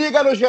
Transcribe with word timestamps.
Liga 0.00 0.22
no 0.22 0.34
GE, 0.34 0.46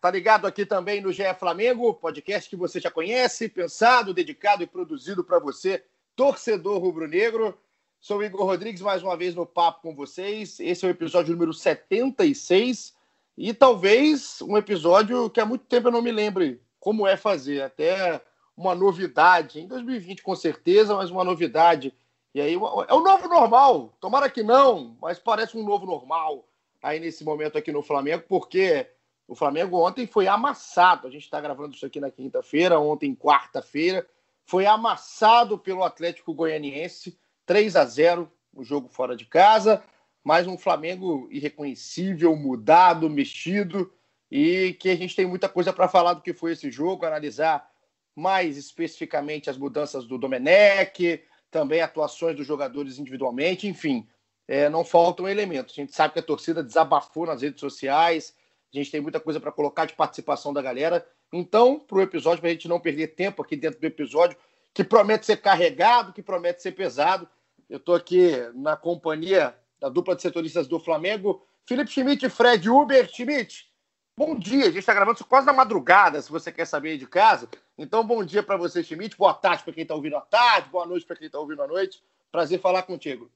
tá 0.00 0.10
ligado 0.10 0.44
aqui 0.44 0.66
também 0.66 1.00
no 1.00 1.12
GE 1.12 1.22
Flamengo, 1.38 1.94
podcast 1.94 2.50
que 2.50 2.56
você 2.56 2.80
já 2.80 2.90
conhece, 2.90 3.48
pensado, 3.48 4.12
dedicado 4.12 4.64
e 4.64 4.66
produzido 4.66 5.22
para 5.22 5.38
você, 5.38 5.84
torcedor 6.16 6.80
rubro-negro. 6.80 7.56
Sou 8.00 8.24
Igor 8.24 8.44
Rodrigues, 8.44 8.82
mais 8.82 9.00
uma 9.00 9.16
vez 9.16 9.36
no 9.36 9.46
papo 9.46 9.82
com 9.82 9.94
vocês. 9.94 10.58
Esse 10.58 10.84
é 10.84 10.88
o 10.88 10.90
episódio 10.90 11.32
número 11.32 11.54
76 11.54 12.92
e 13.36 13.54
talvez 13.54 14.42
um 14.42 14.56
episódio 14.56 15.30
que 15.30 15.40
há 15.40 15.46
muito 15.46 15.64
tempo 15.66 15.86
eu 15.86 15.92
não 15.92 16.02
me 16.02 16.10
lembre 16.10 16.60
como 16.80 17.06
é 17.06 17.16
fazer. 17.16 17.62
Até 17.62 18.20
uma 18.56 18.74
novidade, 18.74 19.60
em 19.60 19.68
2020 19.68 20.24
com 20.24 20.34
certeza, 20.34 20.96
mas 20.96 21.08
uma 21.08 21.22
novidade. 21.22 21.94
E 22.34 22.40
aí 22.40 22.54
é 22.54 22.94
o 22.94 23.00
novo 23.00 23.28
normal. 23.28 23.96
Tomara 24.00 24.28
que 24.28 24.42
não, 24.42 24.96
mas 25.00 25.20
parece 25.20 25.56
um 25.56 25.64
novo 25.64 25.86
normal 25.86 26.47
aí 26.82 27.00
nesse 27.00 27.24
momento 27.24 27.58
aqui 27.58 27.72
no 27.72 27.82
Flamengo, 27.82 28.24
porque 28.28 28.86
o 29.26 29.34
Flamengo 29.34 29.78
ontem 29.84 30.06
foi 30.06 30.26
amassado. 30.26 31.06
A 31.06 31.10
gente 31.10 31.24
está 31.24 31.40
gravando 31.40 31.74
isso 31.74 31.84
aqui 31.84 32.00
na 32.00 32.10
quinta-feira, 32.10 32.78
ontem, 32.78 33.14
quarta-feira, 33.14 34.06
foi 34.44 34.64
amassado 34.66 35.58
pelo 35.58 35.84
Atlético 35.84 36.32
Goianiense, 36.32 37.18
3 37.44 37.76
a 37.76 37.84
0 37.84 38.30
o 38.54 38.64
jogo 38.64 38.88
fora 38.88 39.14
de 39.14 39.26
casa. 39.26 39.82
Mais 40.24 40.46
um 40.46 40.56
Flamengo 40.56 41.28
irreconhecível, 41.30 42.34
mudado, 42.34 43.08
mexido, 43.10 43.92
e 44.30 44.74
que 44.80 44.90
a 44.90 44.96
gente 44.96 45.14
tem 45.14 45.26
muita 45.26 45.48
coisa 45.48 45.72
para 45.72 45.88
falar 45.88 46.14
do 46.14 46.22
que 46.22 46.32
foi 46.32 46.52
esse 46.52 46.70
jogo, 46.70 47.06
analisar 47.06 47.70
mais 48.16 48.56
especificamente 48.56 49.48
as 49.48 49.56
mudanças 49.56 50.06
do 50.06 50.18
Domenech, 50.18 51.22
também 51.50 51.80
atuações 51.80 52.36
dos 52.36 52.46
jogadores 52.46 52.98
individualmente, 52.98 53.66
enfim 53.66 54.06
é, 54.48 54.70
não 54.70 54.82
faltam 54.82 55.28
elementos. 55.28 55.74
A 55.74 55.82
gente 55.82 55.94
sabe 55.94 56.14
que 56.14 56.20
a 56.20 56.22
torcida 56.22 56.64
desabafou 56.64 57.26
nas 57.26 57.42
redes 57.42 57.60
sociais, 57.60 58.34
a 58.72 58.76
gente 58.78 58.90
tem 58.90 59.00
muita 59.00 59.20
coisa 59.20 59.38
para 59.38 59.52
colocar 59.52 59.84
de 59.84 59.92
participação 59.92 60.52
da 60.52 60.62
galera. 60.62 61.06
Então, 61.30 61.78
para 61.78 61.98
o 61.98 62.00
episódio, 62.00 62.40
para 62.40 62.48
a 62.48 62.52
gente 62.52 62.66
não 62.66 62.80
perder 62.80 63.08
tempo 63.08 63.42
aqui 63.42 63.54
dentro 63.54 63.78
do 63.78 63.86
episódio, 63.86 64.36
que 64.72 64.82
promete 64.82 65.26
ser 65.26 65.36
carregado, 65.36 66.12
que 66.12 66.22
promete 66.22 66.62
ser 66.62 66.72
pesado, 66.72 67.28
eu 67.68 67.76
estou 67.76 67.94
aqui 67.94 68.32
na 68.54 68.76
companhia 68.76 69.54
da 69.78 69.90
dupla 69.90 70.16
de 70.16 70.22
setoristas 70.22 70.66
do 70.66 70.80
Flamengo, 70.80 71.44
Felipe 71.66 71.90
Schmidt 71.90 72.24
e 72.24 72.30
Fred 72.30 72.68
Uber. 72.68 73.06
Schmidt, 73.08 73.70
bom 74.16 74.34
dia. 74.34 74.64
A 74.64 74.68
gente 74.68 74.78
está 74.78 74.94
gravando 74.94 75.16
isso 75.16 75.26
quase 75.26 75.46
na 75.46 75.52
madrugada, 75.52 76.22
se 76.22 76.30
você 76.30 76.50
quer 76.50 76.66
saber 76.66 76.96
de 76.96 77.06
casa. 77.06 77.48
Então, 77.76 78.02
bom 78.02 78.24
dia 78.24 78.42
para 78.42 78.56
você, 78.56 78.82
Schmidt. 78.82 79.16
Boa 79.18 79.34
tarde 79.34 79.62
para 79.62 79.74
quem 79.74 79.82
está 79.82 79.94
ouvindo 79.94 80.16
à 80.16 80.22
tarde, 80.22 80.70
boa 80.70 80.86
noite 80.86 81.04
para 81.04 81.16
quem 81.16 81.26
está 81.26 81.38
ouvindo 81.38 81.62
à 81.62 81.66
noite. 81.66 82.02
Prazer 82.32 82.58
falar 82.58 82.82
contigo. 82.84 83.30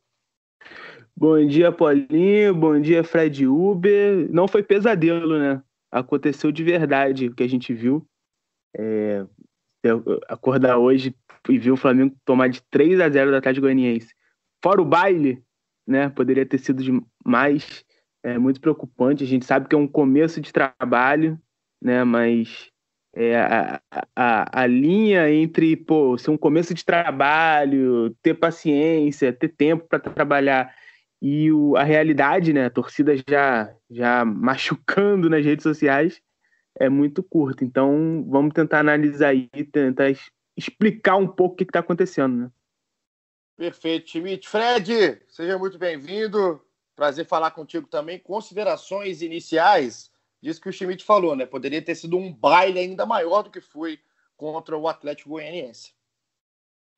Bom 1.16 1.46
dia, 1.46 1.70
Paulinho. 1.70 2.54
Bom 2.54 2.80
dia, 2.80 3.04
Fred 3.04 3.46
Uber. 3.46 4.28
Não 4.32 4.48
foi 4.48 4.62
pesadelo, 4.62 5.38
né? 5.38 5.62
Aconteceu 5.90 6.50
de 6.50 6.64
verdade 6.64 7.28
o 7.28 7.34
que 7.34 7.42
a 7.42 7.48
gente 7.48 7.72
viu. 7.72 8.04
É, 8.76 9.24
acordar 10.28 10.78
hoje 10.78 11.14
e 11.48 11.58
ver 11.58 11.70
o 11.70 11.76
Flamengo 11.76 12.16
tomar 12.24 12.48
de 12.48 12.62
3 12.70 12.98
a 13.00 13.08
0 13.08 13.30
da 13.30 13.38
Atlético 13.38 13.66
Goianiense. 13.66 14.14
Fora 14.64 14.80
o 14.80 14.84
baile, 14.84 15.42
né? 15.86 16.08
Poderia 16.08 16.46
ter 16.46 16.58
sido 16.58 17.06
mais. 17.24 17.84
É 18.24 18.38
muito 18.38 18.60
preocupante. 18.60 19.22
A 19.22 19.26
gente 19.26 19.44
sabe 19.44 19.68
que 19.68 19.74
é 19.74 19.78
um 19.78 19.88
começo 19.88 20.40
de 20.40 20.52
trabalho, 20.52 21.38
né? 21.80 22.04
Mas 22.04 22.71
é, 23.14 23.36
a, 23.36 23.82
a, 24.16 24.62
a 24.62 24.66
linha 24.66 25.30
entre 25.30 25.76
pô, 25.76 26.16
ser 26.16 26.30
um 26.30 26.36
começo 26.36 26.72
de 26.72 26.84
trabalho, 26.84 28.16
ter 28.22 28.34
paciência, 28.34 29.32
ter 29.32 29.48
tempo 29.48 29.86
para 29.88 29.98
trabalhar 29.98 30.74
e 31.24 31.52
o, 31.52 31.76
a 31.76 31.84
realidade, 31.84 32.52
né, 32.52 32.64
a 32.64 32.70
torcida 32.70 33.14
já, 33.28 33.72
já 33.88 34.24
machucando 34.26 35.30
nas 35.30 35.44
redes 35.44 35.62
sociais, 35.62 36.20
é 36.76 36.88
muito 36.88 37.22
curta. 37.22 37.64
Então, 37.64 38.26
vamos 38.28 38.52
tentar 38.52 38.80
analisar 38.80 39.32
e 39.32 39.46
tentar 39.64 40.12
explicar 40.56 41.16
um 41.16 41.28
pouco 41.28 41.54
o 41.54 41.56
que 41.56 41.62
está 41.62 41.78
acontecendo. 41.78 42.36
Né? 42.36 42.50
Perfeito, 43.56 44.10
Schmidt. 44.10 44.48
Fred, 44.48 45.22
seja 45.28 45.56
muito 45.56 45.78
bem-vindo. 45.78 46.60
Prazer 46.96 47.24
falar 47.24 47.52
contigo 47.52 47.86
também. 47.86 48.18
Considerações 48.18 49.22
iniciais 49.22 50.10
disso 50.42 50.60
que 50.60 50.68
o 50.68 50.72
Schmidt 50.72 51.04
falou, 51.04 51.36
né? 51.36 51.46
Poderia 51.46 51.80
ter 51.80 51.94
sido 51.94 52.18
um 52.18 52.32
baile 52.32 52.80
ainda 52.80 53.06
maior 53.06 53.42
do 53.42 53.50
que 53.50 53.60
foi 53.60 53.98
contra 54.36 54.76
o 54.76 54.88
Atlético 54.88 55.30
Goianiense. 55.30 55.94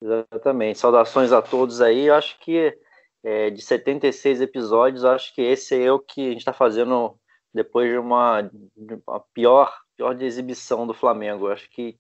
Exatamente. 0.00 0.78
Saudações 0.78 1.31
a 1.31 1.43
todos 1.43 1.81
aí. 1.81 2.06
Eu 2.06 2.15
acho 2.15 2.38
que 2.41 2.77
é, 3.22 3.50
de 3.50 3.62
76 3.62 4.41
episódios, 4.41 5.04
acho 5.04 5.34
que 5.34 5.43
esse 5.43 5.81
é 5.83 5.93
o 5.93 5.99
que 5.99 6.21
a 6.21 6.31
gente 6.31 6.38
está 6.38 6.53
fazendo 6.53 7.19
depois 7.53 7.91
de 7.91 7.99
uma, 7.99 8.43
de 8.43 9.03
uma, 9.06 9.21
pior, 9.33 9.75
pior 9.97 10.15
de 10.15 10.25
exibição 10.25 10.87
do 10.87 10.94
Flamengo. 10.94 11.47
Eu 11.47 11.53
acho 11.53 11.71
que 11.71 11.99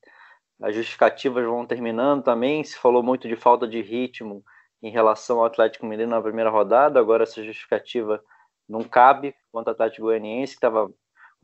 as 0.62 0.74
justificativas 0.74 1.44
vão 1.44 1.66
terminando 1.66 2.22
também. 2.22 2.64
Se 2.64 2.76
falou 2.76 3.02
muito 3.02 3.28
de 3.28 3.36
falta 3.36 3.68
de 3.68 3.80
ritmo 3.80 4.44
em 4.82 4.90
relação 4.90 5.38
ao 5.38 5.46
Atlético 5.46 5.86
Mineiro 5.86 6.10
na 6.10 6.20
primeira 6.20 6.50
rodada, 6.50 7.00
agora 7.00 7.22
essa 7.22 7.42
justificativa 7.42 8.22
não 8.68 8.82
cabe 8.82 9.34
contra 9.52 9.70
o 9.70 9.74
Atlético 9.74 10.02
Goianiense, 10.02 10.52
que 10.52 10.58
estava 10.58 10.90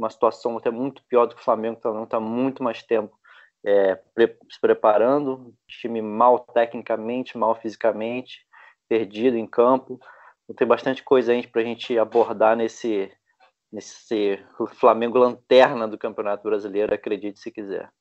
uma 0.00 0.10
situação 0.10 0.56
até 0.56 0.70
muito 0.70 1.02
pior 1.04 1.26
do 1.26 1.34
que 1.34 1.40
o 1.40 1.44
Flamengo, 1.44 1.78
que 1.80 1.86
está 1.88 2.18
muito 2.18 2.62
mais 2.62 2.82
tempo 2.82 3.14
é, 3.64 3.94
pre 4.14 4.36
se 4.50 4.58
preparando, 4.58 5.54
time 5.68 6.00
mal 6.00 6.38
tecnicamente, 6.38 7.36
mal 7.36 7.54
fisicamente, 7.54 8.46
perdido 8.88 9.36
em 9.36 9.46
campo. 9.46 10.00
Então, 10.44 10.56
tem 10.56 10.66
bastante 10.66 11.02
coisa 11.02 11.32
aí 11.32 11.46
para 11.46 11.60
a 11.60 11.64
gente 11.64 11.98
abordar 11.98 12.56
nesse, 12.56 13.12
nesse 13.70 14.42
Flamengo 14.76 15.18
lanterna 15.18 15.86
do 15.86 15.98
Campeonato 15.98 16.42
Brasileiro, 16.42 16.94
acredite 16.94 17.38
se 17.38 17.50
quiser. 17.50 17.92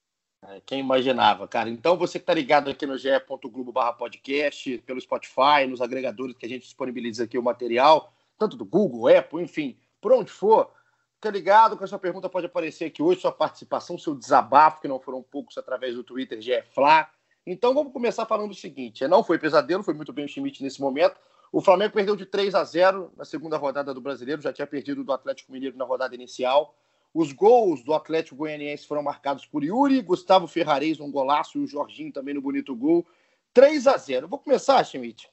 É, 0.46 0.62
quem 0.66 0.80
imaginava, 0.80 1.48
cara. 1.50 1.70
Então, 1.70 1.98
você 1.98 2.18
que 2.18 2.24
está 2.24 2.34
ligado 2.34 2.70
aqui 2.70 2.86
no 2.86 2.98
ge.globo 2.98 3.74
barra 3.74 3.92
podcast, 3.92 4.78
pelo 4.80 5.02
Spotify, 5.02 5.68
nos 5.68 5.82
agregadores 5.82 6.38
que 6.38 6.46
a 6.46 6.50
gente 6.50 6.64
disponibiliza 6.64 7.26
aqui 7.26 7.38
o 7.38 7.44
material, 7.44 8.14
tanto 8.38 8.56
do 8.56 8.64
Google, 8.64 9.14
Apple, 9.14 9.44
enfim, 9.44 9.78
por 10.00 10.14
onde 10.14 10.32
for, 10.32 10.72
Fica 11.19 11.31
ligado 11.31 11.78
que 11.78 11.84
a 11.84 11.88
sua 11.88 12.00
pergunta 12.00 12.30
pode 12.30 12.46
aparecer 12.46 12.85
aqui 12.85 13.03
hoje, 13.03 13.19
sua 13.19 13.31
participação, 13.34 13.97
seu 13.97 14.16
desabafo, 14.16 14.80
que 14.80 14.88
não 14.88 15.02
foram 15.02 15.22
poucos 15.22 15.57
através 15.57 15.94
do 15.94 16.02
Twitter 16.02 16.40
de 16.40 16.62
Flá. 16.74 17.12
Então 17.46 17.74
vamos 17.74 17.91
começar 17.91 18.25
falando 18.25 18.52
o 18.52 18.56
seguinte: 18.56 19.06
não 19.06 19.22
foi 19.22 19.38
pesadelo, 19.38 19.84
foi 19.84 19.94
muito 19.94 20.13
bem 20.13 20.24
o 20.24 20.29
Schmidt 20.29 20.63
nesse 20.63 20.79
momento. 20.79 21.19
O 21.52 21.59
Flamengo 21.59 21.94
perdeu 21.94 22.16
de 22.16 22.25
3 22.25 22.56
a 22.56 22.63
0 22.63 23.12
na 23.18 23.25
segunda 23.25 23.58
rodada 23.58 23.94
do 23.94 24.00
Brasileiro, 24.00 24.41
já 24.41 24.53
tinha 24.53 24.66
perdido 24.66 25.03
do 25.03 25.12
Atlético 25.12 25.52
Mineiro 25.52 25.75
na 25.75 25.84
rodada 25.84 26.16
inicial. 26.16 26.74
Os 27.13 27.34
gols 27.34 27.84
do 27.84 27.94
Atlético 27.94 28.38
Goianiense 28.38 28.88
foram 28.88 29.03
marcados 29.03 29.46
por 29.46 29.62
Yuri, 29.62 30.02
Gustavo 30.02 30.47
Ferrarez 30.47 31.02
um 31.02 31.12
golaço 31.12 31.58
e 31.58 31.62
o 31.62 31.68
Jorginho 31.68 32.13
também 32.13 32.34
no 32.34 32.41
bonito 32.41 32.74
gol. 32.74 33.06
3 33.53 33.88
a 33.88 33.97
0 33.97 34.29
Vou 34.29 34.40
começar, 34.40 34.81
Schmidt. 34.85 35.29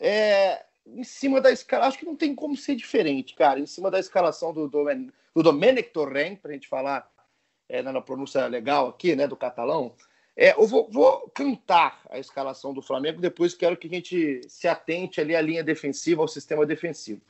É, 0.00 0.64
em 0.84 1.04
cima 1.04 1.40
da 1.40 1.52
escala, 1.52 1.86
acho 1.86 1.98
que 1.98 2.06
não 2.06 2.16
tem 2.16 2.34
como 2.34 2.56
ser 2.56 2.74
diferente, 2.74 3.36
cara. 3.36 3.60
Em 3.60 3.66
cima 3.66 3.88
da 3.88 4.00
escalação 4.00 4.52
do, 4.52 4.66
do, 4.66 4.84
do 5.38 5.42
Domenic 5.44 5.90
Torren, 5.90 6.34
para 6.34 6.50
a 6.50 6.54
gente 6.54 6.66
falar 6.66 7.08
é, 7.68 7.80
na 7.80 8.00
pronúncia 8.00 8.44
legal 8.48 8.88
aqui, 8.88 9.14
né, 9.14 9.28
do 9.28 9.36
catalão. 9.36 9.94
É, 10.36 10.52
eu 10.52 10.66
vou, 10.66 10.90
vou, 10.90 11.30
cantar 11.32 12.02
a 12.10 12.18
escalação 12.18 12.74
do 12.74 12.82
Flamengo, 12.82 13.20
depois 13.20 13.54
quero 13.54 13.76
que 13.76 13.86
a 13.86 13.90
gente 13.90 14.40
se 14.48 14.66
atente 14.66 15.20
ali 15.20 15.36
à 15.36 15.40
linha 15.40 15.62
defensiva, 15.62 16.22
ao 16.22 16.26
sistema 16.26 16.66
defensivo. 16.66 17.20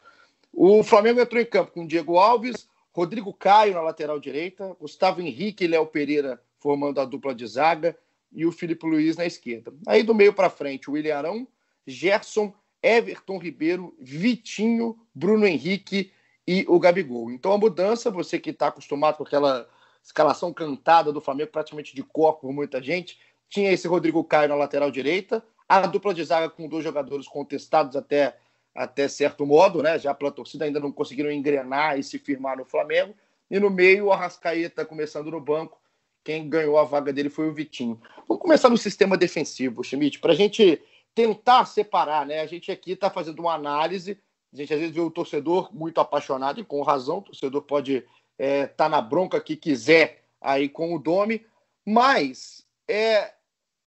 O 0.54 0.82
Flamengo 0.82 1.20
entrou 1.20 1.40
em 1.40 1.44
campo 1.44 1.72
com 1.72 1.86
Diego 1.86 2.16
Alves, 2.16 2.66
Rodrigo 2.92 3.30
Caio 3.34 3.74
na 3.74 3.82
lateral 3.82 4.18
direita, 4.18 4.74
Gustavo 4.80 5.20
Henrique 5.20 5.64
e 5.64 5.68
Léo 5.68 5.86
Pereira 5.86 6.40
formando 6.58 7.02
a 7.02 7.04
dupla 7.04 7.34
de 7.34 7.46
zaga 7.46 7.94
e 8.32 8.46
o 8.46 8.52
Felipe 8.52 8.86
Luiz 8.86 9.18
na 9.18 9.26
esquerda. 9.26 9.70
Aí 9.86 10.02
do 10.02 10.14
meio 10.14 10.32
para 10.32 10.48
frente, 10.48 10.88
o 10.88 10.94
William 10.94 11.18
Arão, 11.18 11.48
Gerson 11.86 12.54
Everton 12.82 13.36
Ribeiro, 13.36 13.94
Vitinho, 14.00 14.98
Bruno 15.14 15.46
Henrique 15.46 16.10
e 16.48 16.64
o 16.66 16.80
Gabigol. 16.80 17.30
Então 17.30 17.52
a 17.52 17.58
mudança, 17.58 18.10
você 18.10 18.38
que 18.38 18.48
está 18.48 18.68
acostumado 18.68 19.18
com 19.18 19.22
aquela 19.22 19.68
escalação 20.02 20.50
cantada 20.50 21.12
do 21.12 21.20
Flamengo, 21.20 21.50
praticamente 21.50 21.94
de 21.94 22.02
cor 22.02 22.38
por 22.38 22.50
muita 22.54 22.82
gente, 22.82 23.18
tinha 23.50 23.70
esse 23.70 23.86
Rodrigo 23.86 24.24
Caio 24.24 24.48
na 24.48 24.54
lateral 24.54 24.90
direita, 24.90 25.44
a 25.68 25.86
dupla 25.86 26.14
de 26.14 26.24
zaga 26.24 26.48
com 26.48 26.66
dois 26.66 26.82
jogadores 26.82 27.28
contestados 27.28 27.94
até, 27.96 28.34
até 28.74 29.08
certo 29.08 29.44
modo, 29.44 29.82
né? 29.82 29.98
Já 29.98 30.14
pela 30.14 30.32
torcida 30.32 30.64
ainda 30.64 30.80
não 30.80 30.90
conseguiram 30.90 31.30
engrenar 31.30 31.98
e 31.98 32.02
se 32.02 32.18
firmar 32.18 32.56
no 32.56 32.64
Flamengo. 32.64 33.14
E 33.50 33.60
no 33.60 33.68
meio, 33.68 34.06
o 34.06 34.12
Arrascaeta 34.12 34.86
começando 34.86 35.30
no 35.30 35.42
banco, 35.42 35.78
quem 36.24 36.48
ganhou 36.48 36.78
a 36.78 36.84
vaga 36.84 37.12
dele 37.12 37.28
foi 37.28 37.46
o 37.46 37.52
Vitinho. 37.52 38.00
Vamos 38.26 38.42
começar 38.42 38.70
no 38.70 38.78
sistema 38.78 39.18
defensivo, 39.18 39.84
Schmidt, 39.84 40.18
para 40.18 40.32
a 40.32 40.36
gente 40.36 40.80
tentar 41.14 41.66
separar, 41.66 42.24
né? 42.24 42.40
A 42.40 42.46
gente 42.46 42.72
aqui 42.72 42.92
está 42.92 43.10
fazendo 43.10 43.40
uma 43.40 43.52
análise, 43.52 44.18
a 44.52 44.56
gente 44.56 44.72
às 44.72 44.80
vezes 44.80 44.94
vê 44.94 45.00
o 45.00 45.10
torcedor 45.10 45.74
muito 45.74 46.00
apaixonado 46.00 46.60
e 46.60 46.64
com 46.64 46.82
razão, 46.82 47.18
o 47.18 47.22
torcedor 47.22 47.62
pode 47.62 47.96
estar 47.96 48.08
é, 48.38 48.66
tá 48.66 48.88
na 48.88 49.00
bronca 49.00 49.40
que 49.40 49.56
quiser 49.56 50.24
aí 50.40 50.68
com 50.68 50.94
o 50.94 50.98
Domi, 50.98 51.44
mas 51.84 52.66
é, 52.88 53.34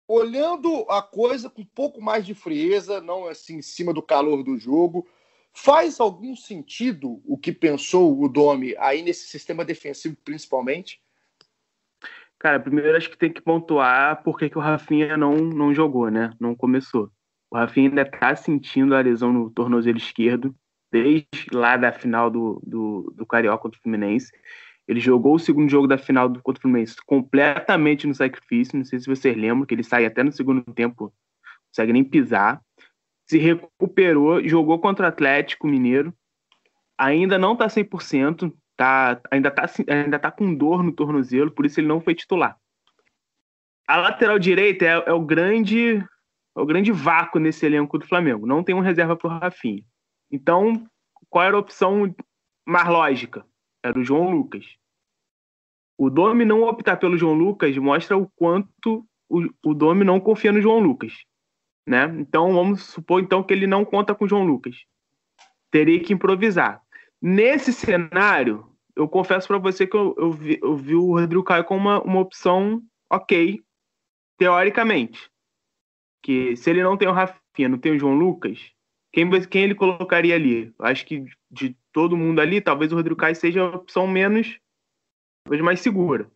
olhando 0.08 0.86
a 0.90 1.02
coisa 1.02 1.50
com 1.50 1.62
um 1.62 1.66
pouco 1.66 2.02
mais 2.02 2.25
de 2.25 2.36
frieza, 2.36 3.02
não 3.02 3.28
assim 3.28 3.58
em 3.58 3.62
cima 3.62 3.94
do 3.94 4.02
calor 4.02 4.44
do 4.44 4.58
jogo, 4.58 5.08
faz 5.54 6.00
algum 6.00 6.36
sentido 6.36 7.22
o 7.25 7.38
que 7.38 7.52
pensou 7.52 8.22
o 8.22 8.28
Domi 8.28 8.75
aí 8.78 9.02
nesse 9.02 9.28
sistema 9.28 9.66
defensivo 9.66 10.16
principalmente? 10.24 11.02
Cara, 12.38 12.60
primeiro 12.60 12.98
acho 12.98 13.10
que 13.10 13.18
tem 13.18 13.31
que 13.31 13.42
pontuar 13.42 14.24
por 14.24 14.38
que 14.38 14.52
o 14.58 14.62
Rafinha 14.62 15.16
não, 15.16 15.36
não 15.36 15.74
jogou, 15.74 16.10
né? 16.10 16.34
Não 16.40 16.56
começou. 16.56 17.12
O 17.51 17.57
Rafinha 17.57 17.89
ainda 17.89 18.06
tá 18.06 18.33
sentindo 18.33 18.95
a 18.95 19.01
lesão 19.01 19.33
no 19.33 19.51
tornozelo 19.51 19.98
esquerdo, 19.98 20.56
desde 20.89 21.27
lá 21.51 21.75
da 21.75 21.92
final 21.92 22.31
do, 22.31 22.62
do, 22.65 23.13
do 23.13 23.25
Carioca 23.25 23.62
contra 23.62 23.77
o 23.77 23.81
Fluminense. 23.83 24.31
Ele 24.88 25.01
jogou 25.01 25.36
o 25.36 25.39
segundo 25.39 25.69
jogo 25.69 25.86
da 25.86 25.98
final 25.98 26.30
do 26.30 26.42
contra 26.42 26.59
o 26.59 26.62
Fluminense 26.62 26.95
completamente 27.06 28.07
no 28.07 28.15
sacrifício. 28.15 28.77
Não 28.77 28.86
sei 28.86 29.00
se 29.00 29.07
vocês 29.07 29.36
lembram 29.36 29.65
que 29.65 29.75
ele 29.75 29.83
sai 29.83 30.06
até 30.06 30.24
no 30.24 30.31
segundo 30.31 30.63
tempo, 30.74 31.06
não 31.06 31.12
consegue 31.68 31.92
nem 31.92 32.06
pisar. 32.06 32.62
Se 33.30 33.38
recuperou, 33.38 34.42
jogou 34.48 34.80
contra 34.80 35.06
o 35.06 35.09
Atlético 35.09 35.68
Mineiro. 35.68 36.13
Ainda 36.98 37.38
não 37.38 37.56
tá 37.56 37.68
100%, 37.68 38.53
tá, 38.77 39.19
ainda, 39.30 39.51
tá, 39.51 39.69
ainda 39.89 40.19
tá 40.19 40.31
com 40.31 40.53
dor 40.56 40.83
no 40.83 40.92
tornozelo, 40.94 41.51
por 41.51 41.65
isso 41.65 41.80
ele 41.80 41.88
não 41.88 42.00
foi 42.00 42.15
titular. 42.15 42.57
A 43.88 43.98
lateral 43.98 44.39
direita 44.39 44.86
é, 44.86 45.03
é 45.07 45.13
o 45.13 45.19
grande 45.19 46.01
é 46.56 46.62
o 46.62 46.65
grande 46.65 46.92
vácuo 46.92 47.39
nesse 47.39 47.65
elenco 47.65 47.98
do 47.98 48.07
Flamengo. 48.07 48.45
Não 48.45 48.63
tem 48.63 48.75
um 48.75 48.80
reserva 48.80 49.15
para 49.15 49.27
o 49.27 49.39
Rafinha. 49.39 49.83
Então, 50.31 50.86
qual 51.30 51.45
era 51.45 51.56
a 51.56 51.59
opção 51.59 52.13
mais 52.65 52.88
lógica? 52.88 53.45
Era 53.83 53.98
o 53.98 54.03
João 54.03 54.30
Lucas. 54.30 54.65
O 55.98 56.09
Domi 56.09 56.45
não 56.45 56.63
optar 56.63 56.98
pelo 56.98 57.18
João 57.18 57.33
Lucas 57.33 57.77
mostra 57.77 58.18
o 58.18 58.27
quanto 58.36 59.06
o, 59.30 59.48
o 59.63 59.74
Domi 59.74 60.03
não 60.03 60.19
confia 60.19 60.51
no 60.51 60.62
João 60.62 60.80
Lucas. 60.80 61.13
Né? 61.88 62.06
Então, 62.19 62.53
vamos 62.53 62.83
supor 62.83 63.21
então 63.21 63.42
que 63.42 63.53
ele 63.53 63.65
não 63.65 63.86
conta 63.86 64.13
com 64.13 64.25
o 64.25 64.27
João 64.27 64.44
Lucas. 64.44 64.75
Teria 65.71 66.01
que 66.01 66.13
improvisar. 66.13 66.81
Nesse 67.21 67.71
cenário, 67.71 68.68
eu 68.95 69.07
confesso 69.07 69.48
para 69.48 69.57
você 69.57 69.88
que 69.88 69.95
eu, 69.95 70.13
eu, 70.18 70.31
vi, 70.31 70.59
eu, 70.62 70.75
vi, 70.75 70.95
o 70.95 71.18
Rodrigo 71.18 71.44
Caio 71.44 71.63
como 71.63 71.80
uma, 71.81 72.01
uma 72.01 72.19
opção 72.19 72.81
ok, 73.09 73.62
teoricamente. 74.38 75.31
Que 76.22 76.56
se 76.56 76.70
ele 76.70 76.84
não 76.84 76.98
tem 76.98 77.08
o 77.08 77.12
Rafinha, 77.12 77.70
não 77.70 77.78
tem 77.78 77.94
o 77.94 78.00
João 78.00 78.14
Lucas, 78.14 78.72
quem, 79.12 79.30
quem 79.48 79.64
ele 79.64 79.76
colocaria 79.76 80.36
ali? 80.36 80.74
Acho 80.80 81.06
que 81.06 81.26
de 81.50 81.76
todo 81.92 82.18
mundo 82.18 82.40
ali, 82.40 82.62
talvez 82.62 82.92
o 82.92 82.96
Rodrigo 82.96 83.20
Caio 83.20 83.36
seja 83.36 83.62
a 83.62 83.76
opção 83.76 84.08
menos, 84.08 84.60
talvez 85.44 85.64
mais 85.64 85.82
segura. 85.82 86.32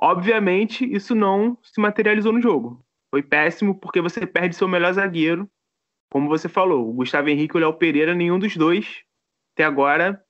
Obviamente, 0.00 0.84
isso 0.90 1.14
não 1.14 1.58
se 1.62 1.80
materializou 1.80 2.32
no 2.32 2.40
jogo. 2.40 2.84
Foi 3.10 3.22
péssimo 3.22 3.78
porque 3.78 4.00
você 4.00 4.26
perde 4.26 4.56
seu 4.56 4.68
melhor 4.68 4.92
zagueiro. 4.92 5.48
Como 6.10 6.28
você 6.28 6.48
falou, 6.48 6.88
o 6.88 6.92
Gustavo 6.92 7.28
Henrique 7.28 7.56
e 7.56 7.58
o 7.58 7.60
Léo 7.60 7.74
Pereira, 7.74 8.14
nenhum 8.14 8.38
dos 8.38 8.56
dois 8.56 9.04
até 9.56 9.64
agora 9.64 10.22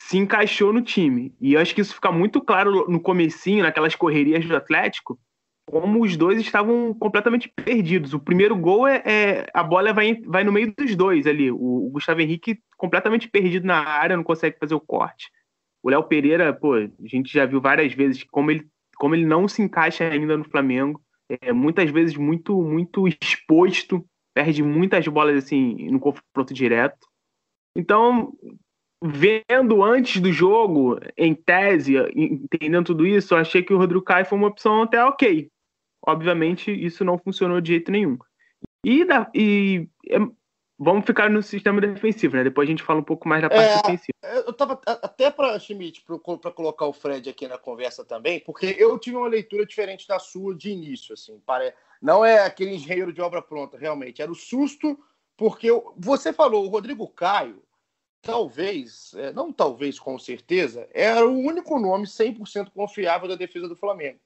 se 0.00 0.18
encaixou 0.18 0.72
no 0.72 0.82
time. 0.82 1.34
E 1.40 1.54
eu 1.54 1.60
acho 1.60 1.74
que 1.74 1.80
isso 1.80 1.94
fica 1.94 2.10
muito 2.10 2.40
claro 2.40 2.88
no 2.88 3.00
comecinho, 3.00 3.62
naquelas 3.62 3.94
correrias 3.94 4.44
do 4.44 4.56
Atlético, 4.56 5.18
como 5.70 6.02
os 6.02 6.16
dois 6.16 6.40
estavam 6.40 6.94
completamente 6.94 7.48
perdidos. 7.48 8.14
O 8.14 8.18
primeiro 8.18 8.56
gol 8.56 8.86
é, 8.86 9.02
é 9.04 9.46
a 9.52 9.62
bola 9.62 9.92
vai, 9.92 10.14
vai 10.26 10.42
no 10.42 10.52
meio 10.52 10.72
dos 10.76 10.96
dois 10.96 11.26
ali. 11.26 11.50
O, 11.50 11.86
o, 11.86 11.90
Gustavo 11.90 12.20
Henrique 12.20 12.58
completamente 12.76 13.28
perdido 13.28 13.66
na 13.66 13.76
área, 13.84 14.16
não 14.16 14.24
consegue 14.24 14.58
fazer 14.58 14.74
o 14.74 14.80
corte. 14.80 15.30
O 15.82 15.90
Léo 15.90 16.02
Pereira, 16.04 16.52
pô, 16.52 16.74
a 16.74 16.88
gente 17.04 17.32
já 17.32 17.44
viu 17.44 17.60
várias 17.60 17.92
vezes 17.92 18.24
como 18.24 18.50
ele, 18.50 18.66
como 18.96 19.14
ele 19.14 19.26
não 19.26 19.46
se 19.46 19.62
encaixa 19.62 20.04
ainda 20.04 20.36
no 20.36 20.44
Flamengo. 20.44 21.00
É, 21.28 21.52
muitas 21.52 21.90
vezes 21.90 22.16
muito 22.16 22.62
muito 22.62 23.06
exposto, 23.06 24.04
perde 24.34 24.62
muitas 24.62 25.06
bolas 25.06 25.44
assim 25.44 25.90
no 25.90 26.00
confronto 26.00 26.54
direto. 26.54 27.06
Então, 27.76 28.32
vendo 29.02 29.84
antes 29.84 30.20
do 30.20 30.32
jogo, 30.32 30.98
em 31.16 31.34
tese, 31.34 31.96
entendendo 32.16 32.86
tudo 32.86 33.06
isso, 33.06 33.34
eu 33.34 33.38
achei 33.38 33.62
que 33.62 33.72
o 33.72 33.76
Rodrigo 33.76 34.02
Caio 34.02 34.24
foi 34.24 34.38
uma 34.38 34.48
opção 34.48 34.82
até 34.82 35.04
ok. 35.04 35.50
Obviamente, 36.08 36.70
isso 36.72 37.04
não 37.04 37.18
funcionou 37.18 37.60
de 37.60 37.72
jeito 37.72 37.92
nenhum. 37.92 38.16
E, 38.82 39.04
da, 39.04 39.30
e 39.34 39.86
é, 40.08 40.16
vamos 40.78 41.04
ficar 41.04 41.28
no 41.28 41.42
sistema 41.42 41.82
defensivo, 41.82 42.34
né? 42.34 42.44
Depois 42.44 42.66
a 42.66 42.70
gente 42.70 42.82
fala 42.82 43.00
um 43.00 43.04
pouco 43.04 43.28
mais 43.28 43.42
da 43.42 43.50
parte 43.50 43.72
é, 43.72 43.76
defensiva. 43.76 44.18
Eu 44.46 44.52
tava 44.54 44.80
até 44.86 45.30
para 45.30 45.58
Schmidt, 45.58 46.02
para 46.40 46.50
colocar 46.50 46.86
o 46.86 46.94
Fred 46.94 47.28
aqui 47.28 47.46
na 47.46 47.58
conversa 47.58 48.06
também, 48.06 48.40
porque 48.40 48.74
eu 48.78 48.98
tive 48.98 49.18
uma 49.18 49.28
leitura 49.28 49.66
diferente 49.66 50.08
da 50.08 50.18
sua 50.18 50.54
de 50.54 50.70
início, 50.70 51.12
assim. 51.12 51.38
Pare... 51.44 51.74
Não 52.00 52.24
é 52.24 52.38
aquele 52.38 52.76
engenheiro 52.76 53.12
de 53.12 53.20
obra 53.20 53.42
pronta, 53.42 53.76
realmente. 53.76 54.22
Era 54.22 54.32
o 54.32 54.34
susto, 54.34 54.98
porque 55.36 55.68
eu... 55.68 55.92
você 55.94 56.32
falou, 56.32 56.64
o 56.64 56.70
Rodrigo 56.70 57.06
Caio, 57.08 57.62
talvez, 58.22 59.12
é, 59.14 59.30
não 59.30 59.52
talvez, 59.52 60.00
com 60.00 60.18
certeza, 60.18 60.88
era 60.94 61.26
o 61.26 61.36
único 61.38 61.78
nome 61.78 62.06
100% 62.06 62.70
confiável 62.70 63.28
da 63.28 63.34
defesa 63.34 63.68
do 63.68 63.76
Flamengo. 63.76 64.20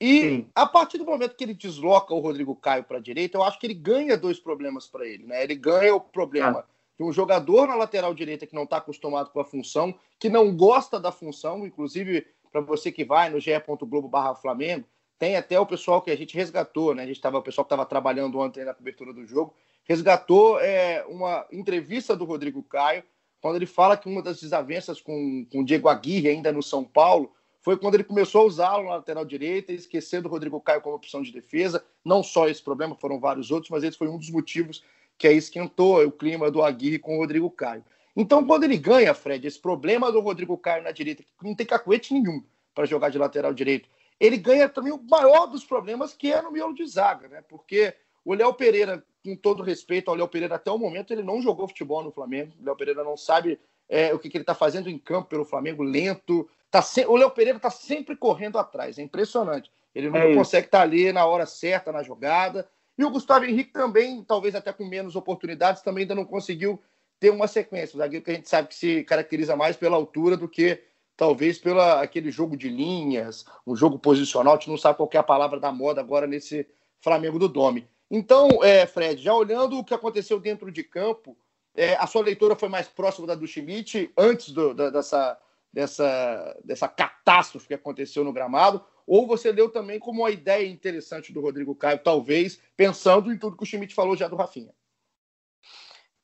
E 0.00 0.20
Sim. 0.20 0.50
a 0.54 0.66
partir 0.66 0.98
do 0.98 1.04
momento 1.04 1.34
que 1.34 1.44
ele 1.44 1.54
desloca 1.54 2.12
o 2.12 2.20
Rodrigo 2.20 2.54
Caio 2.54 2.84
para 2.84 2.98
a 2.98 3.00
direita, 3.00 3.38
eu 3.38 3.42
acho 3.42 3.58
que 3.58 3.66
ele 3.66 3.74
ganha 3.74 4.16
dois 4.16 4.38
problemas 4.38 4.86
para 4.86 5.06
ele. 5.06 5.24
Né? 5.24 5.42
Ele 5.42 5.54
ganha 5.54 5.94
o 5.94 6.00
problema 6.00 6.58
ah. 6.58 6.64
de 6.98 7.04
um 7.04 7.12
jogador 7.12 7.66
na 7.66 7.74
lateral 7.74 8.12
direita 8.12 8.46
que 8.46 8.54
não 8.54 8.64
está 8.64 8.76
acostumado 8.76 9.30
com 9.30 9.40
a 9.40 9.44
função, 9.44 9.98
que 10.18 10.28
não 10.28 10.54
gosta 10.54 11.00
da 11.00 11.10
função, 11.10 11.66
inclusive 11.66 12.26
para 12.52 12.60
você 12.60 12.92
que 12.92 13.04
vai 13.04 13.30
no 13.30 13.40
ge.globo 13.40 14.08
barra 14.08 14.34
Flamengo, 14.34 14.86
tem 15.18 15.36
até 15.36 15.58
o 15.58 15.66
pessoal 15.66 16.02
que 16.02 16.10
a 16.10 16.16
gente 16.16 16.36
resgatou, 16.36 16.94
né? 16.94 17.02
A 17.02 17.06
gente 17.06 17.20
tava, 17.20 17.38
o 17.38 17.42
pessoal 17.42 17.64
que 17.64 17.72
estava 17.72 17.86
trabalhando 17.86 18.38
ontem 18.38 18.64
na 18.64 18.74
cobertura 18.74 19.12
do 19.12 19.26
jogo, 19.26 19.54
resgatou 19.84 20.60
é, 20.60 21.04
uma 21.08 21.46
entrevista 21.50 22.14
do 22.14 22.24
Rodrigo 22.24 22.62
Caio, 22.62 23.02
quando 23.40 23.56
ele 23.56 23.66
fala 23.66 23.96
que 23.96 24.08
uma 24.08 24.22
das 24.22 24.40
desavenças 24.40 25.00
com, 25.00 25.46
com 25.50 25.60
o 25.60 25.64
Diego 25.64 25.88
Aguirre, 25.88 26.28
ainda 26.28 26.52
no 26.52 26.62
São 26.62 26.84
Paulo, 26.84 27.32
foi 27.66 27.76
quando 27.76 27.96
ele 27.96 28.04
começou 28.04 28.42
a 28.42 28.44
usá-lo 28.44 28.84
na 28.84 28.94
lateral 28.94 29.24
direita, 29.24 29.72
esquecendo 29.72 30.28
o 30.28 30.30
Rodrigo 30.30 30.60
Caio 30.60 30.80
como 30.80 30.94
opção 30.94 31.20
de 31.20 31.32
defesa. 31.32 31.84
Não 32.04 32.22
só 32.22 32.48
esse 32.48 32.62
problema, 32.62 32.94
foram 32.94 33.18
vários 33.18 33.50
outros, 33.50 33.70
mas 33.70 33.82
esse 33.82 33.98
foi 33.98 34.06
um 34.06 34.16
dos 34.16 34.30
motivos 34.30 34.84
que 35.18 35.26
aí 35.26 35.36
esquentou 35.36 36.00
o 36.04 36.12
clima 36.12 36.48
do 36.48 36.62
Aguirre 36.62 37.00
com 37.00 37.16
o 37.16 37.18
Rodrigo 37.18 37.50
Caio. 37.50 37.84
Então, 38.14 38.46
quando 38.46 38.62
ele 38.62 38.78
ganha, 38.78 39.12
Fred, 39.12 39.44
esse 39.44 39.58
problema 39.58 40.12
do 40.12 40.20
Rodrigo 40.20 40.56
Caio 40.56 40.84
na 40.84 40.92
direita, 40.92 41.24
que 41.24 41.44
não 41.44 41.56
tem 41.56 41.66
cacuete 41.66 42.14
nenhum 42.14 42.40
para 42.72 42.86
jogar 42.86 43.08
de 43.08 43.18
lateral 43.18 43.52
direito, 43.52 43.88
ele 44.20 44.36
ganha 44.36 44.68
também 44.68 44.92
o 44.92 45.02
maior 45.02 45.46
dos 45.46 45.64
problemas, 45.64 46.14
que 46.14 46.32
é 46.32 46.40
no 46.40 46.52
miolo 46.52 46.72
de 46.72 46.86
zaga, 46.86 47.26
né? 47.26 47.42
Porque 47.48 47.92
o 48.24 48.32
Léo 48.32 48.54
Pereira, 48.54 49.04
com 49.24 49.34
todo 49.34 49.64
respeito 49.64 50.08
ao 50.08 50.16
Léo 50.16 50.28
Pereira, 50.28 50.54
até 50.54 50.70
o 50.70 50.78
momento 50.78 51.12
ele 51.12 51.24
não 51.24 51.42
jogou 51.42 51.66
futebol 51.66 52.04
no 52.04 52.12
Flamengo. 52.12 52.52
O 52.60 52.64
Léo 52.64 52.76
Pereira 52.76 53.02
não 53.02 53.16
sabe 53.16 53.58
é, 53.88 54.12
o 54.12 54.18
que, 54.18 54.28
que 54.28 54.36
ele 54.36 54.42
está 54.42 54.54
fazendo 54.54 54.88
em 54.90 54.98
campo 54.98 55.28
pelo 55.28 55.44
Flamengo, 55.44 55.82
lento, 55.82 56.48
Tá 56.70 56.82
se... 56.82 57.06
O 57.06 57.16
Léo 57.16 57.30
Pereira 57.30 57.56
está 57.56 57.70
sempre 57.70 58.16
correndo 58.16 58.58
atrás, 58.58 58.98
é 58.98 59.02
impressionante. 59.02 59.70
Ele 59.94 60.10
não 60.10 60.18
é 60.18 60.34
consegue 60.34 60.66
estar 60.66 60.78
tá 60.78 60.84
ali 60.84 61.12
na 61.12 61.24
hora 61.24 61.46
certa 61.46 61.92
na 61.92 62.02
jogada. 62.02 62.68
E 62.98 63.04
o 63.04 63.10
Gustavo 63.10 63.44
Henrique 63.44 63.72
também, 63.72 64.22
talvez 64.22 64.54
até 64.54 64.72
com 64.72 64.84
menos 64.84 65.16
oportunidades, 65.16 65.82
também 65.82 66.02
ainda 66.02 66.14
não 66.14 66.24
conseguiu 66.24 66.78
ter 67.18 67.30
uma 67.30 67.46
sequência. 67.46 67.96
O 67.96 67.98
zagueiro 67.98 68.24
que 68.24 68.30
a 68.30 68.34
gente 68.34 68.48
sabe 68.48 68.68
que 68.68 68.74
se 68.74 69.04
caracteriza 69.04 69.56
mais 69.56 69.76
pela 69.76 69.96
altura 69.96 70.36
do 70.36 70.48
que 70.48 70.82
talvez 71.16 71.58
pelo 71.58 71.80
aquele 71.80 72.30
jogo 72.30 72.56
de 72.56 72.68
linhas, 72.68 73.46
um 73.66 73.74
jogo 73.74 73.98
posicional. 73.98 74.54
A 74.54 74.56
gente 74.56 74.68
não 74.68 74.76
sabe 74.76 74.98
qual 74.98 75.08
é 75.12 75.16
a 75.16 75.22
palavra 75.22 75.58
da 75.58 75.72
moda 75.72 76.00
agora 76.00 76.26
nesse 76.26 76.66
Flamengo 77.00 77.38
do 77.38 77.48
Domi. 77.48 77.88
Então, 78.10 78.62
é, 78.62 78.86
Fred, 78.86 79.22
já 79.22 79.34
olhando 79.34 79.78
o 79.78 79.84
que 79.84 79.94
aconteceu 79.94 80.38
dentro 80.38 80.70
de 80.70 80.84
campo, 80.84 81.36
é, 81.76 81.94
a 81.96 82.06
sua 82.06 82.22
leitura 82.22 82.56
foi 82.56 82.68
mais 82.68 82.88
próxima 82.88 83.26
da 83.26 83.34
do 83.34 83.46
Schmidt 83.46 84.12
antes 84.16 84.50
do, 84.50 84.74
da, 84.74 84.90
dessa 84.90 85.38
dessa, 85.76 86.58
dessa 86.64 86.88
catástrofe 86.88 87.68
que 87.68 87.74
aconteceu 87.74 88.24
no 88.24 88.32
gramado, 88.32 88.82
ou 89.06 89.26
você 89.26 89.52
leu 89.52 89.68
também 89.68 89.98
como 89.98 90.22
uma 90.22 90.30
ideia 90.30 90.66
interessante 90.66 91.34
do 91.34 91.40
Rodrigo 91.42 91.74
Caio, 91.74 91.98
talvez, 91.98 92.58
pensando 92.74 93.30
em 93.30 93.38
tudo 93.38 93.58
que 93.58 93.62
o 93.62 93.66
Schmidt 93.66 93.94
falou 93.94 94.16
já 94.16 94.26
do 94.26 94.36
Rafinha? 94.36 94.72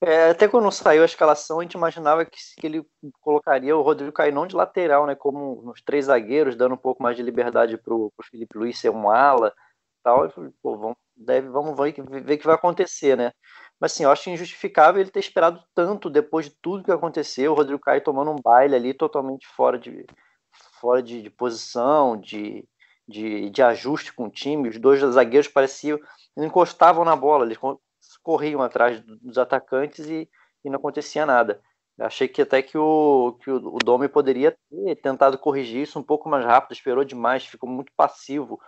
É, 0.00 0.30
até 0.30 0.48
quando 0.48 0.72
saiu 0.72 1.02
a 1.02 1.04
escalação, 1.04 1.60
a 1.60 1.62
gente 1.62 1.74
imaginava 1.74 2.24
que, 2.24 2.38
que, 2.58 2.66
ele 2.66 2.84
colocaria 3.20 3.76
o 3.76 3.82
Rodrigo 3.82 4.10
Caio 4.10 4.34
não 4.34 4.46
de 4.46 4.56
lateral, 4.56 5.06
né, 5.06 5.14
como 5.14 5.60
nos 5.62 5.82
três 5.82 6.06
zagueiros, 6.06 6.56
dando 6.56 6.74
um 6.74 6.78
pouco 6.78 7.02
mais 7.02 7.14
de 7.14 7.22
liberdade 7.22 7.76
para 7.76 7.94
o 7.94 8.10
Felipe 8.30 8.56
Luiz 8.56 8.78
ser 8.78 8.90
um 8.90 9.10
ala. 9.10 9.54
Tal. 10.02 10.24
Eu 10.24 10.30
falei, 10.30 10.50
pô, 10.60 10.76
vamos, 10.76 10.96
deve, 11.14 11.48
vamos 11.48 11.76
ver 11.76 11.90
o 11.90 12.38
que 12.38 12.46
vai 12.46 12.56
acontecer, 12.56 13.16
né? 13.16 13.32
Mas 13.82 13.94
assim, 13.94 14.04
eu 14.04 14.12
acho 14.12 14.30
injustificável 14.30 15.00
ele 15.00 15.10
ter 15.10 15.18
esperado 15.18 15.60
tanto 15.74 16.08
depois 16.08 16.46
de 16.46 16.52
tudo 16.62 16.84
que 16.84 16.92
aconteceu, 16.92 17.50
o 17.50 17.54
Rodrigo 17.56 17.80
Caio 17.80 18.00
tomando 18.00 18.30
um 18.30 18.40
baile 18.40 18.76
ali 18.76 18.94
totalmente 18.94 19.44
fora 19.44 19.76
de, 19.76 20.06
fora 20.80 21.02
de, 21.02 21.20
de 21.20 21.28
posição, 21.28 22.16
de, 22.16 22.64
de, 23.08 23.50
de 23.50 23.60
ajuste 23.60 24.12
com 24.12 24.26
o 24.26 24.30
time. 24.30 24.68
Os 24.68 24.78
dois 24.78 25.00
zagueiros 25.00 25.48
pareciam 25.48 25.98
encostavam 26.36 27.04
na 27.04 27.16
bola, 27.16 27.44
eles 27.44 27.58
corriam 28.22 28.62
atrás 28.62 29.02
dos 29.20 29.36
atacantes 29.36 30.06
e, 30.06 30.30
e 30.64 30.70
não 30.70 30.76
acontecia 30.76 31.26
nada. 31.26 31.60
Achei 31.98 32.28
que 32.28 32.42
até 32.42 32.62
que 32.62 32.78
o, 32.78 33.36
que 33.42 33.50
o, 33.50 33.56
o 33.56 33.78
Domi 33.84 34.08
poderia 34.08 34.56
ter 34.70 34.94
tentado 35.02 35.36
corrigir 35.36 35.82
isso 35.82 35.98
um 35.98 36.04
pouco 36.04 36.28
mais 36.28 36.44
rápido, 36.44 36.70
esperou 36.70 37.02
demais, 37.02 37.46
ficou 37.46 37.68
muito 37.68 37.90
passivo 37.96 38.60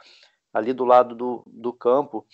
ali 0.53 0.73
do 0.73 0.85
lado 0.85 1.15
do, 1.15 1.45
do 1.47 1.73
campo. 1.73 2.27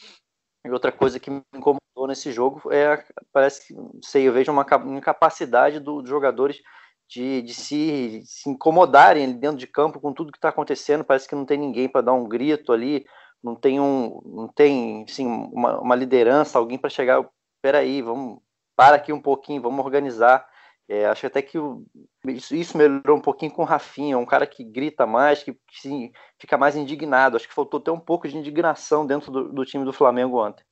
E 0.65 0.71
outra 0.71 0.91
coisa 0.91 1.21
que 1.21 1.31
me 1.31 1.43
incomodou 1.55 1.81
nesse 2.11 2.33
jogo 2.33 2.63
é, 2.73 3.03
parece 3.33 3.67
que, 3.67 3.75
sei, 4.03 4.29
eu 4.29 4.33
vejo 4.33 4.53
uma 4.53 4.67
incapacidade 4.97 5.81
do, 5.81 6.03
dos 6.03 6.11
jogadores 6.11 6.61
de, 7.09 7.43
de 7.43 7.55
se, 7.55 8.23
se 8.25 8.49
incomodarem 8.49 9.33
dentro 9.33 9.57
de 9.57 9.67
campo 9.67 10.01
com 10.01 10.13
tudo 10.13 10.31
que 10.31 10.39
está 10.39 10.51
acontecendo. 10.51 11.05
Parece 11.05 11.29
que 11.29 11.35
não 11.35 11.45
tem 11.45 11.59
ninguém 11.59 11.89
para 11.89 12.03
dar 12.03 12.13
um 12.13 12.29
grito 12.29 12.73
ali, 12.73 13.05
não 13.43 13.57
tem 13.57 13.81
um, 13.81 14.21
não 14.25 14.49
tem, 14.49 15.05
assim, 15.09 15.27
uma, 15.27 15.81
uma 15.81 15.97
liderança, 15.97 16.59
alguém 16.59 16.79
para 16.79 16.91
chegar. 16.91 17.27
Peraí, 17.63 18.01
vamos 18.03 18.41
para 18.77 18.97
aqui 18.97 19.13
um 19.13 19.21
pouquinho, 19.21 19.63
vamos 19.63 19.85
organizar. 19.85 20.47
É, 20.89 21.07
acho 21.07 21.27
até 21.27 21.41
que 21.41 21.59
o, 21.59 21.85
isso, 22.27 22.55
isso, 22.55 22.77
melhorou 22.77 23.17
um 23.17 23.21
pouquinho 23.21 23.53
com 23.53 23.63
o 23.63 23.65
Rafinha, 23.65 24.19
um 24.19 24.27
cara 24.27 24.47
que 24.47 24.65
grita 24.65 25.07
mais, 25.07 25.43
que, 25.43 25.53
que 25.53 25.81
sim, 25.81 26.13
fica 26.39 26.59
mais 26.59 26.75
indignado. 26.77 27.37
Acho 27.37 27.47
que 27.47 27.55
faltou 27.55 27.79
até 27.79 27.93
um 27.93 28.01
pouco 28.01 28.29
de 28.29 28.37
indignação 28.37 29.07
dentro 29.07 29.31
do, 29.31 29.53
do, 29.53 29.65
time 29.65 29.85
do 29.85 29.93
Flamengo 29.93 30.45
ontem. 30.45 30.65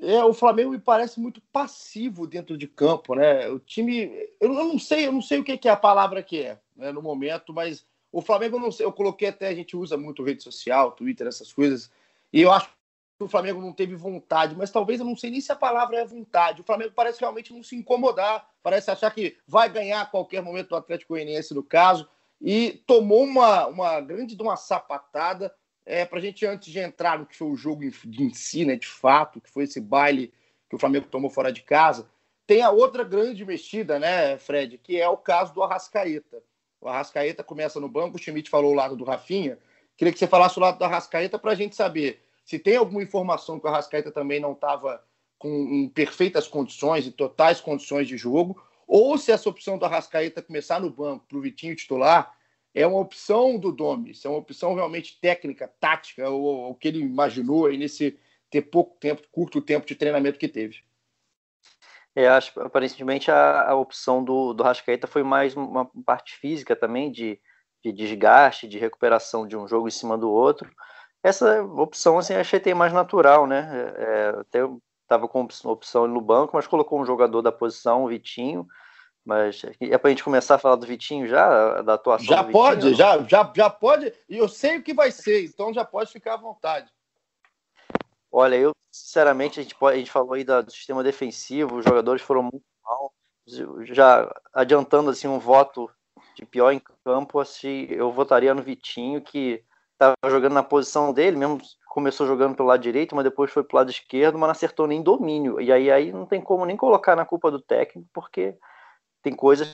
É, 0.00 0.24
o 0.24 0.32
Flamengo 0.32 0.70
me 0.70 0.78
parece 0.78 1.20
muito 1.20 1.42
passivo 1.52 2.26
dentro 2.26 2.56
de 2.56 2.66
campo, 2.66 3.14
né? 3.14 3.48
O 3.48 3.58
time, 3.58 4.10
eu, 4.40 4.48
não 4.48 4.78
sei, 4.78 5.06
eu 5.06 5.12
não 5.12 5.20
sei 5.20 5.38
o 5.38 5.44
que, 5.44 5.58
que 5.58 5.68
é 5.68 5.72
a 5.72 5.76
palavra 5.76 6.22
que 6.22 6.42
é 6.42 6.58
né, 6.74 6.90
no 6.90 7.02
momento, 7.02 7.52
mas 7.52 7.86
o 8.10 8.22
Flamengo 8.22 8.56
eu 8.56 8.60
não 8.60 8.72
sei, 8.72 8.86
eu 8.86 8.92
coloquei 8.92 9.28
até 9.28 9.48
a 9.48 9.54
gente 9.54 9.76
usa 9.76 9.98
muito 9.98 10.24
rede 10.24 10.42
social, 10.42 10.92
Twitter, 10.92 11.26
essas 11.26 11.52
coisas, 11.52 11.90
e 12.32 12.40
eu 12.40 12.50
acho 12.50 12.70
o 13.24 13.28
Flamengo 13.28 13.60
não 13.60 13.72
teve 13.72 13.94
vontade, 13.94 14.56
mas 14.56 14.70
talvez 14.70 14.98
eu 14.98 15.06
não 15.06 15.14
sei 15.14 15.30
nem 15.30 15.40
se 15.40 15.52
a 15.52 15.56
palavra 15.56 15.98
é 15.98 16.04
vontade. 16.06 16.62
O 16.62 16.64
Flamengo 16.64 16.92
parece 16.96 17.20
realmente 17.20 17.52
não 17.52 17.62
se 17.62 17.76
incomodar, 17.76 18.48
parece 18.62 18.90
achar 18.90 19.10
que 19.10 19.36
vai 19.46 19.68
ganhar 19.68 20.00
a 20.00 20.06
qualquer 20.06 20.42
momento 20.42 20.70
do 20.70 20.76
Atlético 20.76 21.12
Goianiense, 21.12 21.52
no 21.52 21.62
caso, 21.62 22.08
e 22.40 22.82
tomou 22.86 23.22
uma, 23.24 23.66
uma 23.66 24.00
grande 24.00 24.34
uma 24.40 24.56
sapatada. 24.56 25.54
É, 25.90 26.04
para 26.04 26.20
a 26.20 26.22
gente, 26.22 26.46
antes 26.46 26.72
de 26.72 26.78
entrar 26.78 27.18
no 27.18 27.26
que 27.26 27.36
foi 27.36 27.48
o 27.48 27.56
jogo 27.56 27.82
em 27.82 28.32
si, 28.32 28.64
né, 28.64 28.76
de 28.76 28.86
fato, 28.86 29.40
que 29.40 29.50
foi 29.50 29.64
esse 29.64 29.80
baile 29.80 30.32
que 30.68 30.76
o 30.76 30.78
Flamengo 30.78 31.08
tomou 31.08 31.28
fora 31.28 31.52
de 31.52 31.62
casa, 31.62 32.08
tem 32.46 32.62
a 32.62 32.70
outra 32.70 33.02
grande 33.02 33.44
mexida, 33.44 33.98
né, 33.98 34.38
Fred, 34.38 34.78
que 34.78 35.00
é 35.00 35.08
o 35.08 35.16
caso 35.16 35.52
do 35.52 35.64
Arrascaeta. 35.64 36.44
O 36.80 36.88
Arrascaeta 36.88 37.42
começa 37.42 37.80
no 37.80 37.88
banco, 37.88 38.16
o 38.16 38.20
Schmidt 38.20 38.48
falou 38.48 38.70
o 38.70 38.74
lado 38.74 38.94
do 38.94 39.02
Rafinha. 39.02 39.58
Queria 39.96 40.12
que 40.12 40.18
você 40.20 40.28
falasse 40.28 40.58
o 40.58 40.60
lado 40.60 40.78
do 40.78 40.84
Arrascaeta 40.84 41.40
para 41.40 41.50
a 41.50 41.56
gente 41.56 41.74
saber 41.74 42.22
se 42.44 42.56
tem 42.56 42.76
alguma 42.76 43.02
informação 43.02 43.58
que 43.58 43.66
o 43.66 43.68
Arrascaeta 43.68 44.12
também 44.12 44.38
não 44.38 44.52
estava 44.52 45.02
em 45.44 45.88
perfeitas 45.88 46.46
condições, 46.46 47.04
em 47.04 47.10
totais 47.10 47.60
condições 47.60 48.06
de 48.06 48.16
jogo, 48.16 48.62
ou 48.86 49.18
se 49.18 49.32
essa 49.32 49.48
opção 49.48 49.76
do 49.76 49.84
Arrascaeta 49.84 50.40
começar 50.40 50.80
no 50.80 50.88
banco 50.88 51.24
para 51.28 51.36
o 51.36 51.40
Vitinho 51.40 51.74
titular 51.74 52.32
é 52.74 52.86
uma 52.86 53.00
opção 53.00 53.58
do 53.58 53.72
Domi, 53.72 54.12
é 54.24 54.28
uma 54.28 54.38
opção 54.38 54.74
realmente 54.74 55.18
técnica, 55.20 55.72
tática, 55.80 56.28
ou 56.28 56.70
o 56.70 56.74
que 56.74 56.88
ele 56.88 57.00
imaginou 57.00 57.66
aí 57.66 57.76
nesse 57.76 58.18
ter 58.50 58.62
pouco 58.62 58.96
tempo, 58.98 59.22
curto 59.30 59.60
tempo 59.60 59.86
de 59.86 59.94
treinamento 59.94 60.38
que 60.38 60.48
teve. 60.48 60.78
É, 62.14 62.26
acho 62.28 62.58
aparentemente 62.60 63.30
a, 63.30 63.70
a 63.70 63.74
opção 63.76 64.22
do, 64.22 64.52
do 64.52 64.62
Rascaeta 64.62 65.06
foi 65.06 65.22
mais 65.22 65.54
uma 65.54 65.88
parte 66.04 66.36
física 66.36 66.74
também, 66.74 67.10
de, 67.10 67.40
de 67.84 67.92
desgaste, 67.92 68.66
de 68.66 68.78
recuperação 68.78 69.46
de 69.46 69.56
um 69.56 69.68
jogo 69.68 69.86
em 69.86 69.92
cima 69.92 70.18
do 70.18 70.28
outro. 70.30 70.70
Essa 71.22 71.62
opção, 71.62 72.18
assim, 72.18 72.34
achei 72.34 72.58
até 72.58 72.74
mais 72.74 72.92
natural, 72.92 73.46
né? 73.46 73.94
É, 73.96 74.28
até 74.40 74.60
estava 75.02 75.28
com 75.28 75.46
opção 75.64 76.06
no 76.06 76.20
banco, 76.20 76.52
mas 76.54 76.66
colocou 76.66 77.00
um 77.00 77.04
jogador 77.04 77.42
da 77.42 77.52
posição, 77.52 78.04
o 78.04 78.08
Vitinho. 78.08 78.66
Mas 79.24 79.62
é 79.80 79.98
para 79.98 80.08
a 80.08 80.10
gente 80.10 80.24
começar 80.24 80.54
a 80.54 80.58
falar 80.58 80.76
do 80.76 80.86
Vitinho 80.86 81.26
já, 81.26 81.82
da 81.82 81.94
atuação 81.94 82.26
Já 82.26 82.42
pode, 82.42 82.88
Vitinho, 82.88 82.96
já, 82.96 83.18
já, 83.24 83.52
já 83.54 83.70
pode. 83.70 84.12
E 84.28 84.38
eu 84.38 84.48
sei 84.48 84.78
o 84.78 84.82
que 84.82 84.94
vai 84.94 85.10
ser, 85.10 85.44
então 85.44 85.72
já 85.72 85.84
pode 85.84 86.10
ficar 86.10 86.34
à 86.34 86.38
vontade. 86.38 86.90
Olha, 88.32 88.56
eu, 88.56 88.72
sinceramente, 88.90 89.60
a 89.60 89.62
gente, 89.62 89.74
pode, 89.74 89.96
a 89.96 89.98
gente 89.98 90.10
falou 90.10 90.34
aí 90.34 90.44
do 90.44 90.70
sistema 90.70 91.02
defensivo, 91.02 91.76
os 91.76 91.84
jogadores 91.84 92.22
foram 92.22 92.42
muito 92.42 92.64
mal. 92.82 93.12
Já 93.84 94.32
adiantando 94.52 95.10
assim 95.10 95.26
um 95.26 95.38
voto 95.38 95.90
de 96.34 96.46
pior 96.46 96.70
em 96.70 96.80
campo, 97.04 97.40
assim, 97.40 97.86
eu 97.90 98.12
votaria 98.12 98.54
no 98.54 98.62
Vitinho, 98.62 99.20
que 99.20 99.62
estava 99.92 100.14
jogando 100.28 100.54
na 100.54 100.62
posição 100.62 101.12
dele, 101.12 101.36
mesmo 101.36 101.60
começou 101.86 102.26
jogando 102.26 102.54
pelo 102.54 102.68
lado 102.68 102.80
direito, 102.80 103.14
mas 103.14 103.24
depois 103.24 103.50
foi 103.50 103.64
pro 103.64 103.76
lado 103.76 103.90
esquerdo, 103.90 104.38
mas 104.38 104.46
não 104.46 104.52
acertou 104.52 104.86
nem 104.86 105.02
domínio. 105.02 105.60
E 105.60 105.72
aí, 105.72 105.90
aí 105.90 106.12
não 106.12 106.24
tem 106.24 106.40
como 106.40 106.64
nem 106.64 106.76
colocar 106.76 107.16
na 107.16 107.26
culpa 107.26 107.50
do 107.50 107.60
técnico, 107.60 108.08
porque 108.12 108.56
tem 109.22 109.34
coisas 109.34 109.70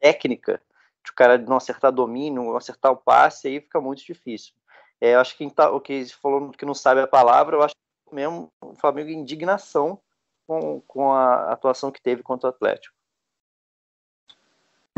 técnica 0.00 0.62
de 1.04 1.10
o 1.10 1.14
cara 1.14 1.38
não 1.38 1.56
acertar 1.56 1.92
domínio, 1.92 2.42
não 2.42 2.56
acertar 2.56 2.92
o 2.92 2.96
passe, 2.96 3.48
aí 3.48 3.60
fica 3.60 3.80
muito 3.80 4.04
difícil. 4.04 4.54
É, 5.00 5.14
eu 5.14 5.20
acho 5.20 5.36
que 5.36 5.48
tá, 5.50 5.70
o 5.70 5.80
que 5.80 6.04
falou 6.06 6.50
que 6.50 6.64
não 6.64 6.74
sabe 6.74 7.00
a 7.00 7.06
palavra, 7.06 7.56
eu 7.56 7.62
acho 7.62 7.74
mesmo 8.12 8.48
o 8.60 8.74
Flamengo 8.76 9.10
indignação 9.10 10.00
com, 10.46 10.80
com 10.82 11.12
a 11.12 11.52
atuação 11.52 11.90
que 11.90 12.00
teve 12.00 12.22
contra 12.22 12.48
o 12.48 12.50
Atlético. 12.50 12.94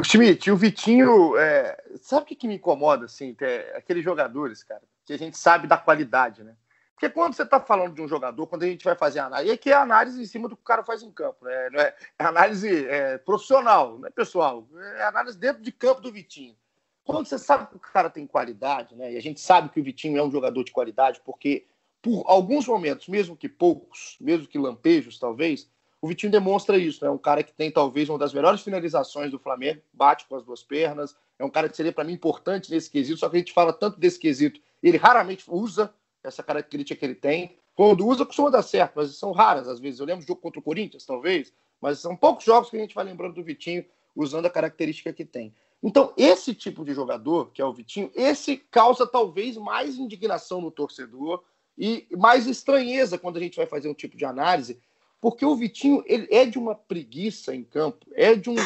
Schmidt, 0.02 0.50
o 0.50 0.56
Vitinho, 0.56 1.36
é... 1.36 1.76
sabe 2.00 2.22
o 2.22 2.26
que, 2.26 2.36
que, 2.36 2.46
me 2.46 2.54
incomoda, 2.54 3.06
assim? 3.06 3.36
É 3.40 3.76
aqueles 3.76 4.04
jogadores, 4.04 4.62
cara, 4.62 4.82
que 5.04 5.12
a 5.12 5.18
gente 5.18 5.36
sabe 5.36 5.66
da 5.66 5.76
qualidade, 5.76 6.44
né? 6.44 6.56
Porque 6.98 7.10
quando 7.10 7.32
você 7.32 7.44
está 7.44 7.60
falando 7.60 7.94
de 7.94 8.02
um 8.02 8.08
jogador, 8.08 8.44
quando 8.48 8.64
a 8.64 8.66
gente 8.66 8.84
vai 8.84 8.96
fazer 8.96 9.20
análise, 9.20 9.48
e 9.48 9.52
aqui 9.52 9.70
é 9.70 9.74
análise 9.74 10.20
em 10.20 10.26
cima 10.26 10.48
do 10.48 10.56
que 10.56 10.62
o 10.62 10.64
cara 10.64 10.82
faz 10.82 11.00
em 11.00 11.12
campo, 11.12 11.44
né? 11.44 11.70
Não 11.70 11.78
é, 11.78 11.94
é 12.18 12.24
análise 12.24 12.86
é, 12.88 13.18
profissional, 13.18 14.00
não 14.00 14.08
é 14.08 14.10
pessoal, 14.10 14.66
é 14.96 15.04
análise 15.04 15.38
dentro 15.38 15.62
de 15.62 15.70
campo 15.70 16.00
do 16.00 16.10
Vitinho. 16.10 16.56
Quando 17.04 17.26
você 17.26 17.38
sabe 17.38 17.68
que 17.68 17.76
o 17.76 17.78
cara 17.78 18.10
tem 18.10 18.26
qualidade, 18.26 18.96
né? 18.96 19.12
E 19.12 19.16
a 19.16 19.22
gente 19.22 19.38
sabe 19.38 19.68
que 19.68 19.78
o 19.78 19.84
Vitinho 19.84 20.18
é 20.18 20.22
um 20.24 20.30
jogador 20.30 20.64
de 20.64 20.72
qualidade, 20.72 21.20
porque 21.24 21.66
por 22.02 22.24
alguns 22.26 22.66
momentos, 22.66 23.06
mesmo 23.06 23.36
que 23.36 23.48
poucos, 23.48 24.16
mesmo 24.20 24.48
que 24.48 24.58
lampejos, 24.58 25.20
talvez, 25.20 25.70
o 26.02 26.08
Vitinho 26.08 26.32
demonstra 26.32 26.76
isso, 26.76 27.04
é 27.04 27.08
né? 27.08 27.14
um 27.14 27.18
cara 27.18 27.44
que 27.44 27.52
tem 27.52 27.70
talvez 27.70 28.08
uma 28.08 28.18
das 28.18 28.34
melhores 28.34 28.60
finalizações 28.60 29.30
do 29.30 29.38
Flamengo, 29.38 29.80
bate 29.92 30.26
com 30.26 30.34
as 30.34 30.42
duas 30.42 30.64
pernas, 30.64 31.16
é 31.38 31.44
um 31.44 31.50
cara 31.50 31.68
que 31.68 31.76
seria 31.76 31.92
para 31.92 32.02
mim 32.02 32.14
importante 32.14 32.72
nesse 32.72 32.90
quesito, 32.90 33.20
só 33.20 33.28
que 33.28 33.36
a 33.36 33.38
gente 33.38 33.52
fala 33.52 33.72
tanto 33.72 34.00
desse 34.00 34.18
quesito, 34.18 34.60
ele 34.82 34.96
raramente 34.96 35.44
usa 35.46 35.94
essa 36.28 36.42
característica 36.42 36.98
que 36.98 37.04
ele 37.04 37.14
tem. 37.14 37.56
Quando 37.74 38.06
usa, 38.06 38.26
costuma 38.26 38.50
dar 38.50 38.62
certo, 38.62 38.94
mas 38.96 39.16
são 39.16 39.32
raras 39.32 39.68
às 39.68 39.80
vezes. 39.80 40.00
Eu 40.00 40.06
lembro 40.06 40.24
do 40.24 40.28
jogo 40.28 40.40
contra 40.40 40.60
o 40.60 40.62
Corinthians, 40.62 41.04
talvez, 41.04 41.52
mas 41.80 41.98
são 41.98 42.16
poucos 42.16 42.44
jogos 42.44 42.70
que 42.70 42.76
a 42.76 42.80
gente 42.80 42.94
vai 42.94 43.04
lembrando 43.04 43.34
do 43.34 43.44
Vitinho 43.44 43.84
usando 44.14 44.46
a 44.46 44.50
característica 44.50 45.12
que 45.12 45.24
tem. 45.24 45.54
Então, 45.82 46.12
esse 46.16 46.54
tipo 46.54 46.84
de 46.84 46.92
jogador, 46.92 47.52
que 47.52 47.62
é 47.62 47.64
o 47.64 47.72
Vitinho, 47.72 48.10
esse 48.14 48.56
causa 48.56 49.06
talvez 49.06 49.56
mais 49.56 49.96
indignação 49.96 50.60
no 50.60 50.72
torcedor 50.72 51.44
e 51.76 52.06
mais 52.16 52.46
estranheza 52.48 53.16
quando 53.16 53.36
a 53.36 53.40
gente 53.40 53.56
vai 53.56 53.66
fazer 53.66 53.88
um 53.88 53.94
tipo 53.94 54.16
de 54.16 54.24
análise, 54.24 54.80
porque 55.20 55.44
o 55.44 55.54
Vitinho 55.54 56.02
ele 56.06 56.26
é 56.32 56.44
de 56.44 56.58
uma 56.58 56.74
preguiça 56.74 57.54
em 57.54 57.62
campo, 57.62 58.06
é 58.14 58.34
de, 58.34 58.50
um, 58.50 58.56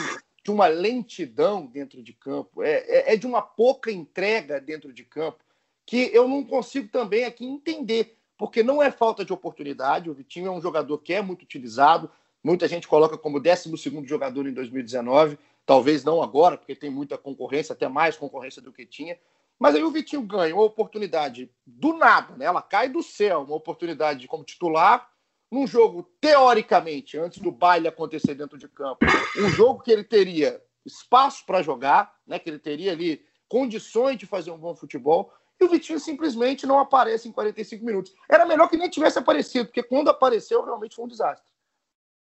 de 0.42 0.50
uma 0.50 0.66
lentidão 0.66 1.66
dentro 1.66 2.02
de 2.02 2.14
campo, 2.14 2.62
é, 2.62 2.78
é, 2.88 3.12
é 3.12 3.16
de 3.16 3.26
uma 3.26 3.42
pouca 3.42 3.92
entrega 3.92 4.58
dentro 4.58 4.90
de 4.92 5.04
campo, 5.04 5.44
que 5.86 6.10
eu 6.12 6.28
não 6.28 6.44
consigo 6.44 6.88
também 6.88 7.24
aqui 7.24 7.44
entender, 7.44 8.16
porque 8.36 8.62
não 8.62 8.82
é 8.82 8.90
falta 8.90 9.24
de 9.24 9.32
oportunidade. 9.32 10.10
O 10.10 10.14
Vitinho 10.14 10.48
é 10.48 10.50
um 10.50 10.60
jogador 10.60 10.98
que 10.98 11.12
é 11.12 11.22
muito 11.22 11.42
utilizado, 11.42 12.10
muita 12.42 12.68
gente 12.68 12.88
coloca 12.88 13.16
como 13.18 13.40
12 13.40 13.70
jogador 14.04 14.46
em 14.46 14.52
2019, 14.52 15.38
talvez 15.64 16.04
não 16.04 16.22
agora, 16.22 16.56
porque 16.56 16.74
tem 16.74 16.90
muita 16.90 17.16
concorrência, 17.18 17.72
até 17.72 17.88
mais 17.88 18.16
concorrência 18.16 18.60
do 18.60 18.72
que 18.72 18.86
tinha. 18.86 19.18
Mas 19.58 19.74
aí 19.74 19.84
o 19.84 19.90
Vitinho 19.90 20.22
ganha 20.22 20.54
uma 20.54 20.64
oportunidade 20.64 21.50
do 21.64 21.92
nada, 21.92 22.36
né? 22.36 22.46
ela 22.46 22.62
cai 22.62 22.88
do 22.88 23.02
céu, 23.02 23.42
uma 23.42 23.54
oportunidade 23.54 24.26
como 24.26 24.44
titular 24.44 25.08
num 25.52 25.66
jogo, 25.66 26.02
teoricamente, 26.18 27.18
antes 27.18 27.38
do 27.38 27.52
baile 27.52 27.86
acontecer 27.86 28.34
dentro 28.34 28.56
de 28.56 28.66
campo, 28.66 29.04
um 29.36 29.50
jogo 29.50 29.82
que 29.82 29.92
ele 29.92 30.02
teria 30.02 30.58
espaço 30.82 31.44
para 31.44 31.60
jogar, 31.60 32.16
né, 32.26 32.38
que 32.38 32.48
ele 32.48 32.58
teria 32.58 32.90
ali 32.90 33.22
condições 33.46 34.16
de 34.16 34.24
fazer 34.24 34.50
um 34.50 34.56
bom 34.56 34.74
futebol, 34.74 35.30
e 35.62 35.66
o 35.66 35.68
Vitinho 35.68 35.98
simplesmente 35.98 36.66
não 36.66 36.78
aparece 36.78 37.28
em 37.28 37.32
45 37.32 37.84
minutos. 37.84 38.14
Era 38.28 38.44
melhor 38.44 38.68
que 38.68 38.76
nem 38.76 38.90
tivesse 38.90 39.18
aparecido, 39.18 39.66
porque 39.66 39.82
quando 39.82 40.08
apareceu, 40.08 40.64
realmente 40.64 40.96
foi 40.96 41.04
um 41.04 41.08
desastre. 41.08 41.50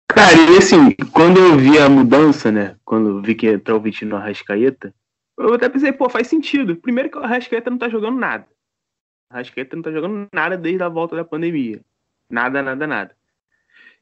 Cara, 0.09 0.35
e 0.35 0.59
assim, 0.59 0.95
quando 1.13 1.39
eu 1.39 1.57
vi 1.57 1.79
a 1.79 1.89
mudança, 1.89 2.53
né, 2.53 2.77
quando 2.85 3.09
eu 3.09 3.23
vi 3.23 3.35
que 3.35 3.47
entrou 3.47 3.79
o 3.79 3.83
Vitinho 3.83 4.11
no 4.11 4.17
Arrascaeta, 4.17 4.95
eu 5.39 5.55
até 5.55 5.69
pensei, 5.69 5.93
pô, 5.93 6.09
faz 6.11 6.27
sentido. 6.27 6.77
Primeiro 6.77 7.11
que 7.11 7.17
o 7.17 7.23
Arrascaeta 7.23 7.71
não 7.71 7.79
tá 7.79 7.89
jogando 7.89 8.19
nada. 8.19 8.47
O 9.31 9.35
Arrascaeta 9.35 9.75
não 9.75 9.83
tá 9.83 9.91
jogando 9.91 10.29
nada 10.33 10.57
desde 10.57 10.83
a 10.83 10.89
volta 10.89 11.17
da 11.17 11.25
pandemia. 11.25 11.81
Nada, 12.29 12.63
nada, 12.63 12.87
nada. 12.87 13.17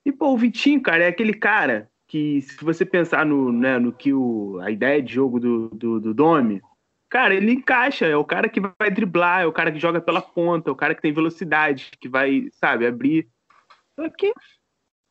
E, 0.05 0.11
pô, 0.11 0.33
o 0.33 0.39
Vitinho, 0.39 0.81
cara, 0.83 1.05
é 1.05 1.09
aquele 1.09 1.35
cara 1.35 1.89
que, 2.09 2.43
se 2.43 2.65
você 2.65 2.85
pensar 2.85 3.25
no, 3.25 3.53
né, 3.53 3.79
no 3.79 3.93
que 3.93 4.13
o, 4.13 4.59
a 4.63 4.71
ideia 4.71 5.01
de 5.01 5.15
jogo 5.15 5.39
do, 5.39 5.69
do, 5.69 6.01
do 6.01 6.15
Domi, 6.15 6.61
cara, 7.11 7.35
ele 7.35 7.53
encaixa, 7.53 8.07
é 8.07 8.17
o 8.17 8.25
cara 8.25 8.49
que 8.49 8.61
vai 8.61 8.91
driblar, 8.91 9.43
é 9.43 9.47
o 9.47 9.53
cara 9.53 9.73
que 9.73 9.79
joga 9.79 10.01
pela 10.01 10.23
ponta, 10.23 10.71
é 10.71 10.73
o 10.73 10.77
cara 10.77 10.95
que 10.95 11.03
tem 11.03 11.13
velocidade, 11.13 11.91
que 12.01 12.09
vai, 12.09 12.49
sabe, 12.53 12.87
abrir. 12.87 13.29
Só 13.99 14.09
que 14.09 14.33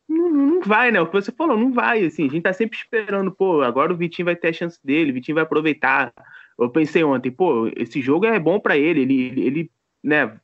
não, 0.08 0.30
não 0.30 0.60
vai, 0.62 0.90
né? 0.90 1.00
O 1.00 1.06
que 1.06 1.12
você 1.12 1.30
falou, 1.30 1.56
não 1.56 1.72
vai, 1.72 2.04
assim, 2.04 2.26
a 2.26 2.30
gente 2.30 2.42
tá 2.42 2.52
sempre 2.52 2.76
esperando, 2.76 3.30
pô, 3.30 3.62
agora 3.62 3.92
o 3.92 3.96
Vitinho 3.96 4.26
vai 4.26 4.34
ter 4.34 4.48
a 4.48 4.52
chance 4.52 4.78
dele, 4.82 5.10
o 5.10 5.14
Vitinho 5.14 5.36
vai 5.36 5.44
aproveitar. 5.44 6.12
Eu 6.58 6.70
pensei 6.70 7.04
ontem, 7.04 7.30
pô, 7.30 7.70
esse 7.76 8.00
jogo 8.00 8.26
é 8.26 8.38
bom 8.40 8.58
para 8.58 8.76
ele, 8.76 9.02
ele, 9.02 9.40
ele, 9.40 9.70
né, 10.02 10.36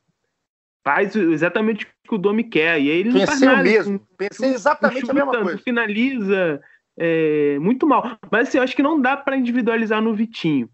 faz 0.85 1.15
exatamente 1.15 1.85
o 1.85 1.87
que 2.07 2.15
o 2.15 2.17
Domi 2.17 2.45
quer, 2.45 2.79
e 2.79 2.89
aí 2.89 2.97
ele 2.99 3.11
Pensei 3.11 3.19
não 3.19 3.27
faz 3.27 3.41
nada. 3.41 3.63
mesmo, 3.63 3.99
pensei 4.17 4.49
exatamente 4.51 5.01
chuta, 5.01 5.11
a 5.11 5.15
mesma 5.15 5.41
coisa. 5.41 5.57
finaliza, 5.57 6.61
é, 6.97 7.59
muito 7.59 7.85
mal. 7.85 8.17
Mas 8.31 8.47
assim, 8.47 8.57
eu 8.57 8.63
acho 8.63 8.75
que 8.75 8.81
não 8.81 9.01
dá 9.01 9.17
para 9.17 9.35
individualizar 9.35 10.01
no 10.01 10.13
Vitinho. 10.13 10.69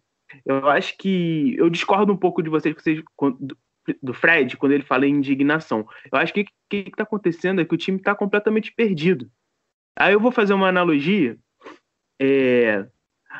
Eu 0.46 0.68
acho 0.70 0.98
que 0.98 1.56
eu 1.58 1.70
discordo 1.70 2.12
um 2.12 2.18
pouco 2.18 2.42
de 2.42 2.50
vocês, 2.50 2.76
vocês 2.76 3.02
do, 4.02 4.14
Fred, 4.14 4.58
quando 4.58 4.72
ele 4.72 4.84
fala 4.84 5.06
em 5.06 5.16
indignação. 5.16 5.88
Eu 6.12 6.18
acho 6.18 6.34
que 6.34 6.42
o 6.42 6.46
que 6.70 6.78
está 6.88 7.04
acontecendo 7.04 7.62
é 7.62 7.66
que 7.66 7.74
o 7.74 7.78
time 7.78 7.98
está 7.98 8.16
completamente 8.16 8.72
perdido. 8.74 9.30
Aí 9.98 10.14
eu 10.14 10.20
vou 10.20 10.32
fazer 10.32 10.54
uma 10.54 10.70
analogia. 10.70 11.38
É, 12.20 12.86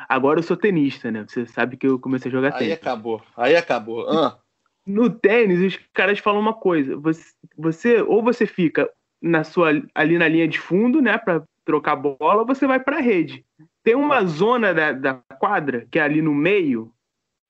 agora 0.08 0.38
eu 0.38 0.42
sou 0.42 0.56
tenista, 0.56 1.10
né? 1.10 1.24
Você 1.26 1.46
sabe 1.46 1.76
que 1.76 1.86
eu 1.86 1.98
comecei 1.98 2.28
a 2.28 2.32
jogar 2.32 2.52
Aí 2.54 2.58
tênis. 2.58 2.74
acabou, 2.74 3.22
aí 3.36 3.56
acabou. 3.56 4.08
Ah, 4.08 4.38
No 4.86 5.10
tênis, 5.10 5.60
os 5.60 5.80
caras 5.92 6.18
falam 6.18 6.40
uma 6.40 6.54
coisa. 6.54 6.96
Você, 6.98 7.32
você 7.56 8.02
ou 8.02 8.22
você 8.22 8.46
fica 8.46 8.88
na 9.20 9.42
sua 9.42 9.70
ali 9.94 10.18
na 10.18 10.28
linha 10.28 10.46
de 10.46 10.58
fundo, 10.58 11.00
né, 11.00 11.16
para 11.16 11.42
trocar 11.64 11.96
bola, 11.96 12.42
ou 12.42 12.46
você 12.46 12.66
vai 12.66 12.78
para 12.78 12.98
a 12.98 13.00
rede. 13.00 13.44
Tem 13.84 13.94
uma 13.94 14.24
zona 14.24 14.72
da, 14.72 14.92
da 14.92 15.14
quadra 15.38 15.86
que 15.90 15.98
é 15.98 16.02
ali 16.02 16.22
no 16.22 16.34
meio, 16.34 16.92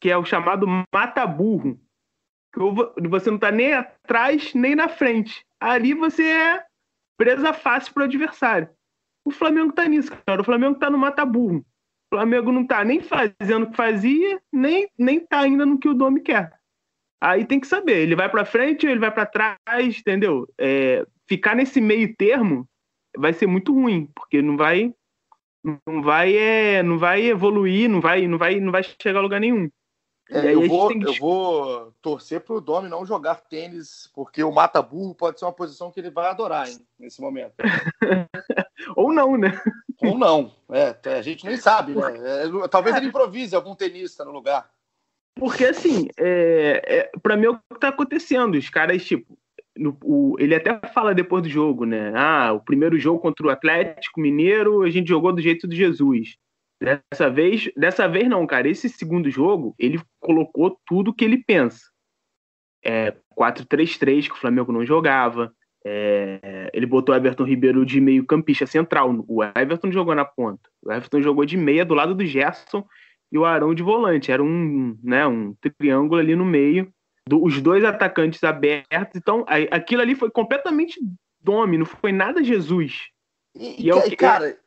que 0.00 0.10
é 0.10 0.18
o 0.18 0.24
chamado 0.24 0.66
mata-burro. 0.92 1.80
Você 3.08 3.30
não 3.30 3.38
tá 3.38 3.50
nem 3.50 3.72
atrás 3.72 4.52
nem 4.52 4.74
na 4.74 4.88
frente. 4.88 5.46
Ali 5.60 5.94
você 5.94 6.24
é 6.24 6.64
presa 7.16 7.52
fácil 7.52 7.94
pro 7.94 8.04
adversário. 8.04 8.68
O 9.24 9.30
Flamengo 9.30 9.72
tá 9.72 9.86
nisso, 9.88 10.10
cara. 10.26 10.42
O 10.42 10.44
Flamengo 10.44 10.78
tá 10.78 10.90
no 10.90 10.98
mata-burro. 10.98 11.64
O 12.12 12.16
Flamengo 12.16 12.52
não 12.52 12.66
tá 12.66 12.84
nem 12.84 13.00
fazendo 13.00 13.64
o 13.64 13.70
que 13.70 13.76
fazia, 13.76 14.40
nem, 14.52 14.88
nem 14.98 15.20
tá 15.20 15.40
ainda 15.40 15.64
no 15.64 15.78
que 15.78 15.88
o 15.88 15.94
Domi 15.94 16.20
quer. 16.20 16.52
Aí 17.20 17.46
tem 17.46 17.58
que 17.58 17.66
saber, 17.66 18.02
ele 18.02 18.14
vai 18.14 18.28
para 18.28 18.44
frente 18.44 18.84
ou 18.84 18.92
ele 18.92 19.00
vai 19.00 19.10
para 19.10 19.24
trás, 19.24 19.98
entendeu? 19.98 20.46
É, 20.58 21.06
ficar 21.26 21.56
nesse 21.56 21.80
meio 21.80 22.14
termo 22.16 22.68
vai 23.16 23.32
ser 23.32 23.46
muito 23.46 23.72
ruim, 23.72 24.10
porque 24.14 24.42
não 24.42 24.56
vai 24.56 24.92
não 25.86 26.02
vai 26.02 26.36
é, 26.36 26.82
não 26.82 26.98
vai 26.98 27.22
evoluir, 27.22 27.88
não 27.88 28.00
vai 28.00 28.26
não 28.28 28.36
vai 28.36 28.60
não 28.60 28.70
vai 28.70 28.82
chegar 28.82 29.18
a 29.18 29.22
lugar 29.22 29.40
nenhum. 29.40 29.70
é, 30.30 30.54
eu, 30.54 30.68
vou, 30.68 30.88
que 30.88 31.06
eu 31.06 31.14
vou 31.14 31.92
torcer 32.02 32.40
pro 32.40 32.60
Domi 32.60 32.88
não 32.88 33.06
jogar 33.06 33.36
tênis, 33.36 34.10
porque 34.14 34.44
o 34.44 34.52
mata-burro 34.52 35.14
pode 35.14 35.38
ser 35.38 35.44
uma 35.44 35.52
posição 35.52 35.90
que 35.90 36.00
ele 36.00 36.10
vai 36.10 36.26
adorar 36.26 36.68
hein, 36.68 36.78
nesse 36.98 37.20
momento. 37.20 37.54
Ou 38.96 39.12
não, 39.12 39.36
né? 39.36 39.60
Ou 40.02 40.18
não. 40.18 40.52
É, 40.70 40.96
a 41.16 41.22
gente 41.22 41.46
nem 41.46 41.56
sabe, 41.56 41.94
né? 41.94 42.02
É, 42.44 42.68
talvez 42.68 42.96
ele 42.96 43.06
improvise 43.06 43.56
algum 43.56 43.74
tenista 43.74 44.24
no 44.24 44.30
lugar. 44.30 44.70
Porque 45.34 45.64
assim, 45.64 46.08
é, 46.16 46.82
é, 46.86 47.10
para 47.22 47.36
mim 47.36 47.46
é 47.46 47.50
o 47.50 47.58
que 47.58 47.80
tá 47.80 47.88
acontecendo. 47.88 48.56
Os 48.56 48.68
caras, 48.68 49.04
tipo, 49.04 49.36
no- 49.76 49.96
o- 50.02 50.36
ele 50.38 50.54
até 50.54 50.78
fala 50.88 51.14
depois 51.14 51.42
do 51.42 51.48
jogo, 51.48 51.84
né? 51.84 52.12
Ah, 52.14 52.52
o 52.52 52.60
primeiro 52.60 52.98
jogo 52.98 53.18
contra 53.20 53.46
o 53.46 53.50
Atlético 53.50 54.20
Mineiro 54.20 54.82
a 54.82 54.90
gente 54.90 55.08
jogou 55.08 55.32
do 55.32 55.40
jeito 55.40 55.66
do 55.66 55.74
Jesus. 55.74 56.36
Dessa 56.80 57.30
vez, 57.30 57.70
dessa 57.76 58.06
vez 58.08 58.28
não, 58.28 58.46
cara. 58.46 58.68
Esse 58.68 58.88
segundo 58.88 59.30
jogo, 59.30 59.74
ele 59.78 60.00
colocou 60.20 60.78
tudo 60.86 61.14
que 61.14 61.24
ele 61.24 61.38
pensa. 61.38 61.80
É 62.84 63.14
4-3-3, 63.34 64.28
que 64.28 64.34
o 64.34 64.38
Flamengo 64.38 64.72
não 64.72 64.84
jogava. 64.84 65.52
É, 65.86 66.70
ele 66.72 66.86
botou 66.86 67.14
o 67.14 67.16
Everton 67.16 67.44
Ribeiro 67.44 67.84
de 67.84 68.00
meio 68.00 68.24
campista 68.26 68.66
central. 68.66 69.24
O 69.28 69.42
Everton 69.42 69.90
jogou 69.90 70.14
na 70.14 70.24
ponta. 70.24 70.68
O 70.82 70.92
Everton 70.92 71.20
jogou 71.20 71.44
de 71.44 71.56
meia 71.56 71.84
do 71.84 71.94
lado 71.94 72.14
do 72.14 72.24
Gerson 72.24 72.84
e 73.32 73.38
o 73.38 73.44
Arão 73.44 73.74
de 73.74 73.82
volante. 73.82 74.30
Era 74.30 74.42
um, 74.42 74.98
né, 75.02 75.26
um 75.26 75.54
triângulo 75.78 76.20
ali 76.20 76.36
no 76.36 76.44
meio. 76.44 76.90
Do- 77.28 77.42
os 77.42 77.60
dois 77.60 77.84
atacantes 77.84 78.42
abertos. 78.44 79.16
Então, 79.16 79.44
aí, 79.48 79.68
aquilo 79.70 80.02
ali 80.02 80.14
foi 80.14 80.30
completamente 80.30 81.00
dome, 81.40 81.78
não 81.78 81.86
foi 81.86 82.12
nada 82.12 82.44
Jesus. 82.44 83.08
E, 83.54 83.86
E 83.86 83.90
é 83.90 83.94
o 83.94 84.02
que- 84.02 84.16
cara, 84.16 84.58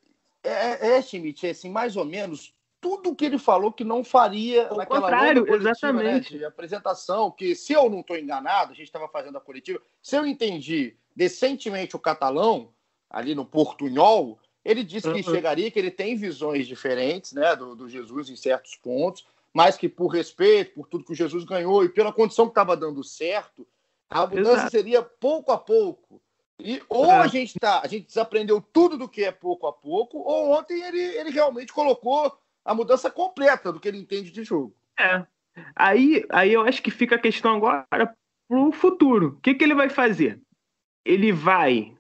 é, 0.44 0.96
é, 0.98 1.02
Schmidt, 1.02 1.46
é 1.46 1.52
assim, 1.52 1.70
mais 1.70 1.96
ou 1.96 2.06
menos 2.06 2.54
tudo 2.80 3.16
que 3.16 3.26
ele 3.26 3.38
falou 3.38 3.72
que 3.72 3.84
não 3.84 4.04
faria 4.04 4.68
Ao 4.70 4.78
naquela 4.78 5.02
contrário, 5.02 5.46
coletiva, 5.46 5.70
exatamente. 5.70 6.34
Né, 6.34 6.40
de 6.40 6.46
apresentação, 6.46 7.32
que 7.32 7.56
se 7.56 7.74
eu 7.74 7.90
não 7.90 8.00
estou 8.02 8.18
enganado, 8.18 8.72
a 8.72 8.76
gente 8.76 8.86
estava 8.86 9.08
fazendo 9.08 9.38
a 9.38 9.42
coletiva, 9.42 9.82
se 10.02 10.16
eu 10.16 10.26
entendi 10.26 10.96
decentemente 11.16 11.96
o 11.96 12.00
catalão, 12.00 12.72
ali 13.10 13.34
no 13.34 13.46
Portunhol, 13.46 14.40
ele 14.64 14.84
disse 14.84 15.12
que 15.12 15.18
Uhum. 15.18 15.34
chegaria, 15.36 15.72
que 15.72 15.80
ele 15.80 15.90
tem 15.92 16.16
visões 16.16 16.68
diferentes 16.68 17.34
né, 17.34 17.56
do, 17.56 17.76
do 17.76 17.90
Jesus 17.90 18.30
em 18.30 18.36
certos 18.36 18.76
pontos, 18.76 19.26
mas 19.58 19.76
que 19.76 19.90
por 19.90 20.10
respeito, 20.10 20.76
por 20.76 20.88
tudo 20.88 21.04
que 21.04 21.14
o 21.14 21.16
Jesus 21.16 21.44
ganhou 21.44 21.84
e 21.84 21.90
pela 21.90 22.14
condição 22.14 22.46
que 22.46 22.52
estava 22.52 22.78
dando 22.78 23.04
certo, 23.04 23.68
a 24.08 24.28
mudança 24.28 24.52
Exato. 24.52 24.70
seria 24.70 25.02
pouco 25.02 25.52
a 25.52 25.58
pouco. 25.58 26.22
E 26.60 26.80
ou 26.88 27.08
É. 27.08 27.16
a 27.16 27.26
gente 27.26 27.60
tá, 27.60 27.82
a 27.84 27.88
gente 27.88 28.06
desaprendeu 28.06 28.62
tudo 28.62 29.00
do 29.00 29.10
que 29.10 29.24
é 29.24 29.32
pouco 29.32 29.66
a 29.66 29.74
pouco, 29.74 30.20
ou 30.20 30.52
ontem 30.52 30.80
ele, 30.84 31.02
ele 31.02 31.32
realmente 31.32 31.74
colocou 31.74 32.38
a 32.64 32.76
mudança 32.76 33.10
completa 33.10 33.74
do 33.74 33.80
que 33.80 33.88
ele 33.88 33.98
entende 33.98 34.30
de 34.30 34.44
jogo. 34.44 34.76
É. 35.00 35.26
Aí, 35.76 36.24
aí 36.30 36.54
eu 36.54 36.62
acho 36.62 36.84
que 36.84 36.92
fica 36.92 37.16
a 37.16 37.20
questão 37.20 37.56
agora 37.56 38.16
pro 38.48 38.72
futuro. 38.72 39.30
O 39.30 39.42
que, 39.42 39.56
que 39.56 39.64
ele 39.64 39.74
vai 39.74 39.90
fazer? 39.90 40.40
Ele 41.04 41.32
vai 41.32 41.98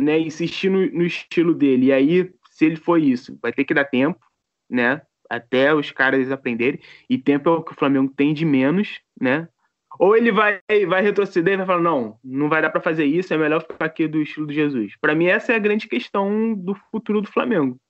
né, 0.00 0.18
insistir 0.18 0.70
no, 0.70 0.90
no 0.90 1.02
estilo 1.04 1.54
dele. 1.54 1.88
E 1.88 1.92
aí, 1.92 2.34
se 2.50 2.64
ele 2.64 2.76
for 2.76 2.98
isso, 2.98 3.38
vai 3.42 3.52
ter 3.52 3.66
que 3.66 3.74
dar 3.74 3.84
tempo, 3.84 4.24
né? 4.70 5.02
Até 5.32 5.74
os 5.74 5.90
caras 5.90 6.30
aprenderem. 6.30 6.78
E 7.08 7.16
tempo 7.16 7.48
é 7.48 7.52
o 7.52 7.62
que 7.62 7.72
o 7.72 7.74
Flamengo 7.74 8.12
tem 8.14 8.34
de 8.34 8.44
menos, 8.44 9.00
né? 9.18 9.48
Ou 9.98 10.14
ele 10.14 10.30
vai, 10.30 10.60
vai 10.86 11.00
retroceder 11.00 11.54
e 11.54 11.56
vai 11.56 11.66
falar: 11.66 11.80
não, 11.80 12.18
não 12.22 12.50
vai 12.50 12.60
dar 12.60 12.68
para 12.68 12.82
fazer 12.82 13.06
isso, 13.06 13.32
é 13.32 13.38
melhor 13.38 13.62
ficar 13.62 13.86
aqui 13.86 14.06
do 14.06 14.20
estilo 14.20 14.46
de 14.46 14.54
Jesus. 14.54 14.94
Para 15.00 15.14
mim, 15.14 15.26
essa 15.26 15.54
é 15.54 15.56
a 15.56 15.60
grande 15.60 15.88
questão 15.88 16.54
do 16.54 16.74
futuro 16.90 17.22
do 17.22 17.32
Flamengo. 17.32 17.80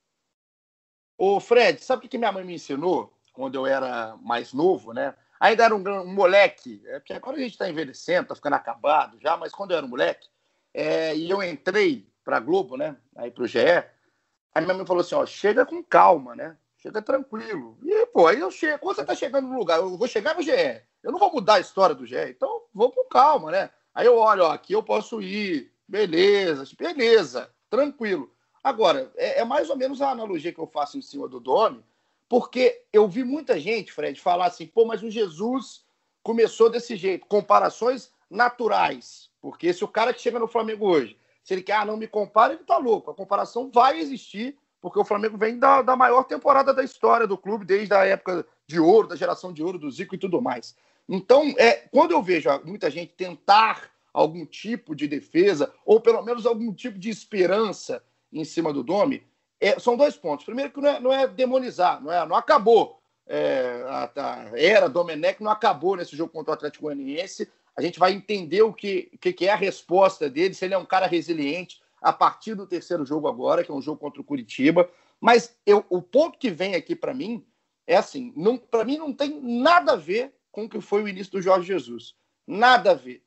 Ô, 1.19 1.41
Fred, 1.41 1.83
sabe 1.83 2.07
o 2.07 2.09
que 2.09 2.17
minha 2.17 2.31
mãe 2.31 2.45
me 2.45 2.55
ensinou 2.55 3.13
quando 3.33 3.57
eu 3.57 3.67
era 3.67 4.17
mais 4.23 4.53
novo, 4.53 4.93
né? 4.93 5.13
Ainda 5.41 5.65
era 5.65 5.75
um, 5.75 5.81
um 5.81 6.15
moleque, 6.15 6.81
é 6.87 7.01
porque 7.01 7.13
agora 7.13 7.37
a 7.37 7.41
gente 7.41 7.53
está 7.53 7.69
envelhecendo, 7.69 8.29
tá 8.29 8.37
ficando 8.37 8.55
acabado 8.55 9.19
já, 9.21 9.37
mas 9.37 9.53
quando 9.53 9.73
eu 9.73 9.79
era 9.79 9.87
um 9.87 9.91
moleque, 9.91 10.29
é, 10.73 11.17
e 11.17 11.29
eu 11.29 11.43
entrei 11.43 12.07
para 12.25 12.39
Globo, 12.39 12.77
né? 12.77 12.97
Aí 13.17 13.33
pro 13.33 13.49
GE, 13.49 13.59
aí 13.59 14.65
minha 14.65 14.75
mãe 14.75 14.87
falou 14.87 15.01
assim: 15.01 15.17
ó, 15.17 15.27
chega 15.27 15.67
com 15.67 15.83
calma, 15.83 16.37
né? 16.37 16.57
Chega 16.83 17.01
tranquilo. 17.01 17.79
E, 17.85 18.07
pô, 18.07 18.27
aí 18.27 18.41
eu 18.41 18.51
chego. 18.51 18.81
Quando 18.81 18.97
você 18.97 19.05
tá 19.05 19.15
chegando 19.15 19.47
no 19.47 19.57
lugar, 19.57 19.79
eu 19.79 19.97
vou 19.97 20.09
chegar 20.09 20.35
no 20.35 20.43
GE. 20.43 20.83
Eu 21.01 21.13
não 21.13 21.19
vou 21.19 21.33
mudar 21.33 21.55
a 21.55 21.61
história 21.61 21.95
do 21.95 22.05
GE, 22.05 22.17
então 22.29 22.63
vou 22.75 22.91
com 22.91 23.05
calma, 23.05 23.53
né? 23.53 23.71
Aí 23.95 24.07
eu 24.07 24.17
olho, 24.17 24.45
ó, 24.45 24.51
aqui 24.51 24.73
eu 24.73 24.83
posso 24.83 25.23
ir, 25.23 25.71
beleza, 25.87 26.65
beleza, 26.77 27.51
tranquilo. 27.71 28.33
Agora, 28.65 29.13
é, 29.17 29.41
é 29.41 29.45
mais 29.45 29.71
ou 29.71 29.77
menos 29.77 30.03
a 30.03 30.11
analogia 30.11 30.53
que 30.53 30.59
eu 30.59 30.67
faço 30.67 30.99
em 30.99 31.03
cima 31.03 31.29
do 31.29 31.39
Domi, 31.39 31.85
porque 32.29 32.83
eu 32.93 33.07
vi 33.07 33.23
muita 33.23 33.61
gente, 33.61 33.93
Fred, 33.93 34.21
falar 34.21 34.47
assim, 34.47 34.67
pô, 34.67 34.85
mas 34.85 35.03
o 35.03 35.11
Jesus 35.11 35.85
começou 36.23 36.69
desse 36.69 36.97
jeito, 36.97 37.27
comparações 37.27 38.11
naturais. 38.29 39.31
Porque 39.41 39.73
se 39.73 39.85
o 39.85 39.89
cara 39.89 40.13
que 40.13 40.21
chega 40.21 40.39
no 40.39 40.49
Flamengo 40.49 40.87
hoje, 40.89 41.17
se 41.45 41.55
ele 41.55 41.63
quer, 41.63 41.75
ah, 41.75 41.85
não 41.85 41.97
me 41.97 42.09
compara, 42.09 42.55
ele 42.55 42.65
tá 42.65 42.79
louco. 42.79 43.11
A 43.11 43.15
comparação 43.15 43.71
vai 43.71 43.99
existir, 43.99 44.57
porque 44.83 44.99
o 44.99 45.05
Flamengo 45.05 45.39
vem 45.39 45.61
da, 45.61 45.81
da 45.81 45.95
maior 45.95 46.25
temporada 46.25 46.75
da 46.75 46.83
história 46.83 47.25
do 47.25 47.39
clube, 47.39 47.65
desde 47.65 47.95
a 47.95 48.05
época 48.05 48.45
de 48.67 48.81
ouro, 48.81 49.07
da 49.07 49.15
geração 49.15 49.53
de 49.53 49.63
ouro 49.63 49.79
do 49.79 49.89
Zico 49.89 50.17
e 50.17 50.19
tudo 50.19 50.43
mais. 50.43 50.77
Então, 51.09 51.55
é, 51.57 51.89
quando 51.93 52.11
eu 52.11 52.21
vejo 52.21 52.49
muita 52.65 52.91
gente 52.91 53.13
tentar 53.13 53.91
algum 54.13 54.45
tipo 54.45 54.95
de 54.95 55.07
defesa, 55.07 55.73
ou 55.87 56.01
pelo 56.01 56.21
menos 56.23 56.45
algum 56.45 56.75
tipo 56.75 56.99
de 56.99 57.09
esperança 57.09 58.03
em 58.33 58.45
cima 58.45 58.73
do 58.73 58.83
Domi, 58.83 59.23
é, 59.61 59.79
são 59.79 59.97
dois 59.97 60.17
pontos. 60.17 60.45
Primeiro, 60.45 60.73
que 60.73 60.81
não 60.81 60.89
é, 60.89 61.01
não 61.01 61.13
é 61.13 61.29
demonizar, 61.29 62.03
não, 62.03 62.13
é, 62.13 62.27
não 62.27 62.35
acabou. 62.35 62.99
É, 63.25 63.85
a, 63.87 64.11
a 64.17 64.59
era 64.59 64.89
Domenech 64.89 65.41
não 65.41 65.51
acabou 65.51 65.97
nesse 65.97 66.17
jogo 66.17 66.33
contra 66.33 66.51
o 66.51 66.55
Atlético 66.55 66.87
Goianiense. 66.87 67.49
A 67.77 67.81
gente 67.81 68.01
vai 68.01 68.13
entender 68.13 68.63
o 68.63 68.73
que, 68.73 69.13
o 69.15 69.19
que 69.19 69.47
é 69.47 69.53
a 69.53 69.57
resposta 69.57 70.29
dele, 70.29 70.55
se 70.55 70.65
ele 70.65 70.75
é 70.75 70.79
um 70.79 70.85
cara 70.85 71.07
resiliente 71.07 71.81
a 72.03 72.13
partir 72.13 72.55
do 72.55 72.67
terceiro 72.67 73.07
jogo 73.07 73.29
agora, 73.29 73.63
que 73.63 73.71
é 73.71 73.75
um 73.75 73.81
jogo 73.83 74.01
contra 74.01 74.21
o 74.21 74.25
Curitiba. 74.25 74.91
Mas 75.21 75.57
eu, 75.65 75.85
o 75.89 76.03
ponto 76.03 76.39
que 76.39 76.51
vem 76.51 76.75
aqui 76.75 76.97
para 76.97 77.15
mim 77.15 77.47
é 77.87 77.97
assim: 77.97 78.35
para 78.71 78.85
mim 78.85 78.99
não 78.99 79.13
tem 79.13 79.41
nada 79.41 79.93
a 79.93 79.97
ver 79.97 80.35
com 80.51 80.65
o 80.65 80.69
que 80.69 80.81
foi 80.81 81.03
o 81.03 81.09
início 81.09 81.33
do 81.33 81.43
Jorge 81.43 81.69
Jesus. 81.69 82.15
Nada 82.47 82.91
a 82.91 82.95
ver. 82.95 83.25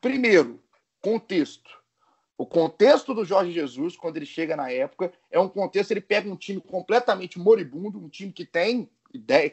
Primeiro, 0.00 0.62
contexto. 1.00 1.82
O 2.38 2.46
contexto 2.46 3.12
do 3.12 3.24
Jorge 3.24 3.52
Jesus, 3.52 3.96
quando 3.96 4.16
ele 4.16 4.26
chega 4.26 4.56
na 4.56 4.70
época, 4.70 5.12
é 5.30 5.38
um 5.38 5.48
contexto, 5.48 5.90
ele 5.90 6.00
pega 6.00 6.30
um 6.30 6.36
time 6.36 6.60
completamente 6.60 7.38
moribundo, 7.38 7.98
um 7.98 8.08
time 8.08 8.32
que 8.32 8.44
tem 8.44 8.90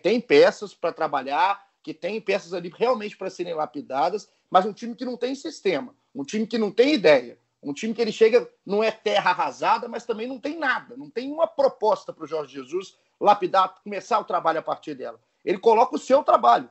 tem 0.02 0.22
peças 0.22 0.74
para 0.74 0.94
trabalhar, 0.94 1.62
que 1.84 1.94
tem 1.94 2.22
peças 2.22 2.54
ali 2.54 2.72
realmente 2.74 3.18
para 3.18 3.30
serem 3.30 3.54
lapidadas, 3.54 4.32
mas 4.50 4.66
um 4.66 4.72
time 4.72 4.96
que 4.96 5.04
não 5.04 5.18
tem 5.18 5.36
sistema, 5.36 5.94
um 6.16 6.24
time 6.24 6.48
que 6.48 6.58
não 6.58 6.72
tem 6.72 6.94
ideia, 6.94 7.38
um 7.62 7.74
time 7.74 7.94
que 7.94 8.02
ele 8.02 8.12
chega, 8.12 8.50
não 8.66 8.84
é 8.84 8.92
terra 8.92 9.32
arrasada, 9.32 9.88
mas 9.88 10.06
também 10.06 10.28
não 10.28 10.40
tem 10.40 10.58
nada, 10.58 10.96
não 10.96 11.10
tem 11.10 11.32
uma 11.32 11.46
proposta 11.46 12.14
para 12.14 12.24
o 12.24 12.28
Jorge 12.28 12.54
Jesus 12.54 12.98
lapidar, 13.20 13.76
começar 13.84 14.20
o 14.20 14.24
trabalho 14.24 14.60
a 14.60 14.62
partir 14.64 14.96
dela. 14.96 15.20
Ele 15.44 15.58
coloca 15.58 15.96
o 15.96 16.00
seu 16.00 16.24
trabalho, 16.24 16.70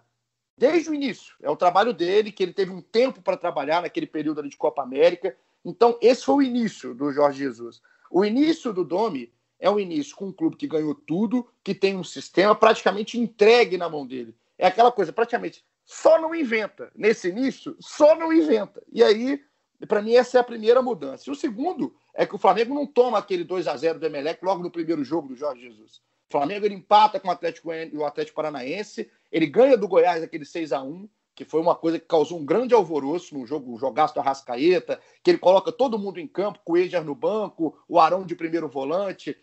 desde 0.56 0.88
o 0.90 0.94
início. 0.94 1.34
É 1.42 1.50
o 1.50 1.56
trabalho 1.56 1.92
dele, 1.92 2.32
que 2.32 2.42
ele 2.42 2.52
teve 2.52 2.70
um 2.70 2.80
tempo 2.80 3.20
para 3.20 3.36
trabalhar 3.36 3.82
naquele 3.82 4.06
período 4.06 4.40
ali 4.40 4.48
de 4.48 4.56
Copa 4.56 4.82
América. 4.82 5.36
Então, 5.64 5.98
esse 6.00 6.24
foi 6.24 6.36
o 6.36 6.42
início 6.42 6.94
do 6.94 7.12
Jorge 7.12 7.40
Jesus. 7.40 7.82
O 8.10 8.24
início 8.24 8.72
do 8.72 8.84
Domi 8.84 9.32
é 9.60 9.68
um 9.68 9.78
início 9.78 10.16
com 10.16 10.26
um 10.26 10.32
clube 10.32 10.56
que 10.56 10.66
ganhou 10.66 10.94
tudo, 10.94 11.46
que 11.62 11.74
tem 11.74 11.96
um 11.96 12.04
sistema 12.04 12.54
praticamente 12.54 13.18
entregue 13.18 13.76
na 13.76 13.88
mão 13.88 14.06
dele. 14.06 14.34
É 14.56 14.66
aquela 14.66 14.90
coisa, 14.90 15.12
praticamente, 15.12 15.64
só 15.84 16.20
não 16.20 16.34
inventa. 16.34 16.90
Nesse 16.94 17.28
início, 17.28 17.76
só 17.80 18.14
não 18.16 18.32
inventa. 18.32 18.82
E 18.92 19.02
aí, 19.02 19.42
para 19.86 20.02
mim, 20.02 20.14
essa 20.14 20.38
é 20.38 20.40
a 20.40 20.44
primeira 20.44 20.82
mudança. 20.82 21.24
E 21.28 21.30
o 21.30 21.36
segundo 21.36 21.94
é 22.14 22.26
que 22.26 22.34
o 22.34 22.38
Flamengo 22.38 22.74
não 22.74 22.86
toma 22.86 23.18
aquele 23.18 23.44
2 23.44 23.68
a 23.68 23.76
0 23.76 23.98
do 23.98 24.06
Emelec 24.06 24.44
logo 24.44 24.62
no 24.62 24.70
primeiro 24.70 25.04
jogo 25.04 25.28
do 25.28 25.36
Jorge 25.36 25.62
Jesus. 25.62 26.02
O 26.28 26.32
Flamengo 26.32 26.66
ele 26.66 26.74
empata 26.74 27.18
com 27.20 27.28
o 27.28 27.30
Atlético, 27.30 27.70
o 27.94 28.04
Atlético 28.04 28.36
Paranaense, 28.36 29.10
ele 29.30 29.46
ganha 29.46 29.76
do 29.76 29.88
Goiás 29.88 30.22
aquele 30.22 30.44
6 30.44 30.72
a 30.72 30.82
1 30.82 31.08
que 31.38 31.44
foi 31.44 31.60
uma 31.60 31.76
coisa 31.76 32.00
que 32.00 32.04
causou 32.04 32.36
um 32.36 32.44
grande 32.44 32.74
alvoroço 32.74 33.32
no 33.38 33.46
jogo, 33.46 33.72
o 33.72 33.78
jogaço 33.78 34.12
da 34.12 34.20
Rascaeta, 34.20 35.00
que 35.22 35.30
ele 35.30 35.38
coloca 35.38 35.70
todo 35.70 35.96
mundo 35.96 36.18
em 36.18 36.26
campo, 36.26 36.58
com 36.64 36.72
o 36.72 36.76
Edgar 36.76 37.04
no 37.04 37.14
banco, 37.14 37.78
o 37.88 38.00
Arão 38.00 38.26
de 38.26 38.34
primeiro 38.34 38.68
volante, 38.68 39.36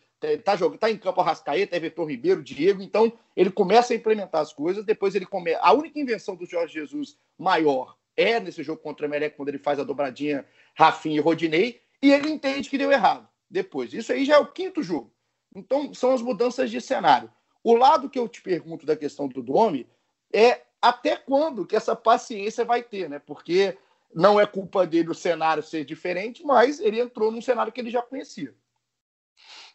tá, 0.44 0.58
jogando, 0.58 0.78
tá 0.78 0.92
em 0.92 0.98
campo 0.98 1.22
a 1.22 1.24
Rascaeta, 1.24 1.74
Everton 1.74 2.04
Ribeiro, 2.04 2.44
Diego, 2.44 2.82
então 2.82 3.14
ele 3.34 3.50
começa 3.50 3.94
a 3.94 3.96
implementar 3.96 4.42
as 4.42 4.52
coisas, 4.52 4.84
depois 4.84 5.16
ele 5.16 5.26
começa. 5.26 5.62
A 5.62 5.72
única 5.72 5.98
invenção 5.98 6.36
do 6.36 6.46
Jorge 6.46 6.74
Jesus 6.74 7.18
maior 7.38 7.96
é 8.16 8.40
nesse 8.40 8.64
jogo 8.64 8.82
contra 8.82 9.06
o 9.06 9.10
Emelec, 9.10 9.36
quando 9.36 9.50
ele 9.50 9.58
faz 9.58 9.80
a 9.80 9.84
dobradinha 9.84 10.46
Rafinha 10.74 11.18
e 11.18 11.20
Rodinei, 11.20 11.82
e 12.02 12.12
ele 12.12 12.30
entende 12.30 12.70
que 12.70 12.78
deu 12.78 12.92
errado 12.92 13.28
depois. 13.50 13.94
Isso 13.94 14.12
aí 14.12 14.26
já 14.26 14.36
é 14.36 14.40
o 14.40 14.52
quinto 14.52 14.84
jogo. 14.84 15.12
Então, 15.56 15.94
são 15.94 16.14
as 16.14 16.22
mudanças 16.22 16.70
de 16.70 16.82
cenário. 16.82 17.32
O 17.64 17.74
lado 17.76 18.10
que 18.10 18.20
eu 18.20 18.28
te 18.28 18.42
pergunto 18.42 18.86
da 18.86 18.96
questão 18.96 19.28
do 19.28 19.42
Domi 19.42 19.90
é 20.34 20.62
até 20.82 21.16
quando 21.16 21.66
que 21.66 21.76
essa 21.76 21.96
paciência 21.96 22.64
vai 22.64 22.84
ter, 22.84 23.10
né? 23.10 23.20
Porque 23.20 23.78
não 24.14 24.40
é 24.40 24.46
culpa 24.46 24.86
dele 24.86 25.10
o 25.10 25.16
cenário 25.16 25.64
ser 25.64 25.84
diferente, 25.84 26.44
mas 26.44 26.80
ele 26.80 27.00
entrou 27.00 27.32
num 27.32 27.42
cenário 27.42 27.72
que 27.72 27.82
ele 27.82 27.90
já 27.90 28.02
conhecia. 28.02 28.54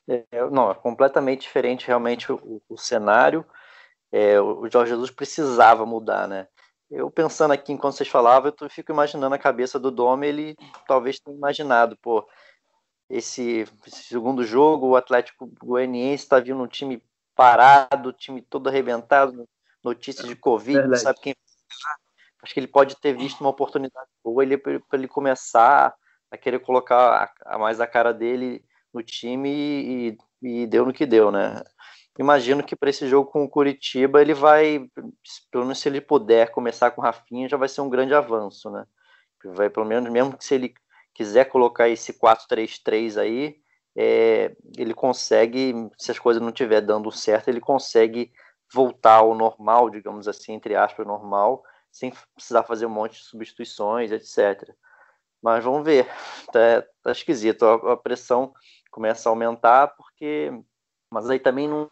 É, 0.09 0.25
não, 0.51 0.71
é 0.71 0.75
completamente 0.75 1.43
diferente 1.43 1.87
realmente 1.87 2.31
o, 2.31 2.63
o 2.69 2.77
cenário. 2.77 3.45
É, 4.13 4.41
o 4.41 4.69
Jorge 4.69 4.91
Jesus 4.93 5.11
precisava 5.11 5.85
mudar, 5.87 6.27
né? 6.29 6.49
Eu 6.91 7.11
pensando 7.11 7.53
aqui 7.53 7.73
enquanto 7.73 7.95
vocês 7.95 8.09
falavam, 8.09 8.53
eu 8.61 8.71
fico 8.71 8.91
imaginando 8.91 9.35
a 9.35 9.39
cabeça 9.39 9.79
do 9.79 9.91
Dome, 9.91 10.27
ele 10.27 10.57
talvez 10.89 11.21
tenha 11.21 11.37
imaginado, 11.37 11.97
pô, 12.03 12.29
esse, 13.09 13.65
esse 13.87 14.03
segundo 14.05 14.45
jogo, 14.45 14.89
o 14.89 14.97
Atlético 14.97 15.47
Goianiense 15.63 16.25
está 16.25 16.41
vindo 16.41 16.61
um 16.61 16.67
time 16.67 17.03
parado, 17.35 18.13
time 18.13 18.43
todo 18.43 18.69
arrebentado, 18.69 19.49
notícias 19.83 20.27
de 20.27 20.37
Covid, 20.37 20.99
sabe 20.99 21.21
quem. 21.21 21.35
Acho 22.43 22.55
que 22.55 22.61
ele 22.61 22.67
pode 22.67 22.97
ter 22.97 23.13
visto 23.17 23.41
uma 23.41 23.51
oportunidade 23.51 24.09
boa 24.25 24.45
para 24.59 24.99
ele 24.99 25.09
começar 25.09 25.95
a 26.31 26.39
querer 26.39 26.61
colocar 26.61 27.33
a, 27.47 27.55
a 27.55 27.59
mais 27.59 27.81
a 27.81 27.87
cara 27.87 28.15
dele 28.15 28.65
no 28.93 29.03
time 29.03 29.51
e, 29.51 30.19
e 30.43 30.67
deu 30.67 30.87
no 30.87 30.93
que 30.93 31.05
deu, 31.07 31.31
né? 31.31 31.63
Imagino 32.19 32.63
que 32.63 32.77
para 32.77 32.91
esse 32.91 33.09
jogo 33.09 33.31
com 33.31 33.45
o 33.45 33.49
Curitiba 33.49 34.21
ele 34.21 34.35
vai, 34.35 34.87
pelo 35.51 35.65
menos 35.65 35.79
se 35.79 35.89
ele 35.89 36.01
puder 36.01 36.51
começar 36.51 36.91
com 36.91 37.01
o 37.01 37.05
Rafinha, 37.05 37.49
já 37.49 37.57
vai 37.57 37.69
ser 37.69 37.81
um 37.81 37.89
grande 37.89 38.15
avanço, 38.15 38.71
né? 38.71 38.85
Vai 39.45 39.71
pelo 39.71 39.87
menos, 39.87 40.11
mesmo 40.11 40.37
que 40.37 40.45
se 40.45 40.55
ele 40.55 40.75
quiser 41.15 41.47
colocar 41.47 41.89
esse 41.89 42.13
4-3-3 42.13 43.17
aí, 43.17 43.57
é, 43.97 44.55
ele 44.77 44.95
consegue, 44.95 45.75
se 45.99 46.11
as 46.11 46.19
coisas 46.19 46.43
não 46.43 46.51
estiver 46.51 46.81
dando 46.81 47.11
certo, 47.11 47.49
ele 47.49 47.61
consegue 47.61 48.33
voltar 48.73 49.17
ao 49.17 49.35
normal, 49.35 49.91
digamos 49.91 50.29
assim, 50.29 50.53
entre 50.53 50.77
aspas, 50.77 51.07
normal, 51.07 51.63
sem 51.91 52.13
precisar 52.35 52.63
fazer 52.63 52.87
um 52.87 52.91
monte 52.91 53.19
de 53.19 53.25
substituições, 53.25 54.13
etc. 54.13 54.63
Mas 55.43 55.65
vamos 55.65 55.85
ver, 55.85 56.07
tá, 56.53 56.85
tá 57.03 57.13
esquisito, 57.13 57.65
a, 57.65 57.93
a 57.93 57.97
pressão 57.97 58.53
começa 58.91 59.29
a 59.29 59.31
aumentar, 59.31 59.89
porque. 59.97 60.53
Mas 61.13 61.29
aí 61.29 61.39
também 61.39 61.69
não, 61.69 61.89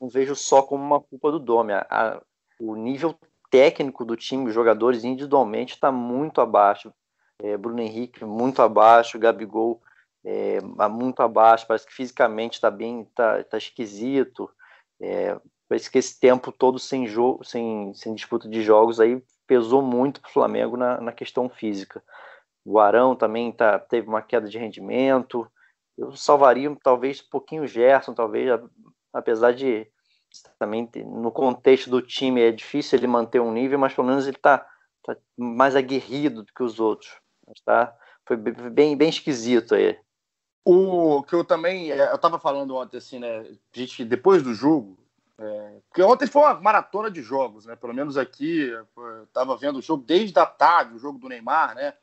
não 0.00 0.08
vejo 0.08 0.34
só 0.34 0.62
como 0.62 0.82
uma 0.82 1.00
culpa 1.00 1.30
do 1.30 1.38
Dome. 1.38 1.72
A, 1.72 1.86
a, 1.90 2.22
o 2.60 2.76
nível 2.76 3.14
técnico 3.50 4.04
do 4.04 4.16
time, 4.16 4.48
os 4.48 4.54
jogadores 4.54 5.04
individualmente, 5.04 5.74
está 5.74 5.90
muito 5.90 6.40
abaixo. 6.40 6.92
É, 7.42 7.56
Bruno 7.56 7.80
Henrique 7.80 8.24
muito 8.24 8.60
abaixo, 8.60 9.18
Gabigol 9.18 9.80
é, 10.24 10.60
muito 10.88 11.20
abaixo, 11.20 11.66
parece 11.66 11.86
que 11.86 11.94
fisicamente 11.94 12.54
está 12.54 12.70
bem, 12.70 13.02
está 13.02 13.42
tá 13.44 13.58
esquisito. 13.58 14.50
É, 15.00 15.38
parece 15.68 15.90
que 15.90 15.98
esse 15.98 16.18
tempo 16.18 16.52
todo 16.52 16.78
sem 16.78 17.06
jogo, 17.06 17.44
sem, 17.44 17.92
sem 17.94 18.14
disputa 18.14 18.48
de 18.48 18.62
jogos 18.62 19.00
aí 19.00 19.22
pesou 19.46 19.82
muito 19.82 20.20
para 20.20 20.28
o 20.28 20.32
Flamengo 20.32 20.76
na, 20.76 21.00
na 21.00 21.12
questão 21.12 21.48
física. 21.48 22.02
O 22.64 22.78
Arão 22.78 23.16
também 23.16 23.50
tá, 23.50 23.78
teve 23.78 24.06
uma 24.06 24.22
queda 24.22 24.48
de 24.48 24.58
rendimento 24.58 25.50
eu 26.00 26.16
salvaria 26.16 26.74
talvez 26.82 27.20
um 27.20 27.30
pouquinho 27.30 27.64
o 27.64 27.66
Gerson, 27.66 28.14
talvez, 28.14 28.48
apesar 29.12 29.52
de 29.52 29.86
também 30.58 30.88
no 31.04 31.30
contexto 31.30 31.90
do 31.90 32.00
time 32.00 32.40
é 32.40 32.50
difícil 32.50 32.98
ele 32.98 33.06
manter 33.06 33.40
um 33.40 33.52
nível, 33.52 33.78
mas 33.78 33.92
pelo 33.92 34.06
menos 34.06 34.26
ele 34.26 34.36
está 34.36 34.66
tá 35.04 35.16
mais 35.36 35.76
aguerrido 35.76 36.42
do 36.42 36.52
que 36.52 36.62
os 36.62 36.80
outros. 36.80 37.12
Tá? 37.64 37.94
Foi 38.24 38.36
bem, 38.36 38.96
bem 38.96 39.10
esquisito 39.10 39.74
aí. 39.74 39.98
O 40.64 41.22
que 41.22 41.34
eu 41.34 41.44
também. 41.44 41.90
É, 41.90 42.10
eu 42.10 42.14
estava 42.14 42.38
falando 42.38 42.76
ontem, 42.76 42.98
assim, 42.98 43.18
né? 43.18 43.44
Gente, 43.72 44.04
depois 44.04 44.42
do 44.42 44.54
jogo. 44.54 44.98
É, 45.38 45.78
porque 45.88 46.02
ontem 46.02 46.26
foi 46.26 46.42
uma 46.42 46.54
maratona 46.60 47.10
de 47.10 47.22
jogos, 47.22 47.66
né? 47.66 47.74
Pelo 47.74 47.94
menos 47.94 48.16
aqui, 48.16 48.68
eu 48.68 49.24
estava 49.24 49.56
vendo 49.56 49.78
o 49.78 49.82
jogo 49.82 50.04
desde 50.04 50.38
a 50.38 50.46
tarde, 50.46 50.94
o 50.94 50.98
jogo 50.98 51.18
do 51.18 51.28
Neymar, 51.28 51.74
né? 51.74 51.94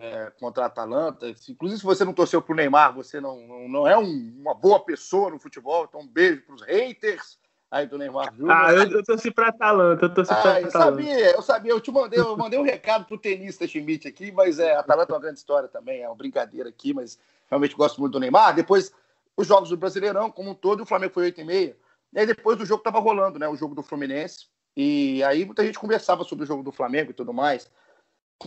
É, 0.00 0.32
contra 0.38 0.64
a 0.64 0.66
Atalanta. 0.66 1.28
Inclusive, 1.48 1.80
se 1.80 1.86
você 1.86 2.04
não 2.04 2.12
torceu 2.12 2.40
para 2.42 2.52
o 2.52 2.56
Neymar, 2.56 2.94
você 2.94 3.20
não, 3.20 3.40
não, 3.46 3.68
não 3.68 3.88
é 3.88 3.96
um, 3.96 4.34
uma 4.38 4.54
boa 4.54 4.80
pessoa 4.80 5.30
no 5.30 5.38
futebol. 5.38 5.86
Então, 5.88 6.00
um 6.00 6.06
beijo 6.06 6.42
para 6.42 6.54
os 6.54 6.62
haters 6.62 7.38
aí 7.70 7.86
do 7.86 7.98
Neymar 7.98 8.34
Júnior. 8.34 8.56
Ah, 8.56 8.72
eu, 8.72 8.90
eu 8.90 9.04
torci 9.04 9.30
para 9.30 9.46
a 9.46 9.48
Atalanta, 9.48 10.04
eu 10.04 10.14
torci 10.14 10.32
ah, 10.32 10.36
para 10.36 10.60
eu 10.60 10.70
sabia, 10.70 11.30
eu 11.32 11.42
sabia, 11.42 11.72
eu 11.72 11.80
te 11.80 11.90
mandei, 11.90 12.18
eu 12.18 12.36
mandei 12.36 12.58
um 12.58 12.62
recado 12.62 13.04
pro 13.06 13.18
tenista 13.18 13.66
Schmidt 13.66 14.06
aqui, 14.06 14.30
mas 14.30 14.58
é, 14.58 14.74
a 14.74 14.80
Atalanta 14.80 15.12
é 15.12 15.14
uma 15.14 15.20
grande 15.20 15.38
história 15.38 15.68
também, 15.68 16.02
é 16.02 16.08
uma 16.08 16.14
brincadeira 16.14 16.68
aqui, 16.68 16.94
mas 16.94 17.18
realmente 17.48 17.74
gosto 17.74 18.00
muito 18.00 18.12
do 18.12 18.20
Neymar. 18.20 18.54
Depois, 18.54 18.92
os 19.36 19.46
jogos 19.46 19.68
do 19.68 19.76
Brasileirão, 19.76 20.30
como 20.30 20.50
um 20.50 20.54
todo, 20.54 20.82
o 20.82 20.86
Flamengo 20.86 21.12
foi 21.12 21.24
8 21.24 21.40
e 21.40 21.44
meia. 21.44 21.76
E 22.12 22.18
aí 22.18 22.26
depois 22.26 22.56
do 22.56 22.64
jogo 22.64 22.80
estava 22.80 22.98
rolando, 23.00 23.38
né, 23.38 23.48
o 23.48 23.56
jogo 23.56 23.74
do 23.74 23.82
Fluminense, 23.82 24.46
e 24.76 25.22
aí 25.24 25.44
muita 25.44 25.64
gente 25.64 25.78
conversava 25.78 26.22
sobre 26.22 26.44
o 26.44 26.46
jogo 26.46 26.62
do 26.62 26.72
Flamengo 26.72 27.10
e 27.10 27.14
tudo 27.14 27.32
mais. 27.32 27.70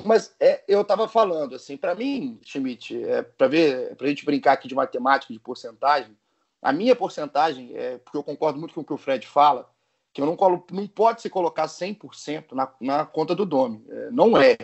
Mas 0.06 0.36
é, 0.39 0.63
eu 0.67 0.82
estava 0.82 1.08
falando, 1.08 1.56
assim, 1.56 1.75
para 1.75 1.95
mim, 1.95 2.39
Schmidt, 2.43 3.04
é, 3.04 3.23
para 3.23 3.47
ver, 3.47 3.95
para 3.95 4.06
a 4.06 4.10
gente 4.10 4.23
brincar 4.23 4.54
aqui 4.54 4.67
de 4.67 4.75
matemática, 4.75 5.34
de 5.34 5.39
porcentagem, 5.39 6.15
a 6.62 6.71
minha 6.71 6.95
porcentagem, 6.95 7.75
é, 7.75 7.97
porque 7.97 8.17
eu 8.17 8.23
concordo 8.23 8.60
muito 8.60 8.73
com 8.73 8.82
o 8.82 8.86
que 8.86 8.93
o 8.93 8.97
Fred 8.97 9.25
fala, 9.25 9.69
que 10.13 10.21
eu 10.21 10.25
não, 10.25 10.36
colo, 10.36 10.65
não 10.71 10.88
pode 10.88 11.21
se 11.21 11.30
colocar 11.30 11.65
100% 11.65 12.52
na, 12.52 12.71
na 12.80 13.06
conta 13.06 13.34
do 13.34 13.45
Domi. 13.45 13.84
É, 13.89 14.12
não 14.12 14.38
é. 14.38 14.58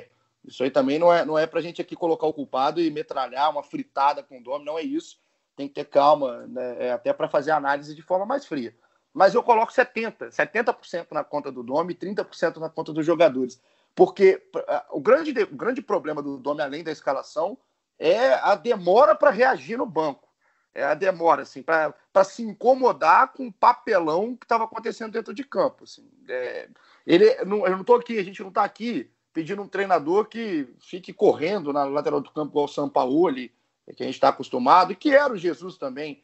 Isso 0.43 0.63
aí 0.63 0.69
também 0.69 0.99
não 0.99 1.11
é, 1.11 1.25
não 1.25 1.37
é 1.37 1.47
para 1.47 1.59
a 1.59 1.61
gente 1.61 1.81
aqui 1.81 1.95
colocar 1.95 2.27
o 2.27 2.33
culpado 2.33 2.79
e 2.79 2.91
metralhar 2.91 3.49
uma 3.49 3.63
fritada 3.63 4.21
com 4.21 4.37
o 4.37 4.43
Domi, 4.43 4.63
não 4.63 4.77
é 4.77 4.83
isso. 4.83 5.17
Tem 5.55 5.67
que 5.67 5.73
ter 5.73 5.85
calma, 5.85 6.45
né, 6.47 6.87
é, 6.87 6.91
até 6.91 7.11
para 7.13 7.29
fazer 7.29 7.51
análise 7.51 7.95
de 7.95 8.01
forma 8.01 8.25
mais 8.25 8.45
fria. 8.45 8.75
Mas 9.13 9.33
eu 9.33 9.41
coloco 9.41 9.71
70%, 9.71 10.29
70% 10.29 11.07
na 11.11 11.23
conta 11.23 11.51
do 11.51 11.63
Domi 11.63 11.93
e 11.93 11.95
30% 11.95 12.57
na 12.57 12.69
conta 12.69 12.91
dos 12.91 13.05
jogadores. 13.05 13.61
Porque 13.95 14.43
o 14.91 14.99
grande, 14.99 15.31
o 15.43 15.55
grande 15.55 15.81
problema 15.81 16.21
do 16.21 16.37
Dome, 16.37 16.61
além 16.61 16.83
da 16.83 16.91
escalação, 16.91 17.57
é 17.97 18.33
a 18.33 18.53
demora 18.55 19.15
para 19.15 19.31
reagir 19.31 19.77
no 19.77 19.85
banco. 19.85 20.27
É 20.73 20.83
a 20.83 20.93
demora, 20.93 21.43
assim, 21.43 21.63
para 21.63 22.23
se 22.25 22.43
incomodar 22.43 23.31
com 23.31 23.47
o 23.47 23.53
papelão 23.53 24.35
que 24.35 24.43
estava 24.43 24.65
acontecendo 24.65 25.13
dentro 25.13 25.33
de 25.33 25.45
campo. 25.45 25.85
Assim. 25.85 26.05
É, 26.27 26.67
ele, 27.07 27.33
não, 27.45 27.65
eu 27.65 27.71
não 27.71 27.81
estou 27.81 27.95
aqui, 27.95 28.19
a 28.19 28.23
gente 28.23 28.41
não 28.41 28.49
está 28.49 28.65
aqui 28.65 29.09
pedindo 29.31 29.61
um 29.61 29.67
treinador 29.67 30.25
que 30.25 30.67
fique 30.79 31.13
correndo 31.13 31.71
na 31.71 31.85
lateral 31.85 32.19
do 32.19 32.31
campo 32.31 32.51
igual 32.51 32.65
o 32.65 32.69
Sampaoli, 32.69 33.53
que 33.95 34.03
a 34.03 34.05
gente 34.05 34.15
está 34.15 34.29
acostumado, 34.29 34.91
e 34.91 34.95
que 34.95 35.15
era 35.15 35.31
o 35.31 35.37
Jesus 35.37 35.77
também, 35.77 36.21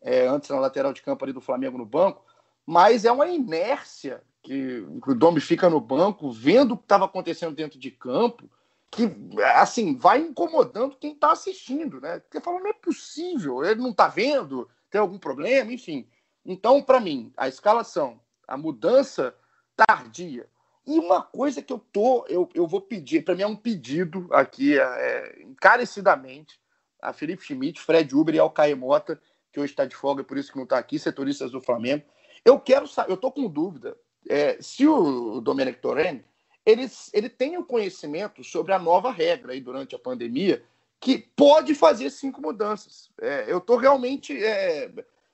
é, 0.00 0.26
antes 0.26 0.50
na 0.50 0.58
lateral 0.58 0.92
de 0.92 1.02
campo 1.02 1.24
ali 1.24 1.32
do 1.32 1.40
Flamengo 1.40 1.78
no 1.78 1.86
banco, 1.86 2.24
mas 2.66 3.04
é 3.04 3.12
uma 3.12 3.28
inércia 3.28 4.22
que 4.42 4.84
o 5.06 5.14
Domi 5.14 5.40
fica 5.40 5.70
no 5.70 5.80
banco, 5.80 6.30
vendo 6.30 6.74
o 6.74 6.76
que 6.76 6.84
estava 6.84 7.04
acontecendo 7.04 7.54
dentro 7.54 7.78
de 7.78 7.90
campo, 7.90 8.50
que 8.90 9.10
assim 9.54 9.96
vai 9.96 10.20
incomodando 10.20 10.96
quem 10.96 11.12
está 11.12 11.32
assistindo, 11.32 12.00
né? 12.00 12.18
Porque 12.20 12.40
fala, 12.40 12.60
não 12.60 12.68
é 12.68 12.74
possível, 12.74 13.64
ele 13.64 13.80
não 13.80 13.90
está 13.90 14.08
vendo, 14.08 14.68
tem 14.90 15.00
algum 15.00 15.18
problema, 15.18 15.72
enfim. 15.72 16.06
Então, 16.44 16.82
para 16.82 17.00
mim, 17.00 17.32
a 17.36 17.48
escalação, 17.48 18.20
a 18.46 18.56
mudança 18.56 19.34
tardia. 19.76 20.46
E 20.84 20.98
uma 20.98 21.22
coisa 21.22 21.62
que 21.62 21.72
eu 21.72 21.78
tô, 21.78 22.26
eu, 22.28 22.48
eu 22.54 22.66
vou 22.66 22.80
pedir, 22.80 23.24
para 23.24 23.36
mim 23.36 23.42
é 23.42 23.46
um 23.46 23.56
pedido 23.56 24.28
aqui, 24.32 24.78
é, 24.78 25.42
encarecidamente, 25.42 26.60
a 27.00 27.12
Felipe 27.12 27.44
Schmidt, 27.44 27.80
Fred 27.80 28.14
Uber 28.14 28.34
e 28.34 28.38
Alcaê 28.38 28.74
Mota, 28.74 29.20
que 29.52 29.60
hoje 29.60 29.72
está 29.72 29.84
de 29.84 29.94
folga, 29.94 30.24
por 30.24 30.36
isso 30.36 30.50
que 30.50 30.56
não 30.56 30.64
está 30.64 30.78
aqui, 30.78 30.98
setoristas 30.98 31.52
do 31.52 31.60
Flamengo. 31.60 32.04
Eu 32.44 32.58
quero 32.58 32.88
saber, 32.88 33.10
eu 33.10 33.14
estou 33.14 33.30
com 33.30 33.48
dúvida, 33.48 33.96
é, 34.28 34.60
se 34.60 34.86
o 34.86 35.40
Domenic 35.40 35.80
Torrent, 35.80 36.22
ele, 36.64 36.88
ele 37.12 37.28
tem 37.28 37.56
o 37.56 37.60
um 37.60 37.64
conhecimento 37.64 38.44
sobre 38.44 38.72
a 38.72 38.78
nova 38.78 39.10
regra 39.10 39.52
aí 39.52 39.60
durante 39.60 39.94
a 39.94 39.98
pandemia, 39.98 40.62
que 41.00 41.18
pode 41.18 41.74
fazer 41.74 42.10
cinco 42.10 42.40
mudanças. 42.40 43.10
É, 43.20 43.44
eu 43.48 43.58
estou 43.58 43.76
realmente. 43.76 44.32
É, 44.42 44.90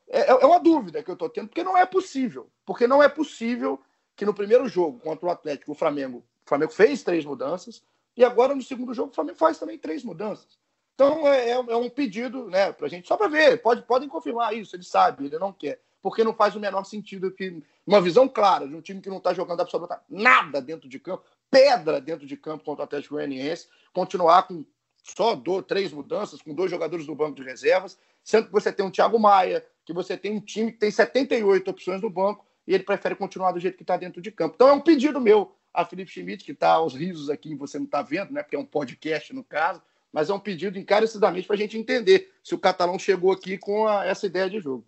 é, 0.09 0.31
é, 0.31 0.47
uma 0.47 0.59
dúvida 0.59 1.03
que 1.03 1.11
eu 1.11 1.15
estou 1.15 1.29
tendo, 1.29 1.49
porque 1.49 1.63
não 1.63 1.77
é 1.77 1.85
possível. 1.85 2.49
Porque 2.65 2.87
não 2.87 3.03
é 3.03 3.09
possível 3.09 3.79
que 4.17 4.25
no 4.25 4.33
primeiro 4.33 4.67
jogo 4.67 4.99
contra 4.99 5.27
o 5.27 5.31
Atlético, 5.31 5.73
o 5.73 5.75
Flamengo, 5.75 6.19
o 6.19 6.49
Flamengo 6.49 6.73
fez 6.73 7.03
três 7.03 7.25
mudanças, 7.25 7.83
e 8.17 8.25
agora 8.25 8.55
no 8.55 8.63
segundo 8.63 8.95
jogo 8.95 9.13
o 9.13 9.15
Flamengo 9.15 9.39
faz 9.39 9.59
também 9.59 9.79
três 9.79 10.03
mudanças. 10.03 10.59
Então 10.95 11.29
é, 11.29 11.51
é, 11.51 11.53
é 11.53 11.77
um 11.77 11.91
pedido 11.91 12.49
né, 12.49 12.73
para 12.73 12.87
a 12.87 12.89
gente, 12.89 13.07
só 13.07 13.17
para 13.17 13.29
ver, 13.29 13.63
pode, 13.63 13.83
podem 13.83 14.09
confirmar 14.09 14.55
isso, 14.55 14.75
ele 14.75 14.83
sabe, 14.83 15.27
ele 15.27 15.39
não 15.39 15.53
quer. 15.53 15.81
Porque 16.03 16.23
não 16.23 16.35
faz 16.35 16.55
o 16.55 16.61
menor 16.61 16.85
sentido 16.85 17.31
que 17.31 17.63
uma 17.87 18.01
visão 18.01 18.29
clara 18.29 18.67
de 18.69 18.75
um 18.75 18.81
time 18.81 19.01
que 19.01 19.09
não 19.09 19.19
está 19.19 19.35
jogando 19.35 19.61
absolutamente 19.61 20.05
nada 20.09 20.61
dentro 20.61 20.89
de 20.89 20.99
campo, 20.99 21.25
pedra 21.51 22.01
dentro 22.01 22.27
de 22.27 22.37
campo 22.37 22.65
contra 22.65 22.83
o 22.83 22.85
Atlético 22.85 23.15
Goianiense, 23.15 23.69
continuar 23.93 24.45
com 24.45 24.65
só 25.03 25.35
dois, 25.35 25.65
três 25.67 25.93
mudanças, 25.93 26.43
com 26.43 26.55
dois 26.55 26.71
jogadores 26.71 27.07
do 27.07 27.15
banco 27.15 27.37
de 27.37 27.43
reservas, 27.43 27.99
sendo 28.23 28.47
que 28.47 28.53
você 28.53 28.73
tem 28.73 28.85
um 28.85 28.91
Thiago 28.91 29.19
Maia, 29.19 29.65
que 29.85 29.93
você 29.93 30.17
tem 30.17 30.37
um 30.37 30.41
time 30.41 30.73
que 30.73 30.79
tem 30.79 30.91
78 30.91 31.71
opções 31.71 32.03
no 32.03 32.11
banco, 32.11 32.47
e 32.67 32.75
ele 32.75 32.85
prefere 32.85 33.15
continuar 33.15 33.53
do 33.53 33.61
jeito 33.61 33.77
que 33.77 33.83
está 33.83 33.97
dentro 33.97 34.21
de 34.21 34.31
campo. 34.31 34.55
Então 34.55 34.69
é 34.69 34.73
um 34.73 34.81
pedido 34.81 35.21
meu 35.21 35.55
a 35.73 35.85
Felipe 35.85 36.11
Schmidt, 36.11 36.45
que 36.45 36.53
está 36.53 36.71
aos 36.73 36.95
risos 36.95 37.31
aqui, 37.31 37.55
você 37.55 37.79
não 37.79 37.87
está 37.87 38.03
vendo, 38.03 38.33
né? 38.33 38.43
Porque 38.43 38.57
é 38.57 38.59
um 38.59 38.65
podcast 38.65 39.35
no 39.35 39.45
caso, 39.45 39.81
mas 40.13 40.29
é 40.29 40.35
um 40.35 40.41
pedido 40.41 40.79
encarecidamente 40.79 41.47
para 41.47 41.57
a 41.57 41.59
gente 41.59 41.79
entender 41.79 42.33
se 42.43 42.55
o 42.55 42.59
catalão 42.59 42.99
chegou 42.99 43.33
aqui 43.33 43.57
com 43.57 43.87
a, 43.87 44.05
essa 44.05 44.27
ideia 44.27 44.51
de 44.51 44.61
jogo. 44.61 44.85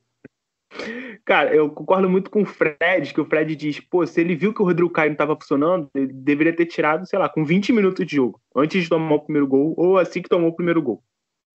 Cara, 1.25 1.55
eu 1.55 1.69
concordo 1.69 2.09
muito 2.09 2.31
com 2.31 2.43
o 2.43 2.47
Fred, 2.47 3.13
que 3.13 3.21
o 3.21 3.25
Fred 3.25 3.55
diz, 3.57 3.81
pô, 3.81 4.07
se 4.07 4.21
ele 4.21 4.37
viu 4.37 4.55
que 4.55 4.63
o 4.63 4.65
Rodrigo 4.65 4.91
Caio 4.91 5.11
não 5.11 5.15
estava 5.15 5.37
funcionando, 5.37 5.91
ele 5.95 6.13
deveria 6.13 6.55
ter 6.55 6.67
tirado, 6.67 7.07
sei 7.07 7.19
lá, 7.19 7.29
com 7.29 7.45
20 7.45 7.73
minutos 7.73 8.07
de 8.07 8.17
jogo, 8.17 8.41
antes 8.55 8.83
de 8.83 8.89
tomar 8.89 9.15
o 9.17 9.21
primeiro 9.21 9.47
gol, 9.47 9.75
ou 9.77 9.99
assim 9.99 10.23
que 10.23 10.29
tomou 10.29 10.51
o 10.51 10.55
primeiro 10.55 10.81
gol. 10.81 11.03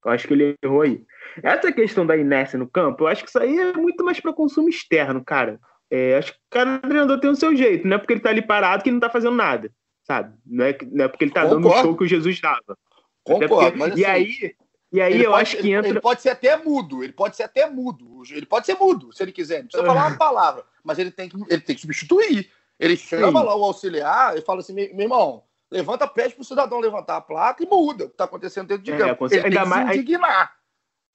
Eu 0.06 0.12
acho 0.12 0.28
que 0.28 0.34
ele 0.34 0.56
errou 0.62 0.82
aí. 0.82 1.02
Essa 1.42 1.72
questão 1.72 2.06
da 2.06 2.16
inércia 2.16 2.60
no 2.60 2.70
campo, 2.70 3.04
eu 3.04 3.08
acho 3.08 3.24
que 3.24 3.30
isso 3.30 3.40
aí 3.40 3.58
é 3.58 3.74
muito 3.74 4.04
mais 4.04 4.20
para 4.20 4.34
consumo 4.34 4.70
externo, 4.70 5.24
cara. 5.24 5.60
É, 5.90 6.18
acho 6.18 6.34
que 6.34 6.40
cada 6.50 6.80
treinador 6.80 7.20
tem 7.20 7.30
o 7.30 7.36
seu 7.36 7.56
jeito, 7.56 7.88
não 7.88 7.96
é 7.96 7.98
porque 7.98 8.14
ele 8.14 8.20
tá 8.20 8.30
ali 8.30 8.42
parado 8.42 8.84
que 8.84 8.90
ele 8.90 8.96
não 8.96 9.02
tá 9.02 9.10
fazendo 9.10 9.36
nada, 9.36 9.72
sabe? 10.04 10.36
Não 10.46 10.66
é, 10.66 10.78
não 10.92 11.06
é 11.06 11.08
porque 11.08 11.24
ele 11.24 11.32
tá 11.32 11.44
Concordo. 11.44 11.64
dando 11.64 11.74
o 11.74 11.82
show 11.82 11.98
que 11.98 12.04
o 12.04 12.08
Jesus 12.08 12.40
dava. 12.40 12.78
Concordo, 13.24 13.48
porque, 13.48 13.78
mas, 13.78 13.94
assim, 13.94 14.02
e 14.02 14.06
aí, 14.06 14.56
e 14.96 15.02
aí 15.02 15.22
eu 15.22 15.32
pode, 15.32 15.42
acho 15.42 15.58
que 15.58 15.72
entra. 15.72 15.90
Ele 15.90 16.00
pode 16.00 16.22
ser 16.22 16.30
até 16.30 16.56
mudo, 16.56 17.04
ele 17.04 17.12
pode 17.12 17.36
ser 17.36 17.44
até 17.44 17.70
mudo. 17.70 18.24
Ele 18.32 18.46
pode 18.46 18.66
ser 18.66 18.76
mudo, 18.76 19.12
se 19.12 19.22
ele 19.22 19.34
quiser. 19.34 19.60
Não 19.60 19.68
precisa 19.68 19.86
falar 19.86 20.08
uma 20.08 20.18
palavra, 20.18 20.64
mas 20.84 20.98
ele 20.98 21.12
tem 21.12 21.28
que, 21.28 21.36
ele 21.50 21.62
tem 21.62 21.76
que 21.76 21.82
substituir. 21.82 22.50
Ele 22.80 22.96
chama 22.96 23.40
Sim. 23.40 23.46
lá 23.46 23.56
o 23.56 23.64
auxiliar 23.66 24.38
e 24.38 24.42
fala 24.42 24.62
assim: 24.62 24.74
meu, 24.74 24.90
irmão, 24.98 25.44
levanta, 25.70 26.08
pede 26.08 26.34
pro 26.34 26.46
cidadão 26.46 26.80
levantar 26.80 27.18
a 27.18 27.22
placa 27.22 27.62
e 27.62 27.68
muda 27.68 28.06
o 28.06 28.10
que 28.10 28.16
tá 28.16 28.24
acontecendo 28.24 28.68
dentro 28.68 28.84
de 28.84 28.94
é, 28.94 28.98
campo. 28.98 29.26
Ele 29.26 29.42
ainda 29.42 29.66
mais, 29.66 29.92
se 29.92 29.98
indignar. 29.98 30.56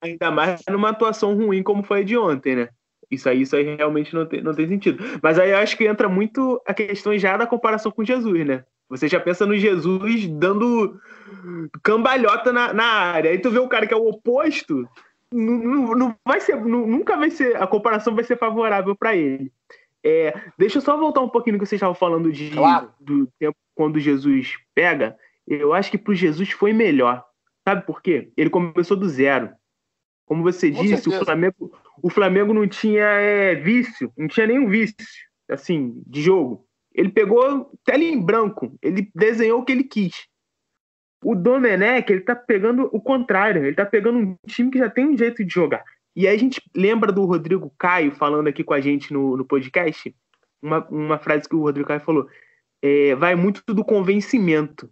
Ainda 0.02 0.30
mais 0.30 0.62
numa 0.68 0.90
atuação 0.90 1.34
ruim 1.34 1.62
como 1.62 1.82
foi 1.82 2.00
a 2.00 2.04
de 2.04 2.18
ontem, 2.18 2.56
né? 2.56 2.68
Isso 3.10 3.28
aí, 3.28 3.42
isso 3.42 3.56
aí 3.56 3.76
realmente 3.76 4.14
não 4.14 4.26
tem, 4.26 4.42
não 4.42 4.54
tem 4.54 4.68
sentido. 4.68 5.02
Mas 5.22 5.38
aí 5.38 5.50
eu 5.50 5.56
acho 5.56 5.76
que 5.76 5.86
entra 5.86 6.08
muito 6.08 6.60
a 6.66 6.74
questão 6.74 7.16
já 7.18 7.36
da 7.36 7.46
comparação 7.46 7.90
com 7.90 8.04
Jesus, 8.04 8.46
né? 8.46 8.64
Você 8.90 9.08
já 9.08 9.18
pensa 9.18 9.46
no 9.46 9.56
Jesus 9.56 10.26
dando 10.26 11.00
cambalhota 11.82 12.52
na, 12.52 12.72
na 12.72 12.84
área. 12.84 13.30
Aí 13.30 13.38
tu 13.38 13.50
vê 13.50 13.58
o 13.58 13.68
cara 13.68 13.86
que 13.86 13.94
é 13.94 13.96
o 13.96 14.08
oposto, 14.08 14.88
não, 15.32 15.58
não, 15.58 15.94
não 15.94 16.16
vai 16.26 16.40
ser, 16.40 16.56
não, 16.56 16.86
nunca 16.86 17.16
vai 17.16 17.30
ser, 17.30 17.56
a 17.56 17.66
comparação 17.66 18.14
vai 18.14 18.24
ser 18.24 18.36
favorável 18.36 18.96
para 18.96 19.16
ele. 19.16 19.52
É, 20.02 20.34
deixa 20.58 20.78
eu 20.78 20.82
só 20.82 20.96
voltar 20.96 21.20
um 21.20 21.28
pouquinho 21.28 21.54
no 21.54 21.58
que 21.62 21.66
vocês 21.66 21.78
estavam 21.78 21.94
falando 21.94 22.32
de, 22.32 22.50
claro. 22.50 22.92
do 22.98 23.26
tempo 23.38 23.56
quando 23.74 24.00
Jesus 24.00 24.56
pega. 24.74 25.16
Eu 25.46 25.72
acho 25.72 25.90
que 25.90 25.98
para 25.98 26.14
Jesus 26.14 26.50
foi 26.50 26.72
melhor. 26.72 27.24
Sabe 27.66 27.84
por 27.84 28.00
quê? 28.00 28.32
Ele 28.36 28.50
começou 28.50 28.96
do 28.96 29.08
zero. 29.08 29.50
Como 30.24 30.42
você 30.42 30.70
Com 30.70 30.82
disse, 30.82 31.08
o 31.08 31.24
Flamengo, 31.24 31.72
o 32.02 32.08
Flamengo 32.08 32.54
não 32.54 32.66
tinha 32.66 33.04
é, 33.04 33.54
vício, 33.54 34.12
não 34.16 34.28
tinha 34.28 34.46
nenhum 34.46 34.68
vício 34.68 34.94
assim 35.48 36.00
de 36.06 36.22
jogo. 36.22 36.64
Ele 36.94 37.08
pegou 37.08 37.70
tela 37.84 38.02
em 38.02 38.20
branco, 38.20 38.76
ele 38.80 39.10
desenhou 39.14 39.60
o 39.60 39.64
que 39.64 39.72
ele 39.72 39.84
quis. 39.84 40.29
O 41.22 41.34
Domenech, 41.34 42.10
ele 42.10 42.22
tá 42.22 42.34
pegando 42.34 42.88
o 42.92 43.00
contrário, 43.00 43.64
ele 43.64 43.76
tá 43.76 43.84
pegando 43.84 44.18
um 44.18 44.36
time 44.46 44.70
que 44.70 44.78
já 44.78 44.88
tem 44.88 45.06
um 45.06 45.16
jeito 45.16 45.44
de 45.44 45.52
jogar. 45.52 45.84
E 46.16 46.26
aí 46.26 46.34
a 46.34 46.38
gente 46.38 46.60
lembra 46.74 47.12
do 47.12 47.24
Rodrigo 47.24 47.72
Caio 47.78 48.12
falando 48.12 48.48
aqui 48.48 48.64
com 48.64 48.74
a 48.74 48.80
gente 48.80 49.12
no, 49.12 49.36
no 49.36 49.44
podcast, 49.44 50.14
uma, 50.62 50.86
uma 50.88 51.18
frase 51.18 51.48
que 51.48 51.54
o 51.54 51.62
Rodrigo 51.62 51.88
Caio 51.88 52.00
falou: 52.00 52.28
é, 52.82 53.14
vai 53.14 53.34
muito 53.34 53.62
do 53.74 53.84
convencimento. 53.84 54.90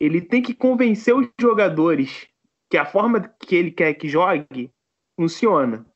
Ele 0.00 0.20
tem 0.20 0.42
que 0.42 0.54
convencer 0.54 1.14
os 1.14 1.28
jogadores 1.40 2.26
que 2.70 2.76
a 2.76 2.84
forma 2.84 3.20
que 3.40 3.54
ele 3.54 3.70
quer 3.70 3.94
que 3.94 4.08
jogue 4.08 4.70
funciona. 5.18 5.86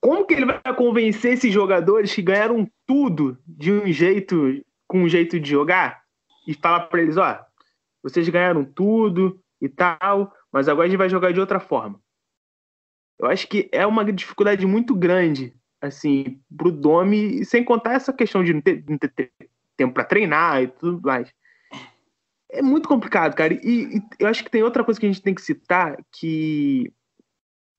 Como 0.00 0.24
que 0.24 0.34
ele 0.34 0.46
vai 0.46 0.74
convencer 0.74 1.34
esses 1.34 1.52
jogadores 1.52 2.14
que 2.14 2.22
ganharam 2.22 2.68
tudo 2.86 3.36
de 3.46 3.72
um 3.72 3.92
jeito, 3.92 4.64
com 4.86 5.02
um 5.02 5.08
jeito 5.08 5.38
de 5.38 5.50
jogar, 5.50 6.02
e 6.46 6.54
falar 6.54 6.80
para 6.86 7.02
eles, 7.02 7.16
ó, 7.16 7.38
vocês 8.08 8.28
ganharam 8.28 8.64
tudo 8.64 9.40
e 9.60 9.68
tal, 9.68 10.32
mas 10.52 10.68
agora 10.68 10.86
a 10.86 10.88
gente 10.88 10.98
vai 10.98 11.08
jogar 11.08 11.32
de 11.32 11.40
outra 11.40 11.60
forma. 11.60 12.00
Eu 13.18 13.26
acho 13.26 13.48
que 13.48 13.68
é 13.72 13.86
uma 13.86 14.04
dificuldade 14.12 14.64
muito 14.66 14.94
grande, 14.94 15.54
assim, 15.80 16.40
pro 16.56 16.70
Domi, 16.70 17.44
sem 17.44 17.64
contar 17.64 17.94
essa 17.94 18.12
questão 18.12 18.44
de 18.44 18.54
não 18.54 18.60
ter, 18.60 18.84
não 18.88 18.96
ter 18.96 19.32
tempo 19.76 19.94
para 19.94 20.04
treinar 20.04 20.62
e 20.62 20.68
tudo 20.68 21.00
mais. 21.02 21.32
É 22.50 22.62
muito 22.62 22.88
complicado, 22.88 23.34
cara. 23.34 23.52
E, 23.54 23.98
e, 23.98 24.02
eu 24.18 24.28
acho 24.28 24.44
que 24.44 24.50
tem 24.50 24.62
outra 24.62 24.84
coisa 24.84 24.98
que 24.98 25.06
a 25.06 25.08
gente 25.08 25.22
tem 25.22 25.34
que 25.34 25.42
citar 25.42 25.96
que 26.12 26.92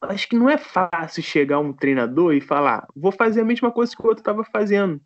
acho 0.01 0.29
que 0.29 0.35
não 0.35 0.49
é 0.49 0.57
fácil 0.57 1.21
chegar 1.21 1.59
um 1.59 1.73
treinador 1.73 2.33
e 2.33 2.41
falar, 2.41 2.87
vou 2.95 3.11
fazer 3.11 3.41
a 3.41 3.45
mesma 3.45 3.71
coisa 3.71 3.95
que 3.95 4.01
o 4.01 4.07
outro 4.07 4.21
estava 4.21 4.43
fazendo. 4.45 5.01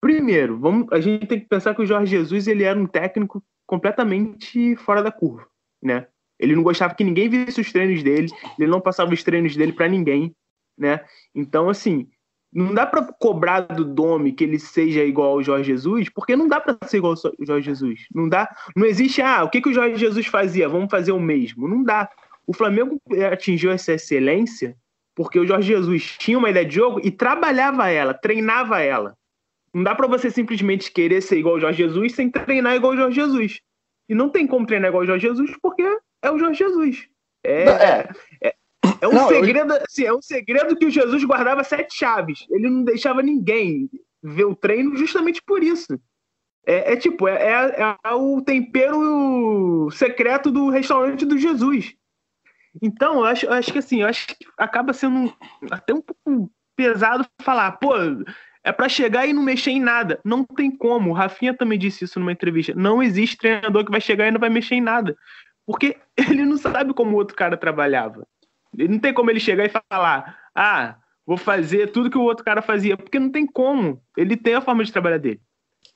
Primeiro, 0.00 0.58
vamos, 0.58 0.92
a 0.92 1.00
gente 1.00 1.26
tem 1.26 1.40
que 1.40 1.46
pensar 1.46 1.74
que 1.74 1.80
o 1.80 1.86
Jorge 1.86 2.10
Jesus 2.10 2.46
ele 2.46 2.64
era 2.64 2.78
um 2.78 2.86
técnico 2.86 3.42
completamente 3.66 4.76
fora 4.76 5.02
da 5.02 5.10
curva, 5.10 5.46
né? 5.82 6.06
Ele 6.38 6.56
não 6.56 6.62
gostava 6.62 6.94
que 6.94 7.04
ninguém 7.04 7.28
visse 7.28 7.60
os 7.60 7.72
treinos 7.72 8.02
dele, 8.02 8.28
ele 8.58 8.70
não 8.70 8.80
passava 8.80 9.12
os 9.12 9.22
treinos 9.22 9.56
dele 9.56 9.72
para 9.72 9.88
ninguém, 9.88 10.34
né? 10.76 11.04
Então, 11.34 11.68
assim, 11.68 12.08
não 12.52 12.72
dá 12.72 12.86
para 12.86 13.02
cobrar 13.02 13.60
do 13.60 13.84
Domi 13.84 14.32
que 14.32 14.44
ele 14.44 14.58
seja 14.58 15.02
igual 15.04 15.30
ao 15.30 15.42
Jorge 15.42 15.72
Jesus, 15.72 16.08
porque 16.08 16.36
não 16.36 16.46
dá 16.46 16.60
para 16.60 16.76
ser 16.86 16.98
igual 16.98 17.14
ao 17.14 17.46
Jorge 17.46 17.66
Jesus. 17.66 18.06
Não 18.14 18.28
dá, 18.28 18.48
não 18.76 18.86
existe, 18.86 19.20
ah, 19.22 19.42
o 19.44 19.50
que, 19.50 19.60
que 19.60 19.68
o 19.68 19.74
Jorge 19.74 19.96
Jesus 19.96 20.26
fazia? 20.26 20.68
Vamos 20.68 20.90
fazer 20.90 21.12
o 21.12 21.20
mesmo. 21.20 21.68
Não 21.68 21.82
dá. 21.82 22.08
O 22.46 22.52
Flamengo 22.52 23.00
atingiu 23.32 23.70
essa 23.70 23.94
excelência 23.94 24.76
porque 25.14 25.38
o 25.38 25.46
Jorge 25.46 25.68
Jesus 25.68 26.16
tinha 26.18 26.38
uma 26.38 26.50
ideia 26.50 26.66
de 26.66 26.74
jogo 26.74 27.00
e 27.02 27.10
trabalhava 27.10 27.88
ela, 27.88 28.12
treinava 28.12 28.80
ela. 28.80 29.16
Não 29.74 29.82
dá 29.82 29.94
para 29.94 30.06
você 30.06 30.30
simplesmente 30.30 30.92
querer 30.92 31.20
ser 31.20 31.38
igual 31.38 31.56
ao 31.56 31.60
Jorge 31.60 31.82
Jesus 31.82 32.14
sem 32.14 32.30
treinar 32.30 32.76
igual 32.76 32.92
ao 32.92 32.98
Jorge 32.98 33.20
Jesus. 33.20 33.60
E 34.08 34.14
não 34.14 34.30
tem 34.30 34.46
como 34.46 34.66
treinar 34.66 34.88
igual 34.88 35.02
ao 35.02 35.06
Jorge 35.06 35.26
Jesus 35.26 35.50
porque 35.60 35.82
é 36.22 36.30
o 36.30 36.38
Jorge 36.38 36.58
Jesus. 36.58 37.08
É, 37.42 37.64
é, 37.64 38.08
é, 38.42 38.54
é 39.00 39.08
um 39.08 39.12
não, 39.12 39.28
segredo, 39.28 39.74
eu... 39.74 39.82
assim, 39.82 40.04
é 40.04 40.12
um 40.12 40.22
segredo 40.22 40.76
que 40.76 40.86
o 40.86 40.90
Jesus 40.90 41.24
guardava 41.24 41.64
sete 41.64 41.94
chaves. 41.96 42.46
Ele 42.50 42.70
não 42.70 42.84
deixava 42.84 43.20
ninguém 43.20 43.90
ver 44.22 44.44
o 44.44 44.54
treino 44.54 44.96
justamente 44.96 45.42
por 45.42 45.62
isso. 45.62 45.98
É, 46.66 46.92
é 46.92 46.96
tipo, 46.96 47.28
é, 47.28 47.34
é, 47.34 47.96
é, 48.02 48.12
o 48.14 48.40
tempero 48.40 49.90
secreto 49.90 50.50
do 50.50 50.70
restaurante 50.70 51.26
do 51.26 51.36
Jesus. 51.36 51.94
Então, 52.80 53.16
eu 53.16 53.24
acho, 53.24 53.46
eu 53.46 53.52
acho 53.52 53.72
que 53.72 53.78
assim, 53.78 54.02
eu 54.02 54.08
acho 54.08 54.28
que 54.28 54.36
acaba 54.56 54.92
sendo 54.92 55.34
até 55.70 55.92
um 55.92 56.00
pouco 56.00 56.50
pesado 56.74 57.26
falar, 57.42 57.72
pô, 57.72 57.94
é 58.64 58.72
para 58.72 58.88
chegar 58.88 59.26
e 59.26 59.32
não 59.34 59.42
mexer 59.42 59.72
em 59.72 59.80
nada. 59.80 60.18
Não 60.24 60.42
tem 60.42 60.70
como. 60.70 61.10
O 61.10 61.12
Rafinha 61.12 61.54
também 61.54 61.78
disse 61.78 62.04
isso 62.04 62.18
numa 62.18 62.32
entrevista. 62.32 62.72
Não 62.74 63.02
existe 63.02 63.36
treinador 63.36 63.84
que 63.84 63.90
vai 63.90 64.00
chegar 64.00 64.26
e 64.26 64.30
não 64.30 64.40
vai 64.40 64.48
mexer 64.48 64.76
em 64.76 64.80
nada. 64.80 65.16
Porque 65.66 65.98
ele 66.16 66.46
não 66.46 66.56
sabe 66.56 66.94
como 66.94 67.12
o 67.12 67.16
outro 67.16 67.36
cara 67.36 67.58
trabalhava. 67.58 68.26
Ele 68.76 68.88
não 68.88 68.98
tem 68.98 69.12
como 69.12 69.30
ele 69.30 69.38
chegar 69.38 69.66
e 69.66 69.68
falar, 69.90 70.40
ah, 70.54 70.96
vou 71.26 71.36
fazer 71.36 71.92
tudo 71.92 72.10
que 72.10 72.18
o 72.18 72.22
outro 72.22 72.42
cara 72.42 72.62
fazia. 72.62 72.96
Porque 72.96 73.18
não 73.18 73.30
tem 73.30 73.46
como. 73.46 74.02
Ele 74.16 74.34
tem 74.36 74.54
a 74.54 74.62
forma 74.62 74.82
de 74.82 74.90
trabalhar 74.90 75.18
dele. 75.18 75.42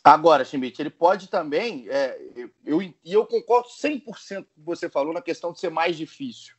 Agora, 0.05 0.45
Schmidt, 0.45 0.81
ele 0.81 0.91
pode 0.91 1.29
também, 1.29 1.87
é, 1.89 2.19
eu, 2.65 2.81
e 2.83 2.95
eu 3.05 3.27
concordo 3.27 3.69
100% 3.69 4.05
com 4.05 4.11
o 4.11 4.15
que 4.15 4.49
você 4.57 4.89
falou 4.89 5.13
na 5.13 5.21
questão 5.21 5.53
de 5.53 5.59
ser 5.59 5.71
mais 5.71 5.97
difícil. 5.97 6.55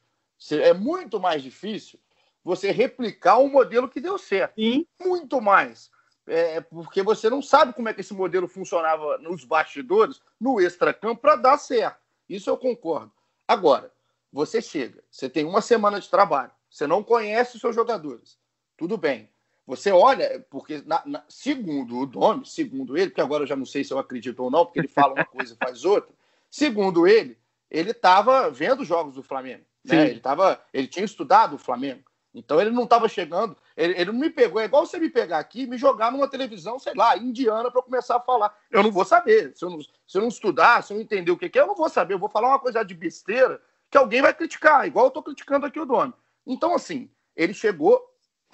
É 0.52 0.74
muito 0.74 1.19
mais 1.19 1.41
difícil 1.41 2.00
você 2.43 2.72
replicar 2.72 3.39
um 3.39 3.50
modelo 3.50 3.88
que 3.88 4.02
deu 4.02 4.17
certo. 4.17 4.56
Sim. 4.56 4.86
Muito 5.00 5.39
mais. 5.39 5.89
É, 6.30 6.62
porque 6.62 7.02
você 7.02 7.30
não 7.30 7.42
sabe 7.42 7.74
como 7.74 7.89
é 7.89 7.94
que 7.94 8.02
esse 8.02 8.13
modelo 8.13 8.48
funcionava 8.48 9.18
nos 9.18 9.44
bastidores, 9.44 10.22
no 10.39 10.62
extracampo, 10.62 11.22
para 11.22 11.36
dar 11.36 11.58
certo. 11.58 12.00
Isso 12.28 12.50
eu 12.50 12.58
concordo. 12.58 13.12
Agora, 13.48 13.92
você 14.32 14.62
chega, 14.62 15.04
você 15.10 15.30
tem 15.30 15.44
uma 15.44 15.62
semana 15.62 16.00
de 16.00 16.10
trabalho, 16.10 16.52
você 16.70 16.86
não 16.86 17.04
conhece 17.04 17.56
os 17.56 17.62
seus 17.62 17.76
jogadores. 17.76 18.38
Tudo 18.78 18.98
bem. 18.98 19.30
Você 19.65 19.92
olha, 19.92 20.44
porque 20.50 20.82
na, 20.86 21.04
na, 21.06 21.24
segundo 21.28 22.00
o 22.00 22.06
Domi, 22.06 22.46
segundo 22.46 22.98
ele, 22.98 23.10
porque 23.10 23.22
agora 23.22 23.44
eu 23.44 23.48
já 23.48 23.56
não 23.56 23.65
sei 23.65 23.84
se 23.84 23.94
eu 23.94 24.00
acredito 24.00 24.39
ou 24.42 24.50
não, 24.50 24.65
porque 24.65 24.80
ele 24.80 24.88
fala 24.88 25.13
uma 25.13 25.26
coisa 25.26 25.54
e 25.54 25.58
faz 25.58 25.86
outra. 25.86 26.12
Segundo 26.50 27.08
ele, 27.08 27.38
ele 27.70 27.92
estava 27.92 28.50
vendo 28.50 28.84
jogos 28.84 29.13
do 29.13 29.22
Flamengo. 29.22 29.63
Né? 29.84 30.10
Ele, 30.10 30.20
tava, 30.20 30.60
ele 30.74 30.88
tinha 30.88 31.06
estudado 31.06 31.56
o 31.56 31.60
Flamengo. 31.60 32.09
Então 32.34 32.62
ele 32.62 32.70
não 32.70 32.84
estava 32.84 33.10
chegando, 33.10 33.58
ele, 33.76 33.94
ele, 34.00 34.12
não 34.12 34.20
me 34.20 34.30
pegou. 34.30 34.62
É 34.62 34.65
igual 34.65 34.86
você 34.86 35.00
me 35.00 35.10
pegar 35.10 35.39
aqui 35.39 35.65
me 35.65 35.78
jogar 35.78 36.12
numa 36.12 36.28
televisão, 36.28 36.78
sei 36.78 36.94
lá, 36.96 37.18
indiana, 37.18 37.72
para 37.72 37.82
começar 37.82 38.18
a 38.18 38.20
falar. 38.20 38.56
Eu 38.70 38.84
não 38.84 38.92
vou 38.92 39.04
saber. 39.04 39.56
Se 39.56 39.65
eu 39.65 39.70
não, 39.70 39.82
se 39.82 40.18
eu 40.18 40.22
não 40.22 40.28
estudar, 40.28 40.84
se 40.84 40.94
eu 40.94 40.96
não 40.96 41.04
entender 41.04 41.32
o 41.32 41.38
que, 41.38 41.50
que 41.50 41.58
é, 41.58 41.62
eu 41.62 41.68
não 41.68 41.76
vou 41.76 41.89
saber. 41.89 42.13
Eu 42.13 42.20
vou 42.20 42.30
falar 42.30 42.50
uma 42.50 42.60
coisa 42.60 42.84
de 42.84 42.94
besteira 42.94 43.60
que 43.89 43.98
alguém 43.98 44.22
vai 44.22 44.34
criticar, 44.34 44.86
igual 44.86 45.06
eu 45.06 45.10
estou 45.10 45.24
criticando 45.24 45.65
aqui 45.65 45.80
o 45.80 45.86
dono. 45.86 46.13
Então, 46.46 46.76
assim, 46.76 47.10
ele 47.36 47.54
chegou, 47.54 48.00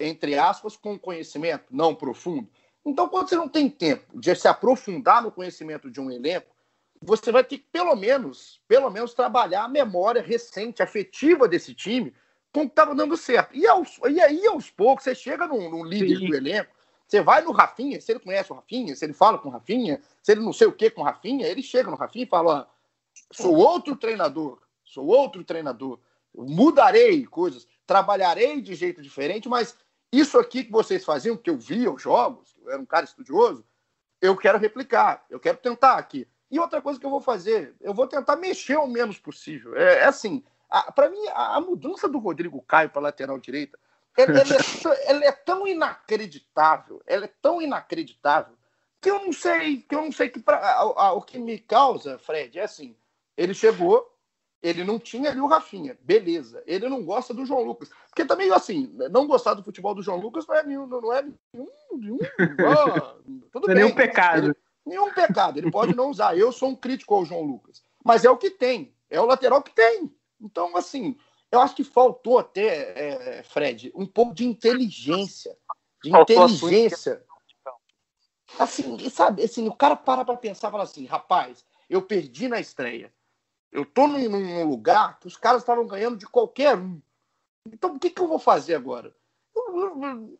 entre 0.00 0.38
aspas, 0.38 0.76
com 0.76 0.98
conhecimento 0.98 1.66
não 1.70 1.94
profundo. 1.94 2.48
Então, 2.84 3.08
quando 3.08 3.28
você 3.28 3.36
não 3.36 3.48
tem 3.48 3.68
tempo 3.68 4.18
de 4.18 4.34
se 4.34 4.48
aprofundar 4.48 5.22
no 5.22 5.30
conhecimento 5.30 5.90
de 5.90 6.00
um 6.00 6.10
elenco, 6.10 6.54
você 7.02 7.30
vai 7.30 7.44
ter 7.44 7.58
que, 7.58 7.66
pelo 7.70 7.94
menos, 7.94 8.60
pelo 8.66 8.90
menos, 8.90 9.12
trabalhar 9.12 9.64
a 9.64 9.68
memória 9.68 10.22
recente, 10.22 10.82
afetiva 10.82 11.46
desse 11.46 11.74
time, 11.74 12.14
com 12.56 12.62
o 12.62 12.64
que 12.64 12.72
estava 12.72 12.94
dando 12.94 13.18
certo. 13.18 13.54
E, 13.54 13.66
aos, 13.66 13.98
e 14.08 14.18
aí, 14.18 14.46
aos 14.46 14.70
poucos, 14.70 15.04
você 15.04 15.14
chega 15.14 15.46
num, 15.46 15.68
num 15.68 15.84
líder 15.84 16.16
Sim. 16.16 16.26
do 16.26 16.34
elenco, 16.34 16.74
você 17.06 17.20
vai 17.20 17.42
no 17.42 17.52
Rafinha, 17.52 18.00
se 18.00 18.10
ele 18.10 18.18
conhece 18.18 18.50
o 18.50 18.54
Rafinha, 18.54 18.96
se 18.96 19.04
ele 19.04 19.12
fala 19.12 19.36
com 19.36 19.50
o 19.50 19.52
Rafinha, 19.52 20.00
se 20.22 20.32
ele 20.32 20.40
não 20.40 20.54
sei 20.54 20.66
o 20.66 20.72
que 20.72 20.88
com 20.88 21.02
o 21.02 21.04
Rafinha, 21.04 21.46
ele 21.46 21.62
chega 21.62 21.90
no 21.90 21.98
Rafinha 21.98 22.24
e 22.24 22.28
fala: 22.28 22.60
ó, 22.60 22.66
sou 23.30 23.54
outro 23.54 23.94
treinador, 23.94 24.58
sou 24.82 25.06
outro 25.06 25.44
treinador, 25.44 26.00
mudarei 26.34 27.26
coisas, 27.26 27.68
trabalharei 27.86 28.62
de 28.62 28.74
jeito 28.74 29.02
diferente, 29.02 29.50
mas 29.50 29.76
isso 30.10 30.38
aqui 30.38 30.64
que 30.64 30.72
vocês 30.72 31.04
faziam, 31.04 31.36
que 31.36 31.50
eu 31.50 31.58
via 31.58 31.92
os 31.92 32.00
jogos, 32.00 32.56
eu 32.64 32.70
era 32.70 32.80
um 32.80 32.86
cara 32.86 33.04
estudioso, 33.04 33.66
eu 34.18 34.34
quero 34.34 34.56
replicar, 34.56 35.26
eu 35.28 35.38
quero 35.38 35.58
tentar 35.58 35.96
aqui. 35.96 36.26
E 36.50 36.58
outra 36.58 36.80
coisa 36.80 36.98
que 36.98 37.04
eu 37.04 37.10
vou 37.10 37.20
fazer, 37.20 37.74
eu 37.82 37.92
vou 37.92 38.06
tentar 38.06 38.36
mexer 38.36 38.76
o 38.76 38.86
menos 38.86 39.18
possível. 39.18 39.76
É, 39.76 39.98
é 39.98 40.04
assim, 40.04 40.42
para 40.94 41.10
mim, 41.10 41.26
a, 41.28 41.56
a, 41.56 41.60
mudança 41.60 42.08
do 42.08 42.18
Rodrigo 42.18 42.62
Caio 42.62 42.90
para 42.90 43.02
lateral 43.02 43.38
direita, 43.38 43.78
ela, 44.16 44.38
ela, 44.38 44.54
é, 44.54 44.58
ela, 45.10 45.24
é, 45.24 45.32
tão 45.32 45.66
inacreditável, 45.66 47.02
ela 47.06 47.24
é 47.26 47.32
tão 47.40 47.60
inacreditável 47.60 48.56
que 49.00 49.10
eu 49.10 49.24
não 49.24 49.32
sei, 49.32 49.82
que 49.82 49.94
eu 49.94 50.02
não 50.02 50.10
sei 50.10 50.28
que 50.28 50.40
pra, 50.40 50.56
a, 50.56 50.80
a, 50.80 51.12
o 51.12 51.22
que 51.22 51.38
me 51.38 51.58
causa, 51.58 52.18
Fred, 52.18 52.58
é 52.58 52.64
assim, 52.64 52.96
ele 53.36 53.54
chegou, 53.54 54.10
ele 54.62 54.82
não 54.82 54.98
tinha 54.98 55.30
ali 55.30 55.40
o 55.40 55.46
Rafinha, 55.46 55.96
beleza. 56.00 56.62
Ele 56.66 56.88
não 56.88 57.04
gosta 57.04 57.32
do 57.32 57.44
João 57.44 57.62
Lucas. 57.62 57.90
Porque 58.08 58.24
também, 58.24 58.50
assim, 58.50 58.92
não 59.10 59.26
gostar 59.26 59.54
do 59.54 59.62
futebol 59.62 59.94
do 59.94 60.02
João 60.02 60.18
Lucas 60.18 60.46
não 60.46 60.54
é 60.56 60.62
nenhum. 60.64 60.86
Não 60.86 61.12
é 61.12 61.22
nenhum, 61.22 61.68
nenhum 61.92 62.18
tudo 63.52 63.66
não 63.66 63.72
é 63.72 63.74
bem. 63.74 63.84
nenhum 63.84 63.94
pecado. 63.94 64.46
Ele, 64.46 64.56
nenhum 64.84 65.12
pecado. 65.12 65.58
Ele 65.58 65.70
pode 65.70 65.94
não 65.94 66.10
usar. 66.10 66.36
Eu 66.36 66.50
sou 66.50 66.70
um 66.70 66.74
crítico 66.74 67.14
ao 67.14 67.24
João 67.24 67.42
Lucas. 67.42 67.82
Mas 68.04 68.24
é 68.24 68.30
o 68.30 68.36
que 68.36 68.50
tem. 68.50 68.92
É 69.08 69.20
o 69.20 69.26
lateral 69.26 69.62
que 69.62 69.72
tem. 69.72 70.10
Então, 70.40 70.76
assim, 70.76 71.16
eu 71.50 71.60
acho 71.60 71.74
que 71.74 71.84
faltou 71.84 72.38
até, 72.38 73.38
é, 73.38 73.42
Fred, 73.42 73.92
um 73.94 74.06
pouco 74.06 74.34
de 74.34 74.44
inteligência. 74.44 75.56
De 76.02 76.10
inteligência. 76.10 77.24
Assim, 78.58 79.10
sabe, 79.10 79.42
assim, 79.42 79.66
o 79.68 79.74
cara 79.74 79.96
para 79.96 80.24
para 80.24 80.36
pensar 80.36 80.68
e 80.68 80.70
fala 80.70 80.84
assim, 80.84 81.04
rapaz, 81.04 81.64
eu 81.88 82.02
perdi 82.02 82.48
na 82.48 82.60
estreia. 82.60 83.12
Eu 83.72 83.84
tô 83.84 84.06
num, 84.06 84.28
num 84.28 84.68
lugar 84.68 85.18
que 85.18 85.26
os 85.26 85.36
caras 85.36 85.62
estavam 85.62 85.86
ganhando 85.86 86.16
de 86.16 86.26
qualquer 86.26 86.76
um. 86.76 87.00
Então, 87.66 87.96
o 87.96 87.98
que, 87.98 88.10
que 88.10 88.20
eu 88.20 88.28
vou 88.28 88.38
fazer 88.38 88.74
agora? 88.74 89.14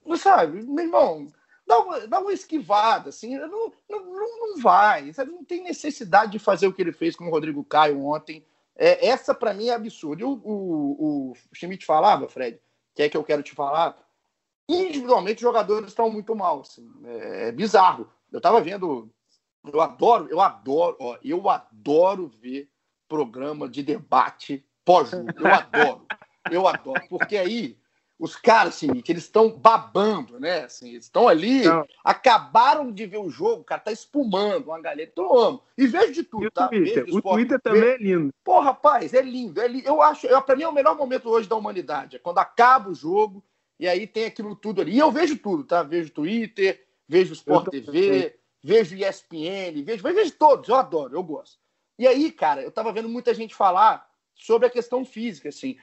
Não 0.05 0.17
sabe, 0.17 0.63
meu 0.63 0.85
irmão, 0.85 1.27
dá 1.67 1.79
uma, 1.79 2.07
dá 2.07 2.21
uma 2.21 2.33
esquivada, 2.33 3.11
assim, 3.11 3.37
não, 3.37 3.73
não, 3.89 4.01
não 4.01 4.59
vai, 4.59 5.13
sabe? 5.13 5.33
não 5.33 5.45
tem 5.45 5.63
necessidade 5.63 6.33
de 6.33 6.39
fazer 6.39 6.67
o 6.67 6.73
que 6.73 6.81
ele 6.81 6.93
fez 6.93 7.17
com 7.17 7.27
o 7.27 7.31
Rodrigo 7.31 7.65
Caio 7.65 8.05
ontem. 8.05 8.47
É, 8.77 9.07
essa, 9.09 9.35
para 9.35 9.55
mim, 9.55 9.69
é 9.69 9.75
absurda. 9.75 10.23
E 10.23 10.25
o, 10.25 10.41
o, 10.45 11.33
o 11.33 11.35
Schmidt 11.55 11.85
falava, 11.85 12.29
Fred, 12.29 12.61
que 12.95 13.03
é 13.03 13.09
que 13.09 13.17
eu 13.17 13.25
quero 13.25 13.43
te 13.43 13.55
falar, 13.55 13.97
individualmente 14.69 15.37
os 15.37 15.49
jogadores 15.49 15.89
estão 15.89 16.11
muito 16.11 16.35
mal, 16.35 16.61
assim, 16.61 16.91
é, 17.05 17.49
é 17.49 17.53
bizarro. 17.53 18.11
Eu 18.31 18.39
estava 18.39 18.61
vendo, 18.61 19.11
eu 19.73 19.81
adoro, 19.81 20.29
eu 20.31 20.41
adoro, 20.41 20.97
ó, 21.01 21.19
eu 21.23 21.49
adoro 21.49 22.29
ver 22.41 22.71
programa 23.09 23.69
de 23.69 23.83
debate 23.83 24.65
pós-jogo. 24.85 25.31
Eu 25.39 25.47
adoro. 25.47 26.07
Eu 26.51 26.69
adoro. 26.69 27.03
Porque 27.09 27.37
aí 27.37 27.79
os 28.19 28.35
caras, 28.35 28.75
assim, 28.75 28.89
que 29.01 29.13
eles 29.13 29.25
estão 29.25 29.51
babando, 29.51 30.41
né? 30.41 30.65
Assim, 30.65 30.91
eles 30.91 31.05
estão 31.05 31.29
ali, 31.29 31.65
Não. 31.65 31.87
acabaram 32.03 32.91
de 32.91 33.05
ver 33.05 33.19
o 33.19 33.29
jogo, 33.29 33.61
o 33.61 33.65
cara 33.65 33.81
tá 33.81 33.93
espumando 33.93 34.69
uma 34.69 34.81
galera. 34.81 35.09
Então 35.11 35.25
eu 35.25 35.39
amo. 35.39 35.63
E 35.77 35.87
vejo 35.87 36.13
de 36.13 36.23
tudo, 36.23 36.45
e 36.45 36.47
o 36.47 36.51
tá? 36.51 36.69
Twitter, 36.69 37.05
o 37.11 37.21
Twitter 37.21 37.61
também 37.61 37.83
vejo... 37.83 37.95
é 37.95 37.99
lindo. 37.99 38.35
Pô, 38.43 38.61
rapaz, 38.61 39.13
é 39.13 39.21
lindo. 39.21 39.61
É 39.61 39.69
lindo. 39.69 39.87
Eu 39.87 40.01
acho, 40.01 40.27
eu, 40.27 40.41
pra 40.41 40.57
mim 40.57 40.63
é 40.63 40.69
o 40.69 40.73
melhor 40.73 40.97
momento 40.97 41.29
hoje 41.29 41.49
da 41.49 41.57
humanidade. 41.57 42.17
É 42.17 42.19
quando 42.19 42.39
acaba 42.39 42.89
o 42.89 42.95
jogo 42.95 43.45
e 43.79 43.87
aí 43.87 44.07
tem 44.07 44.25
aquilo 44.25 44.57
tudo 44.57 44.81
ali. 44.81 44.93
E 44.93 44.99
eu 44.99 45.13
vejo 45.13 45.37
tudo, 45.37 45.63
tá? 45.63 45.83
Vejo 45.83 46.11
Twitter, 46.11 46.87
vejo 47.07 47.35
Sport 47.35 47.69
TV, 47.69 48.35
vejo 48.63 48.97
ESPN, 48.97 49.83
vejo, 49.85 50.03
vejo 50.03 50.33
todos. 50.33 50.69
Eu 50.69 50.77
adoro, 50.77 51.15
eu 51.15 51.23
gosto. 51.23 51.59
E 51.99 52.07
aí, 52.07 52.33
cara, 52.33 52.63
eu 52.63 52.71
tava 52.71 52.93
vendo 52.93 53.09
muita 53.09 53.35
gente 53.35 53.55
falar 53.55 54.09
sobre 54.35 54.69
a 54.69 54.71
questão 54.71 55.05
física, 55.05 55.51
assim. 55.51 55.77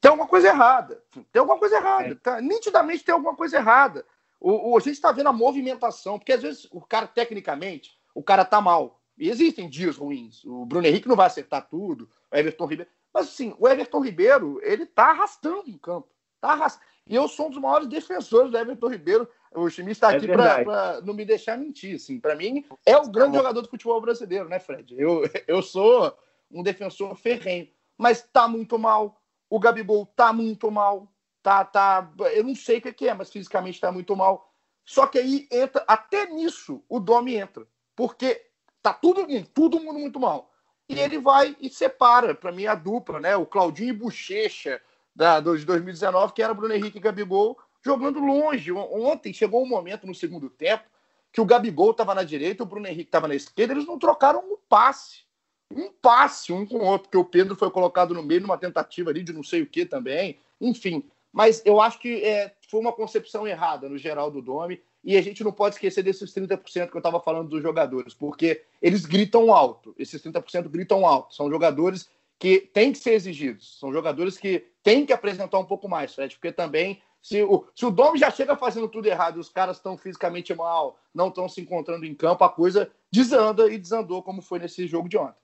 Tem 0.00 0.10
alguma 0.10 0.28
coisa 0.28 0.48
errada. 0.48 1.02
Tem 1.30 1.40
alguma 1.40 1.58
coisa 1.58 1.76
errada. 1.76 2.12
É. 2.12 2.14
Tá? 2.14 2.40
Nitidamente 2.40 3.04
tem 3.04 3.12
alguma 3.12 3.36
coisa 3.36 3.56
errada. 3.56 4.04
O, 4.40 4.72
o 4.72 4.76
a 4.76 4.80
gente 4.80 4.94
está 4.94 5.12
vendo 5.12 5.28
a 5.28 5.32
movimentação, 5.32 6.18
porque 6.18 6.32
às 6.32 6.42
vezes 6.42 6.66
o 6.70 6.80
cara, 6.80 7.06
tecnicamente, 7.06 7.98
o 8.14 8.22
cara 8.22 8.44
tá 8.44 8.60
mal. 8.60 9.00
E 9.18 9.28
existem 9.28 9.68
dias 9.68 9.98
ruins. 9.98 10.42
O 10.44 10.64
Bruno 10.64 10.86
Henrique 10.86 11.06
não 11.08 11.16
vai 11.16 11.26
acertar 11.26 11.68
tudo, 11.68 12.08
o 12.32 12.36
Everton 12.36 12.64
Ribeiro. 12.64 12.90
Mas 13.12 13.26
assim, 13.26 13.54
o 13.58 13.68
Everton 13.68 14.00
Ribeiro, 14.00 14.58
ele 14.62 14.86
tá 14.86 15.10
arrastando 15.10 15.68
em 15.68 15.76
campo. 15.76 16.08
Tá 16.40 16.52
arrastando. 16.52 16.86
E 17.06 17.14
eu 17.14 17.28
sou 17.28 17.48
um 17.48 17.50
dos 17.50 17.60
maiores 17.60 17.88
defensores 17.88 18.50
do 18.50 18.56
Everton 18.56 18.88
Ribeiro. 18.88 19.28
O 19.54 19.68
Schmidt 19.68 19.92
está 19.92 20.12
é 20.12 20.16
aqui 20.16 20.28
para 20.28 21.00
não 21.02 21.12
me 21.12 21.24
deixar 21.24 21.58
mentir. 21.58 21.96
Assim. 21.96 22.18
Para 22.18 22.34
mim, 22.34 22.64
é 22.86 22.96
o 22.96 23.10
grande 23.10 23.36
jogador 23.36 23.60
do 23.60 23.68
futebol 23.68 24.00
brasileiro, 24.00 24.48
né, 24.48 24.58
Fred? 24.58 24.94
Eu, 24.96 25.22
eu 25.46 25.60
sou 25.60 26.16
um 26.50 26.62
defensor 26.62 27.14
ferrenho. 27.16 27.68
Mas 27.98 28.22
tá 28.22 28.48
muito 28.48 28.78
mal. 28.78 29.19
O 29.50 29.58
Gabigol 29.58 30.06
tá 30.06 30.32
muito 30.32 30.70
mal. 30.70 31.12
Tá, 31.42 31.64
tá, 31.64 32.10
eu 32.32 32.44
não 32.44 32.54
sei 32.54 32.78
o 32.78 32.82
que 32.94 33.08
é, 33.08 33.14
mas 33.14 33.30
fisicamente 33.30 33.74
está 33.74 33.90
muito 33.90 34.14
mal. 34.16 34.52
Só 34.84 35.06
que 35.06 35.18
aí 35.18 35.48
entra, 35.50 35.84
até 35.86 36.26
nisso, 36.26 36.82
o 36.88 37.00
Domi 37.00 37.34
entra. 37.34 37.66
Porque 37.96 38.46
tá 38.80 38.94
tudo, 38.94 39.26
tudo 39.52 39.80
mundo 39.80 39.98
muito 39.98 40.20
mal. 40.20 40.50
E 40.88 40.98
ele 40.98 41.18
vai 41.18 41.56
e 41.60 41.68
separa, 41.68 42.34
para 42.34 42.52
mim, 42.52 42.66
a 42.66 42.74
dupla, 42.74 43.20
né? 43.20 43.36
O 43.36 43.46
Claudinho 43.46 43.90
e 43.90 43.92
Bochecha 43.92 44.80
da, 45.14 45.40
de 45.40 45.64
2019, 45.64 46.32
que 46.32 46.42
era 46.42 46.54
Bruno 46.54 46.74
Henrique 46.74 46.98
e 46.98 47.00
Gabigol, 47.00 47.58
jogando 47.84 48.20
longe. 48.20 48.72
Ontem 48.72 49.32
chegou 49.32 49.62
um 49.62 49.68
momento 49.68 50.06
no 50.06 50.14
segundo 50.14 50.48
tempo 50.48 50.84
que 51.32 51.40
o 51.40 51.44
Gabigol 51.44 51.92
estava 51.92 52.14
na 52.14 52.24
direita, 52.24 52.62
o 52.62 52.66
Bruno 52.66 52.86
Henrique 52.86 53.08
estava 53.08 53.28
na 53.28 53.34
esquerda, 53.34 53.72
eles 53.72 53.86
não 53.86 53.98
trocaram 53.98 54.40
um 54.40 54.56
passe. 54.68 55.24
Um 55.72 55.90
passe 55.92 56.52
um 56.52 56.66
com 56.66 56.78
o 56.78 56.84
outro, 56.84 57.08
porque 57.08 57.16
o 57.16 57.24
Pedro 57.24 57.54
foi 57.54 57.70
colocado 57.70 58.12
no 58.12 58.22
meio 58.22 58.40
numa 58.40 58.58
tentativa 58.58 59.10
ali 59.10 59.22
de 59.22 59.32
não 59.32 59.42
sei 59.42 59.62
o 59.62 59.66
que 59.66 59.86
também. 59.86 60.38
Enfim, 60.60 61.04
mas 61.32 61.62
eu 61.64 61.80
acho 61.80 61.98
que 62.00 62.24
é, 62.24 62.52
foi 62.68 62.80
uma 62.80 62.92
concepção 62.92 63.46
errada 63.46 63.88
no 63.88 63.96
geral 63.96 64.30
do 64.30 64.42
Domi. 64.42 64.80
E 65.02 65.16
a 65.16 65.22
gente 65.22 65.42
não 65.42 65.52
pode 65.52 65.76
esquecer 65.76 66.02
desses 66.02 66.34
30% 66.34 66.90
que 66.90 66.96
eu 66.96 66.98
estava 66.98 67.20
falando 67.20 67.48
dos 67.48 67.62
jogadores, 67.62 68.12
porque 68.12 68.62
eles 68.82 69.06
gritam 69.06 69.52
alto. 69.52 69.94
Esses 69.98 70.22
30% 70.22 70.68
gritam 70.68 71.06
alto. 71.06 71.34
São 71.34 71.48
jogadores 71.48 72.10
que 72.38 72.60
têm 72.60 72.92
que 72.92 72.98
ser 72.98 73.12
exigidos. 73.12 73.78
São 73.78 73.92
jogadores 73.92 74.36
que 74.36 74.66
têm 74.82 75.06
que 75.06 75.12
apresentar 75.12 75.58
um 75.58 75.64
pouco 75.64 75.88
mais, 75.88 76.14
Fred, 76.14 76.34
porque 76.34 76.52
também 76.52 77.00
se 77.22 77.42
o, 77.42 77.66
se 77.74 77.84
o 77.84 78.16
já 78.16 78.30
chega 78.30 78.56
fazendo 78.56 78.88
tudo 78.88 79.06
errado 79.06 79.36
e 79.36 79.40
os 79.40 79.50
caras 79.50 79.76
estão 79.76 79.96
fisicamente 79.96 80.54
mal, 80.54 80.98
não 81.14 81.28
estão 81.28 81.48
se 81.48 81.60
encontrando 81.60 82.06
em 82.06 82.14
campo, 82.14 82.44
a 82.44 82.48
coisa 82.48 82.90
desanda 83.10 83.70
e 83.70 83.78
desandou, 83.78 84.22
como 84.22 84.40
foi 84.40 84.58
nesse 84.58 84.86
jogo 84.86 85.08
de 85.08 85.18
ontem. 85.18 85.39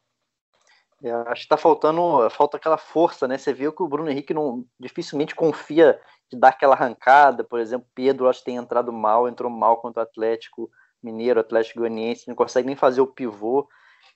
É, 1.03 1.11
acho 1.11 1.43
que 1.43 1.47
está 1.47 1.57
faltando, 1.57 2.29
falta 2.31 2.57
aquela 2.57 2.79
força, 2.79 3.29
né? 3.29 3.37
Você 3.37 3.53
viu 3.53 3.73
que 3.73 3.83
o 3.83 3.89
Bruno 3.89 4.11
Henrique 4.11 4.33
não 4.33 4.65
dificilmente 4.81 5.35
confia 5.35 6.01
de 6.31 6.39
dar 6.39 6.49
aquela 6.49 6.75
arrancada, 6.75 7.45
por 7.45 7.61
exemplo, 7.61 7.87
Pedro 7.95 8.29
acho 8.29 8.41
que 8.41 8.47
tem 8.47 8.57
entrado 8.57 8.93
mal, 8.93 9.29
entrou 9.29 9.51
mal 9.51 9.77
contra 9.77 10.01
o 10.01 10.03
Atlético 10.03 10.71
Mineiro, 11.03 11.39
Atlético 11.39 11.81
Goianiense, 11.81 12.27
não 12.27 12.35
consegue 12.35 12.67
nem 12.67 12.75
fazer 12.75 13.01
o 13.01 13.07
pivô 13.07 13.69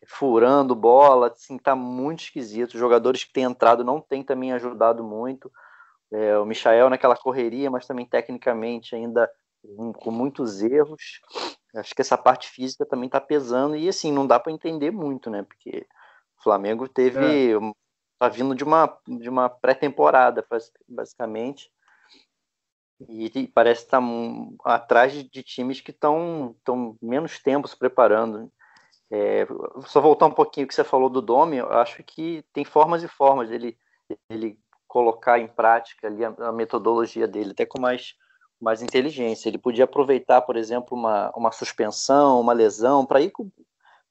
furando 0.07 0.75
bola, 0.75 1.29
assim, 1.29 1.59
tá 1.59 1.77
muito 1.77 2.21
esquisito. 2.25 2.75
Os 2.75 2.81
jogadores 2.81 3.25
que 3.25 3.33
têm 3.33 3.45
entrado 3.45 3.85
não 3.85 4.01
têm 4.01 4.23
também 4.23 4.53
ajudado 4.53 5.05
muito. 5.05 5.53
É, 6.13 6.39
o 6.39 6.45
Michael 6.45 6.91
naquela 6.91 7.17
correria, 7.17 7.71
mas 7.71 7.87
também 7.87 8.07
tecnicamente 8.07 8.95
ainda 8.95 9.31
com 9.97 10.11
muitos 10.11 10.63
erros. 10.63 11.21
Acho 11.75 11.95
que 11.95 12.01
essa 12.01 12.19
parte 12.19 12.49
física 12.49 12.85
também 12.87 13.07
está 13.07 13.21
pesando 13.21 13.77
e 13.77 13.89
assim 13.89 14.11
não 14.11 14.27
dá 14.27 14.41
para 14.41 14.53
entender 14.53 14.91
muito, 14.91 15.31
né? 15.31 15.43
Porque 15.43 15.87
o 16.41 16.43
Flamengo 16.43 16.89
teve 16.89 17.53
é. 17.53 17.59
tá 18.19 18.29
vindo 18.29 18.55
de 18.55 18.65
uma 18.65 18.99
de 19.07 19.29
uma 19.29 19.49
pré-temporada 19.49 20.45
basicamente 20.89 21.71
e 23.09 23.49
parece 23.49 23.85
estar 23.85 24.01
tá 24.01 24.75
atrás 24.75 25.13
de, 25.13 25.43
times 25.43 25.81
que 25.81 25.91
estão 25.91 26.55
tão 26.65 26.97
menos 27.01 27.39
tempo 27.39 27.67
se 27.67 27.77
preparando. 27.77 28.53
É, 29.11 29.47
só 29.87 30.01
voltar 30.01 30.27
um 30.27 30.33
pouquinho 30.33 30.67
que 30.67 30.75
você 30.75 30.85
falou 30.85 31.09
do 31.09 31.23
Domi, 31.23 31.57
eu 31.57 31.73
acho 31.73 32.03
que 32.05 32.45
tem 32.53 32.65
formas 32.65 33.03
e 33.03 33.09
formas 33.09 33.49
dele, 33.49 33.77
dele 34.29 34.59
colocar 34.87 35.39
em 35.39 35.49
prática 35.49 36.07
ali 36.07 36.25
a, 36.25 36.29
a 36.29 36.53
metodologia 36.53 37.27
dele, 37.27 37.53
até 37.53 37.65
com 37.65 37.81
mais 37.81 38.15
mais 38.61 38.83
inteligência. 38.83 39.49
Ele 39.49 39.57
podia 39.57 39.85
aproveitar, 39.85 40.43
por 40.43 40.55
exemplo, 40.55 40.97
uma, 40.97 41.33
uma 41.35 41.51
suspensão, 41.51 42.41
uma 42.41 42.53
lesão, 42.53 43.07
para 43.07 43.21
ir, 43.23 43.33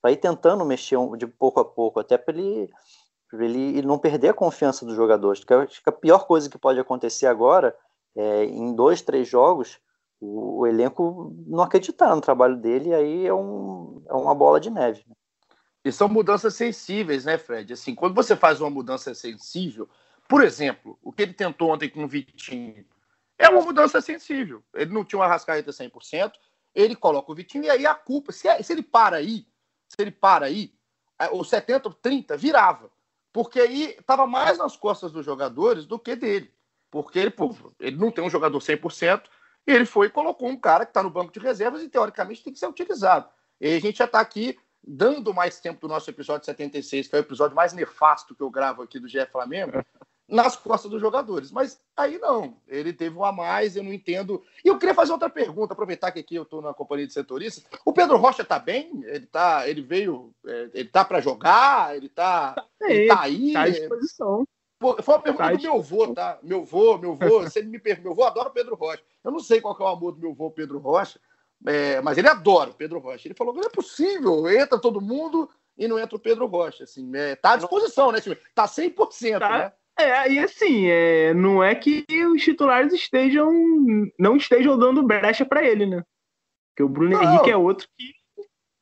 ir 0.07 0.17
tentando 0.17 0.65
mexer 0.65 0.97
de 1.17 1.27
pouco 1.27 1.59
a 1.59 1.65
pouco, 1.65 1.99
até 1.99 2.17
para 2.17 2.37
ele, 2.37 2.69
ele 3.33 3.87
não 3.87 3.99
perder 3.99 4.29
a 4.29 4.33
confiança 4.33 4.85
dos 4.85 4.95
jogadores. 4.95 5.39
Porque 5.39 5.53
acho 5.53 5.83
que 5.83 5.89
a 5.89 5.93
pior 5.93 6.25
coisa 6.25 6.49
que 6.49 6.57
pode 6.57 6.79
acontecer 6.79 7.27
agora 7.27 7.75
é, 8.15 8.45
em 8.45 8.73
dois, 8.73 9.01
três 9.01 9.27
jogos, 9.27 9.79
o, 10.19 10.59
o, 10.59 10.67
elenco 10.67 11.33
não 11.45 11.63
acreditar 11.63 12.15
no 12.15 12.21
trabalho 12.21 12.57
dele, 12.57 12.93
aí 12.93 13.27
é, 13.27 13.33
um, 13.33 14.03
é 14.07 14.13
uma 14.13 14.35
bola 14.35 14.59
de 14.59 14.69
neve. 14.69 15.05
E 15.83 15.91
são 15.91 16.09
mudanças 16.09 16.55
sensíveis, 16.55 17.25
né, 17.25 17.37
Fred? 17.37 17.71
Assim, 17.73 17.95
quando 17.95 18.13
você 18.13 18.35
faz 18.35 18.59
uma 18.59 18.69
mudança 18.69 19.13
sensível, 19.13 19.87
por 20.27 20.43
exemplo, 20.43 20.99
o 21.01 21.11
que 21.11 21.23
ele 21.23 21.33
tentou 21.33 21.71
ontem 21.71 21.89
com 21.89 22.03
o 22.03 22.07
Vitinho, 22.07 22.85
é 23.37 23.47
uma 23.47 23.61
mudança 23.61 24.01
sensível. 24.01 24.61
Ele 24.73 24.93
não 24.93 25.05
tinha 25.05 25.19
uma 25.19 25.27
rascaeta 25.27 25.71
100%, 25.71 26.33
ele 26.75 26.95
coloca 26.95 27.31
o 27.31 27.35
Vitinho 27.35 27.63
e 27.63 27.69
aí 27.69 27.85
a 27.85 27.95
culpa, 27.95 28.31
se, 28.31 28.47
é, 28.47 28.61
se 28.61 28.73
ele 28.73 28.83
para 28.83 29.17
aí, 29.17 29.47
se 29.89 29.95
ele 29.99 30.11
para 30.11 30.45
aí, 30.45 30.73
é, 31.19 31.29
o 31.29 31.43
70, 31.43 31.89
30 32.01 32.37
virava. 32.37 32.89
Porque 33.33 33.59
aí 33.59 33.95
estava 33.99 34.25
mais 34.25 34.57
nas 34.57 34.77
costas 34.77 35.11
dos 35.11 35.25
jogadores 35.25 35.85
do 35.85 35.99
que 35.99 36.15
dele. 36.15 36.53
Porque 36.89 37.19
ele, 37.19 37.29
pô, 37.29 37.55
ele 37.79 37.97
não 37.97 38.11
tem 38.11 38.23
um 38.23 38.29
jogador 38.29 38.57
100%, 38.59 39.23
e 39.67 39.71
ele 39.71 39.85
foi 39.85 40.07
e 40.07 40.09
colocou 40.09 40.49
um 40.49 40.57
cara 40.57 40.85
que 40.85 40.91
está 40.91 41.03
no 41.03 41.09
banco 41.09 41.31
de 41.31 41.39
reservas 41.39 41.83
e 41.83 41.89
teoricamente 41.89 42.43
tem 42.43 42.53
que 42.53 42.59
ser 42.59 42.67
utilizado. 42.67 43.29
E 43.61 43.75
a 43.75 43.79
gente 43.79 43.97
já 43.97 44.05
está 44.05 44.19
aqui 44.19 44.57
dando 44.83 45.33
mais 45.33 45.59
tempo 45.59 45.81
do 45.81 45.87
nosso 45.87 46.09
episódio 46.09 46.45
76, 46.45 47.07
que 47.07 47.15
é 47.15 47.19
o 47.19 47.21
episódio 47.21 47.55
mais 47.55 47.73
nefasto 47.73 48.33
que 48.33 48.41
eu 48.41 48.49
gravo 48.49 48.81
aqui 48.81 48.99
do 48.99 49.07
GE 49.07 49.23
Flamengo, 49.27 49.83
nas 50.29 50.55
costas 50.55 50.89
dos 50.89 51.01
jogadores. 51.01 51.51
Mas 51.51 51.79
aí 51.95 52.17
não, 52.17 52.57
ele 52.67 52.93
teve 52.93 53.17
um 53.17 53.23
a 53.23 53.31
mais, 53.31 53.75
eu 53.75 53.83
não 53.83 53.91
entendo. 53.93 54.43
E 54.63 54.67
eu 54.67 54.77
queria 54.77 54.95
fazer 54.95 55.11
outra 55.11 55.29
pergunta, 55.29 55.73
aproveitar 55.73 56.11
que 56.11 56.19
aqui 56.19 56.35
eu 56.35 56.43
estou 56.43 56.61
na 56.61 56.73
companhia 56.73 57.07
de 57.07 57.13
setoristas. 57.13 57.65
O 57.85 57.91
Pedro 57.91 58.17
Rocha 58.17 58.43
está 58.43 58.59
bem? 58.59 59.01
Ele 59.05 59.25
tá, 59.25 59.67
ele 59.67 59.81
veio, 59.81 60.33
é, 60.45 60.69
ele 60.73 60.89
tá 60.89 61.03
para 61.03 61.21
jogar, 61.21 61.95
ele 61.95 62.07
está 62.07 62.53
tá, 62.53 62.65
ele 62.81 63.07
tá 63.07 63.21
aí. 63.21 63.47
Está 63.47 63.61
à 63.61 63.69
disposição. 63.69 64.47
Foi 64.79 65.15
uma 65.15 65.21
pergunta 65.21 65.43
tá 65.43 65.51
do 65.51 65.61
meu 65.61 65.75
avô, 65.75 66.13
tá? 66.13 66.39
Meu 66.41 66.61
avô, 66.61 66.97
meu 66.97 67.11
avô, 67.19 67.49
se 67.49 67.59
ele 67.59 67.67
me 67.67 67.79
pergunta, 67.79 68.03
meu 68.03 68.13
avô 68.13 68.23
adora 68.23 68.49
o 68.49 68.53
Pedro 68.53 68.75
Rocha. 68.75 69.03
Eu 69.23 69.31
não 69.31 69.39
sei 69.39 69.59
qual 69.59 69.75
é 69.77 69.83
o 69.83 69.87
amor 69.87 70.13
do 70.13 70.21
meu 70.21 70.31
avô 70.31 70.49
Pedro 70.49 70.79
Rocha, 70.79 71.19
é, 71.67 71.99
mas 72.01 72.17
ele 72.17 72.29
adora 72.29 72.69
o 72.69 72.73
Pedro 72.73 72.99
Rocha. 72.99 73.27
Ele 73.27 73.35
falou 73.35 73.53
não 73.53 73.63
é 73.63 73.69
possível, 73.69 74.49
entra 74.49 74.79
todo 74.79 75.01
mundo 75.01 75.49
e 75.77 75.87
não 75.87 75.99
entra 75.99 76.15
o 76.15 76.19
Pedro 76.19 76.45
Rocha. 76.45 76.85
Assim, 76.85 77.11
é, 77.13 77.35
tá 77.35 77.53
à 77.53 77.55
disposição, 77.57 78.11
né? 78.11 78.19
Tá 78.55 78.65
100%, 78.65 79.39
tá, 79.39 79.57
né? 79.57 79.73
É, 79.99 80.31
e 80.31 80.39
assim, 80.39 80.87
é, 80.87 81.33
não 81.33 81.63
é 81.63 81.75
que 81.75 82.05
os 82.33 82.41
titulares 82.41 82.93
estejam 82.93 83.51
não 84.17 84.37
estejam 84.37 84.77
dando 84.77 85.03
brecha 85.03 85.45
para 85.45 85.63
ele, 85.63 85.85
né? 85.85 86.03
Porque 86.69 86.83
o 86.83 86.89
Bruno 86.89 87.11
não. 87.11 87.23
Henrique 87.23 87.51
é 87.51 87.57
outro 87.57 87.87
que, 87.97 88.13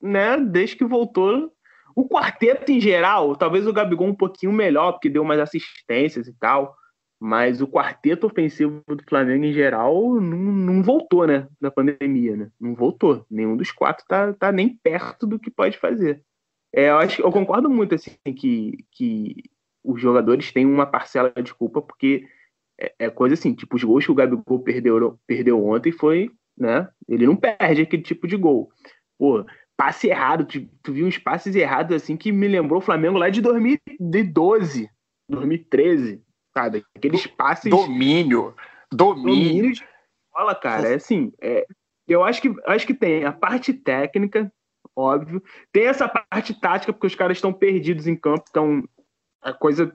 né, 0.02 0.38
desde 0.38 0.76
que 0.76 0.86
voltou, 0.86 1.52
o 1.96 2.08
quarteto 2.08 2.72
em 2.72 2.80
geral, 2.80 3.36
talvez 3.36 3.66
o 3.66 3.74
Gabigol 3.74 4.08
um 4.08 4.16
pouquinho 4.16 4.54
melhor, 4.54 4.92
porque 4.92 5.10
deu 5.10 5.24
mais 5.24 5.40
assistências 5.40 6.28
e 6.28 6.34
tal, 6.34 6.76
mas 7.20 7.60
o 7.60 7.68
quarteto 7.68 8.28
ofensivo 8.28 8.84
do 8.88 9.04
Flamengo 9.10 9.46
em 9.46 9.52
geral 9.54 10.22
não, 10.22 10.38
não 10.38 10.84
voltou, 10.84 11.26
né, 11.26 11.48
da 11.60 11.72
pandemia, 11.72 12.38
né? 12.38 12.52
Não 12.60 12.76
voltou. 12.76 13.26
Nenhum 13.30 13.58
dos 13.58 13.72
quatro 13.72 14.06
tá, 14.08 14.34
tá 14.34 14.52
nem 14.52 14.78
perto 14.78 15.26
do 15.26 15.40
que 15.40 15.50
pode 15.50 15.80
fazer. 15.80 16.22
É, 16.72 16.90
eu 16.90 16.98
acho 16.98 17.22
eu 17.22 17.32
concordo 17.32 17.70
muito 17.70 17.96
assim 17.96 18.16
que, 18.36 18.86
que 18.92 19.44
os 19.88 20.02
jogadores 20.02 20.52
têm 20.52 20.66
uma 20.66 20.86
parcela 20.86 21.32
de 21.42 21.54
culpa, 21.54 21.82
porque 21.82 22.28
é, 22.80 22.94
é, 23.00 23.10
coisa 23.10 23.34
assim, 23.34 23.54
tipo, 23.54 23.78
os 23.78 23.84
gols 23.84 24.06
que 24.06 24.12
o 24.12 24.16
Gabigol 24.16 24.60
perdeu, 24.60 25.18
perdeu 25.26 25.66
ontem 25.66 25.92
foi, 25.92 26.30
né? 26.58 26.90
Ele 27.08 27.26
não 27.26 27.36
perde 27.36 27.82
aquele 27.82 28.04
tipo 28.04 28.28
de 28.28 28.36
gol. 28.36 28.70
Pô, 29.18 29.46
passe 29.78 30.08
errado, 30.08 30.46
tu, 30.46 30.68
tu 30.84 30.92
viu 30.92 31.08
uns 31.08 31.18
passes 31.18 31.56
errados 31.56 31.96
assim 31.96 32.18
que 32.18 32.32
me 32.32 32.48
lembrou 32.48 32.80
o 32.80 32.84
Flamengo 32.84 33.18
lá 33.18 33.30
de 33.30 33.42
2012, 33.42 34.90
2013, 35.30 36.22
sabe? 36.56 36.84
Aqueles 36.94 37.26
passes. 37.26 37.72
Domínio. 37.72 38.54
Domínio. 38.92 39.24
Domínio 39.24 39.74
de 39.74 39.88
bola, 40.34 40.54
cara. 40.54 40.90
É 40.90 40.96
assim, 40.96 41.32
é, 41.42 41.66
eu 42.08 42.24
acho 42.24 42.42
que, 42.42 42.54
acho 42.66 42.86
que 42.86 42.94
tem 42.94 43.24
a 43.24 43.32
parte 43.32 43.74
técnica, 43.74 44.52
óbvio. 44.94 45.42
Tem 45.72 45.88
essa 45.88 46.10
parte 46.10 46.54
tática, 46.60 46.92
porque 46.92 47.08
os 47.08 47.16
caras 47.16 47.38
estão 47.38 47.54
perdidos 47.54 48.06
em 48.06 48.16
campo, 48.16 48.44
estão 48.46 48.84
a 49.48 49.54
coisa 49.54 49.92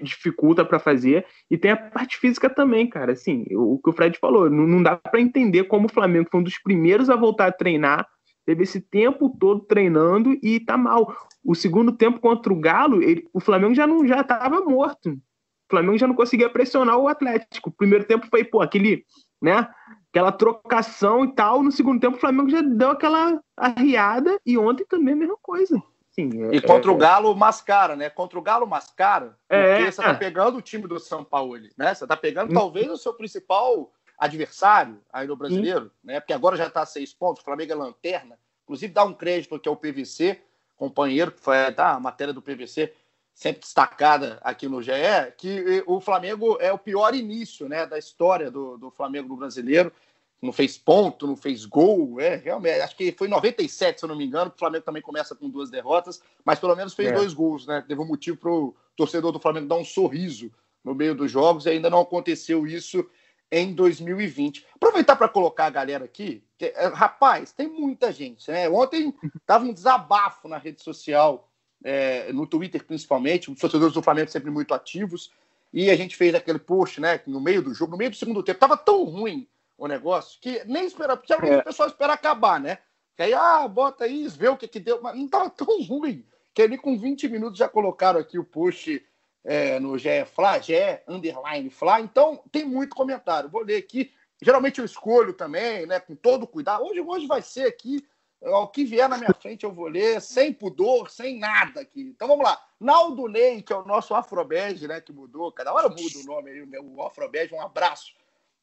dificulta 0.00 0.64
para 0.64 0.78
fazer. 0.78 1.26
E 1.50 1.58
tem 1.58 1.72
a 1.72 1.76
parte 1.76 2.18
física 2.18 2.48
também, 2.48 2.88
cara. 2.88 3.12
Assim, 3.12 3.44
o 3.50 3.80
que 3.82 3.90
o 3.90 3.92
Fred 3.92 4.16
falou, 4.18 4.48
não, 4.48 4.80
dá 4.80 4.96
para 4.96 5.20
entender 5.20 5.64
como 5.64 5.86
o 5.86 5.92
Flamengo 5.92 6.28
foi 6.30 6.40
um 6.40 6.44
dos 6.44 6.58
primeiros 6.58 7.10
a 7.10 7.16
voltar 7.16 7.48
a 7.48 7.52
treinar, 7.52 8.06
teve 8.44 8.62
esse 8.62 8.80
tempo 8.80 9.36
todo 9.40 9.64
treinando 9.64 10.38
e 10.40 10.60
tá 10.60 10.76
mal. 10.76 11.16
O 11.44 11.54
segundo 11.54 11.90
tempo 11.90 12.20
contra 12.20 12.52
o 12.52 12.60
Galo, 12.60 13.02
ele, 13.02 13.28
o 13.32 13.40
Flamengo 13.40 13.74
já 13.74 13.88
não 13.88 14.06
já 14.06 14.20
estava 14.20 14.60
morto. 14.60 15.10
O 15.10 15.68
Flamengo 15.68 15.98
já 15.98 16.06
não 16.06 16.14
conseguia 16.14 16.48
pressionar 16.48 16.96
o 16.96 17.08
Atlético. 17.08 17.70
O 17.70 17.72
primeiro 17.72 18.04
tempo 18.04 18.28
foi, 18.30 18.44
pô, 18.44 18.60
aquele, 18.60 19.04
né? 19.42 19.68
Aquela 20.10 20.30
trocação 20.30 21.24
e 21.24 21.34
tal. 21.34 21.60
No 21.60 21.72
segundo 21.72 21.98
tempo, 21.98 22.16
o 22.16 22.20
Flamengo 22.20 22.48
já 22.48 22.62
deu 22.62 22.90
aquela 22.90 23.40
arriada 23.56 24.38
e 24.46 24.56
ontem 24.56 24.86
também 24.88 25.14
a 25.14 25.16
mesma 25.16 25.36
coisa. 25.42 25.82
Sim, 26.18 26.44
é, 26.44 26.56
e 26.56 26.60
contra 26.62 26.90
é, 26.90 26.94
o 26.94 26.96
Galo 26.96 27.34
mascara, 27.36 27.94
né? 27.94 28.08
Contra 28.08 28.38
o 28.38 28.42
Galo 28.42 28.66
mascara, 28.66 29.36
é, 29.48 29.76
porque 29.76 29.92
você 29.92 30.02
tá 30.02 30.14
pegando 30.14 30.56
o 30.56 30.62
time 30.62 30.88
do 30.88 30.98
São 30.98 31.22
Paulo, 31.22 31.58
né? 31.76 31.94
Você 31.94 32.06
tá 32.06 32.16
pegando 32.16 32.50
hum. 32.50 32.54
talvez 32.54 32.90
o 32.90 32.96
seu 32.96 33.12
principal 33.12 33.92
adversário 34.18 34.98
aí 35.12 35.26
no 35.26 35.36
brasileiro, 35.36 35.92
né? 36.02 36.18
Porque 36.18 36.32
agora 36.32 36.56
já 36.56 36.70
tá 36.70 36.86
seis 36.86 37.12
pontos, 37.12 37.42
o 37.42 37.44
Flamengo 37.44 37.72
é 37.72 37.74
lanterna. 37.74 38.38
Inclusive 38.64 38.92
dá 38.92 39.04
um 39.04 39.12
crédito 39.12 39.58
que 39.58 39.68
é 39.68 39.72
o 39.72 39.76
PVC, 39.76 40.40
companheiro, 40.74 41.30
que 41.30 41.40
foi 41.40 41.70
tá, 41.72 41.92
a 41.92 42.00
matéria 42.00 42.32
do 42.32 42.40
PVC, 42.40 42.92
sempre 43.34 43.60
destacada 43.60 44.38
aqui 44.42 44.66
no 44.66 44.82
GE, 44.82 44.92
que 45.36 45.84
o 45.86 46.00
Flamengo 46.00 46.56
é 46.58 46.72
o 46.72 46.78
pior 46.78 47.14
início 47.14 47.68
né, 47.68 47.84
da 47.84 47.98
história 47.98 48.50
do, 48.50 48.78
do 48.78 48.90
Flamengo 48.90 49.28
no 49.28 49.36
brasileiro 49.36 49.92
não 50.40 50.52
fez 50.52 50.76
ponto, 50.76 51.26
não 51.26 51.36
fez 51.36 51.64
gol. 51.64 52.20
É, 52.20 52.36
realmente, 52.36 52.80
acho 52.80 52.96
que 52.96 53.12
foi 53.12 53.26
em 53.26 53.30
97, 53.30 54.00
se 54.00 54.04
eu 54.04 54.08
não 54.08 54.16
me 54.16 54.26
engano, 54.26 54.52
o 54.54 54.58
Flamengo 54.58 54.84
também 54.84 55.02
começa 55.02 55.34
com 55.34 55.48
duas 55.48 55.70
derrotas, 55.70 56.20
mas 56.44 56.58
pelo 56.58 56.76
menos 56.76 56.94
fez 56.94 57.08
é. 57.08 57.12
dois 57.12 57.32
gols, 57.32 57.66
né? 57.66 57.84
Teve 57.86 58.00
um 58.00 58.06
motivo 58.06 58.36
para 58.36 58.50
o 58.50 58.74
torcedor 58.96 59.32
do 59.32 59.40
Flamengo 59.40 59.68
dar 59.68 59.76
um 59.76 59.84
sorriso 59.84 60.50
no 60.84 60.94
meio 60.94 61.14
dos 61.14 61.30
jogos 61.30 61.66
e 61.66 61.70
ainda 61.70 61.90
não 61.90 62.00
aconteceu 62.00 62.66
isso 62.66 63.04
em 63.50 63.74
2020. 63.74 64.66
Aproveitar 64.74 65.16
para 65.16 65.28
colocar 65.28 65.66
a 65.66 65.70
galera 65.70 66.04
aqui, 66.04 66.42
que, 66.58 66.66
é, 66.66 66.86
rapaz, 66.88 67.52
tem 67.52 67.68
muita 67.68 68.12
gente, 68.12 68.50
né? 68.50 68.68
Ontem 68.68 69.14
tava 69.46 69.64
um 69.64 69.72
desabafo 69.72 70.48
na 70.48 70.58
rede 70.58 70.82
social, 70.82 71.48
é, 71.84 72.32
no 72.32 72.46
Twitter 72.46 72.84
principalmente, 72.84 73.50
os 73.50 73.58
torcedores 73.58 73.94
do 73.94 74.02
Flamengo 74.02 74.30
sempre 74.30 74.50
muito 74.50 74.74
ativos, 74.74 75.30
e 75.72 75.90
a 75.90 75.96
gente 75.96 76.16
fez 76.16 76.34
aquele 76.34 76.58
post, 76.58 77.00
né? 77.00 77.20
No 77.26 77.40
meio 77.40 77.62
do 77.62 77.74
jogo, 77.74 77.92
no 77.92 77.98
meio 77.98 78.10
do 78.10 78.16
segundo 78.16 78.42
tempo, 78.42 78.60
tava 78.60 78.76
tão 78.76 79.04
ruim 79.04 79.46
o 79.78 79.86
negócio, 79.86 80.38
que 80.40 80.64
nem 80.64 80.86
esperava, 80.86 81.18
porque 81.18 81.32
é. 81.32 81.58
o 81.58 81.64
pessoal 81.64 81.88
espera 81.88 82.14
acabar, 82.14 82.58
né? 82.58 82.78
Que 83.16 83.24
aí, 83.24 83.34
ah, 83.34 83.66
bota 83.68 84.04
aí, 84.04 84.26
vê 84.28 84.48
o 84.48 84.56
que 84.56 84.68
que 84.68 84.80
deu, 84.80 85.00
mas 85.02 85.16
não 85.16 85.28
tava 85.28 85.50
tão 85.50 85.82
ruim, 85.82 86.24
que 86.54 86.62
ali 86.62 86.78
com 86.78 86.98
20 86.98 87.28
minutos 87.28 87.58
já 87.58 87.68
colocaram 87.68 88.20
aqui 88.20 88.38
o 88.38 88.44
post 88.44 89.04
é, 89.44 89.78
no 89.78 89.96
GE 89.98 90.24
Fla, 90.26 90.58
GE 90.58 90.74
Underline 91.06 91.70
Fla, 91.70 92.00
então 92.00 92.42
tem 92.50 92.64
muito 92.64 92.94
comentário, 92.94 93.50
vou 93.50 93.62
ler 93.62 93.76
aqui, 93.76 94.12
geralmente 94.42 94.78
eu 94.78 94.84
escolho 94.84 95.32
também, 95.32 95.86
né, 95.86 96.00
com 96.00 96.14
todo 96.14 96.46
cuidado, 96.46 96.84
hoje, 96.84 97.00
hoje 97.00 97.26
vai 97.26 97.42
ser 97.42 97.66
aqui, 97.66 98.06
o 98.40 98.66
que 98.68 98.84
vier 98.84 99.08
na 99.08 99.16
minha 99.16 99.32
frente 99.32 99.64
eu 99.64 99.72
vou 99.72 99.88
ler, 99.88 100.20
sem 100.20 100.52
pudor, 100.52 101.10
sem 101.10 101.38
nada 101.38 101.80
aqui. 101.80 102.02
Então 102.02 102.28
vamos 102.28 102.44
lá. 102.44 102.62
Naldo 102.78 103.26
Ney, 103.28 103.62
que 103.62 103.72
é 103.72 103.76
o 103.76 103.86
nosso 103.86 104.14
Afrobege, 104.14 104.86
né? 104.86 105.00
Que 105.00 105.10
mudou, 105.10 105.50
cada 105.50 105.72
hora 105.72 105.88
muda 105.88 106.18
o 106.18 106.24
nome 106.24 106.50
aí, 106.50 106.60
o 106.78 107.02
Afrobege, 107.02 107.54
um 107.54 107.62
abraço 107.62 108.12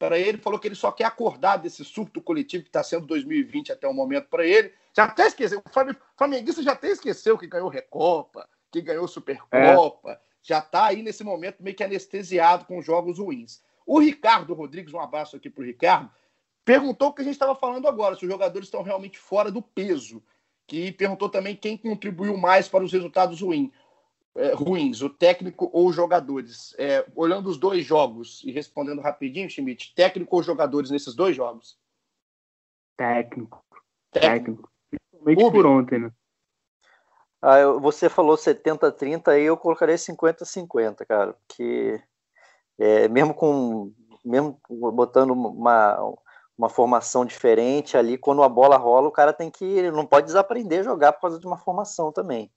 para 0.06 0.18
ele, 0.18 0.38
falou 0.38 0.58
que 0.58 0.68
ele 0.68 0.74
só 0.74 0.92
quer 0.92 1.04
acordar 1.04 1.56
desse 1.56 1.84
surto 1.84 2.20
coletivo 2.20 2.62
que 2.62 2.68
está 2.68 2.82
sendo 2.82 3.06
2020 3.06 3.72
até 3.72 3.88
o 3.88 3.94
momento 3.94 4.28
para 4.28 4.46
ele. 4.46 4.72
Já 4.94 5.04
até 5.04 5.26
esqueceu, 5.26 5.60
o 5.60 5.92
Flamenguista 6.16 6.62
já 6.62 6.72
até 6.72 6.88
esqueceu 6.88 7.38
que 7.38 7.46
ganhou 7.46 7.68
Recopa, 7.68 8.48
que 8.70 8.80
ganhou 8.80 9.08
Supercopa, 9.08 10.12
é. 10.12 10.18
já 10.42 10.58
está 10.58 10.86
aí 10.86 11.02
nesse 11.02 11.24
momento 11.24 11.62
meio 11.62 11.76
que 11.76 11.82
anestesiado 11.82 12.64
com 12.64 12.82
jogos 12.82 13.18
ruins. 13.18 13.62
O 13.86 13.98
Ricardo 13.98 14.54
Rodrigues, 14.54 14.94
um 14.94 15.00
abraço 15.00 15.36
aqui 15.36 15.50
para 15.50 15.62
o 15.62 15.66
Ricardo, 15.66 16.10
perguntou 16.64 17.08
o 17.08 17.12
que 17.12 17.22
a 17.22 17.24
gente 17.24 17.34
estava 17.34 17.54
falando 17.54 17.88
agora, 17.88 18.16
se 18.16 18.24
os 18.24 18.30
jogadores 18.30 18.66
estão 18.66 18.82
realmente 18.82 19.18
fora 19.18 19.50
do 19.50 19.60
peso. 19.60 20.22
Que 20.66 20.92
perguntou 20.92 21.28
também 21.28 21.54
quem 21.54 21.76
contribuiu 21.76 22.38
mais 22.38 22.68
para 22.68 22.82
os 22.82 22.92
resultados 22.92 23.42
ruins 23.42 23.70
é, 24.36 24.52
ruins, 24.54 25.00
o 25.02 25.08
técnico 25.08 25.70
ou 25.72 25.88
os 25.88 25.96
jogadores? 25.96 26.74
É, 26.78 27.06
olhando 27.14 27.48
os 27.48 27.56
dois 27.56 27.84
jogos 27.84 28.42
e 28.44 28.50
respondendo 28.50 29.00
rapidinho, 29.00 29.48
Schmidt, 29.48 29.94
técnico 29.94 30.36
ou 30.36 30.42
jogadores 30.42 30.90
nesses 30.90 31.14
dois 31.14 31.36
jogos? 31.36 31.78
Técnico. 32.96 33.64
Técnico. 34.10 34.70
Principalmente 35.22 35.52
por 35.52 35.66
ontem, 35.66 35.98
né? 36.00 36.12
Ah, 37.40 37.66
você 37.80 38.08
falou 38.08 38.36
70-30 38.36 39.28
aí 39.28 39.42
eu 39.44 39.56
colocaria 39.56 39.96
50-50, 39.96 41.04
cara, 41.06 41.34
porque 41.34 42.02
é, 42.78 43.06
mesmo 43.08 43.34
com 43.34 43.92
mesmo 44.24 44.58
botando 44.68 45.32
uma, 45.32 46.14
uma 46.56 46.68
formação 46.70 47.26
diferente 47.26 47.98
ali, 47.98 48.16
quando 48.16 48.42
a 48.42 48.48
bola 48.48 48.78
rola, 48.78 49.08
o 49.08 49.12
cara 49.12 49.34
tem 49.34 49.50
que 49.50 49.90
não 49.90 50.06
pode 50.06 50.26
desaprender 50.26 50.80
a 50.80 50.84
jogar 50.84 51.12
por 51.12 51.20
causa 51.22 51.38
de 51.38 51.46
uma 51.46 51.58
formação 51.58 52.10
também. 52.10 52.50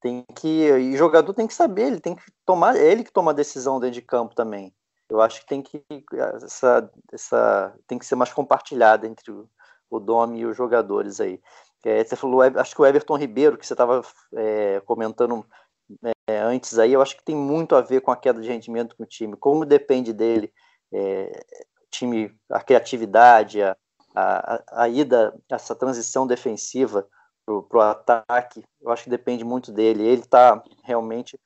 Tem 0.00 0.24
que 0.34 0.48
e 0.48 0.96
jogador 0.96 1.34
tem 1.34 1.46
que 1.46 1.54
saber, 1.54 1.88
ele 1.88 2.00
tem 2.00 2.14
que 2.14 2.22
tomar, 2.46 2.76
é 2.76 2.90
ele 2.90 3.04
que 3.04 3.12
toma 3.12 3.32
a 3.32 3.34
decisão 3.34 3.78
dentro 3.78 3.94
de 3.94 4.02
campo 4.02 4.34
também. 4.34 4.74
Eu 5.08 5.20
acho 5.20 5.40
que 5.40 5.46
tem 5.46 5.62
que 5.62 5.82
essa, 6.42 6.90
essa 7.12 7.74
tem 7.86 7.98
que 7.98 8.06
ser 8.06 8.14
mais 8.14 8.32
compartilhada 8.32 9.06
entre 9.06 9.30
o, 9.30 9.48
o 9.90 10.34
e 10.34 10.46
os 10.46 10.56
jogadores 10.56 11.20
aí. 11.20 11.40
É, 11.84 12.04
você 12.04 12.14
falou, 12.14 12.42
acho 12.42 12.74
que 12.74 12.80
o 12.80 12.86
Everton 12.86 13.16
Ribeiro 13.16 13.58
que 13.58 13.66
você 13.66 13.74
estava 13.74 14.02
é, 14.34 14.80
comentando 14.80 15.44
é, 16.28 16.38
antes 16.38 16.78
aí, 16.78 16.92
eu 16.92 17.02
acho 17.02 17.16
que 17.16 17.24
tem 17.24 17.34
muito 17.34 17.74
a 17.74 17.80
ver 17.80 18.00
com 18.00 18.10
a 18.10 18.16
queda 18.16 18.40
de 18.40 18.48
rendimento 18.48 18.96
do 18.96 19.06
time. 19.06 19.36
Como 19.36 19.66
depende 19.66 20.12
dele, 20.12 20.52
é, 20.92 21.44
time, 21.90 22.32
a 22.50 22.60
criatividade, 22.62 23.62
a, 23.62 23.76
a, 24.14 24.62
a 24.82 24.88
ida, 24.88 25.34
essa 25.50 25.74
transição 25.74 26.26
defensiva 26.26 27.06
para 27.68 27.78
o 27.78 27.80
ataque, 27.80 28.64
eu 28.80 28.90
acho 28.90 29.04
que 29.04 29.10
depende 29.10 29.44
muito 29.44 29.72
dele. 29.72 30.06
Ele 30.06 30.22
está 30.22 30.62
realmente, 30.82 31.38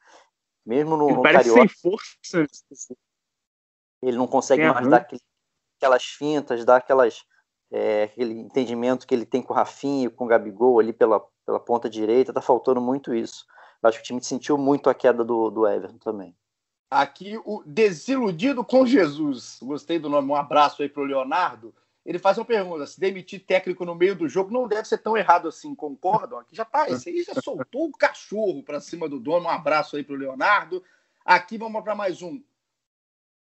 mesmo 0.64 0.96
no, 0.96 1.08
ele 1.08 1.16
no 1.16 1.22
parece 1.22 1.50
Carioca, 1.50 1.68
sem 1.68 1.90
força. 1.90 2.96
ele 4.02 4.16
não 4.16 4.26
consegue 4.26 4.62
é, 4.62 4.72
mais 4.72 4.88
dar 4.88 4.98
aquele, 4.98 5.22
aquelas 5.78 6.04
fintas, 6.04 6.64
dar 6.64 6.76
aquelas, 6.76 7.24
é, 7.70 8.04
aquele 8.04 8.34
entendimento 8.34 9.06
que 9.06 9.14
ele 9.14 9.26
tem 9.26 9.42
com 9.42 9.52
o 9.52 9.56
Rafinha, 9.56 10.10
com 10.10 10.24
o 10.24 10.28
Gabigol 10.28 10.78
ali 10.78 10.92
pela, 10.92 11.24
pela 11.46 11.60
ponta 11.60 11.88
direita, 11.88 12.30
está 12.30 12.40
faltando 12.40 12.80
muito 12.80 13.14
isso. 13.14 13.46
Eu 13.82 13.88
acho 13.88 13.98
que 13.98 14.02
o 14.02 14.06
time 14.06 14.22
sentiu 14.22 14.56
muito 14.56 14.88
a 14.88 14.94
queda 14.94 15.24
do, 15.24 15.50
do 15.50 15.66
Everton 15.66 15.98
também. 15.98 16.36
Aqui 16.90 17.40
o 17.44 17.62
Desiludido 17.66 18.64
com 18.64 18.86
Jesus. 18.86 19.58
Gostei 19.62 19.98
do 19.98 20.08
nome. 20.08 20.30
Um 20.30 20.36
abraço 20.36 20.82
aí 20.82 20.88
para 20.88 21.02
o 21.02 21.06
Leonardo 21.06 21.74
ele 22.04 22.18
faz 22.18 22.36
uma 22.36 22.44
pergunta: 22.44 22.86
se 22.86 23.00
demitir 23.00 23.44
técnico 23.44 23.84
no 23.84 23.94
meio 23.94 24.14
do 24.14 24.28
jogo 24.28 24.52
não 24.52 24.68
deve 24.68 24.86
ser 24.86 24.98
tão 24.98 25.16
errado 25.16 25.48
assim, 25.48 25.74
concordam? 25.74 26.38
Aqui 26.38 26.54
já 26.54 26.64
tá, 26.64 26.88
esse 26.90 27.08
aí 27.08 27.22
já 27.22 27.40
soltou 27.40 27.86
o 27.86 27.92
cachorro 27.92 28.62
para 28.62 28.80
cima 28.80 29.08
do 29.08 29.18
dono. 29.18 29.46
Um 29.46 29.50
abraço 29.50 29.96
aí 29.96 30.04
pro 30.04 30.16
Leonardo. 30.16 30.84
Aqui 31.24 31.56
vamos 31.56 31.82
para 31.82 31.94
mais 31.94 32.20
um. 32.20 32.42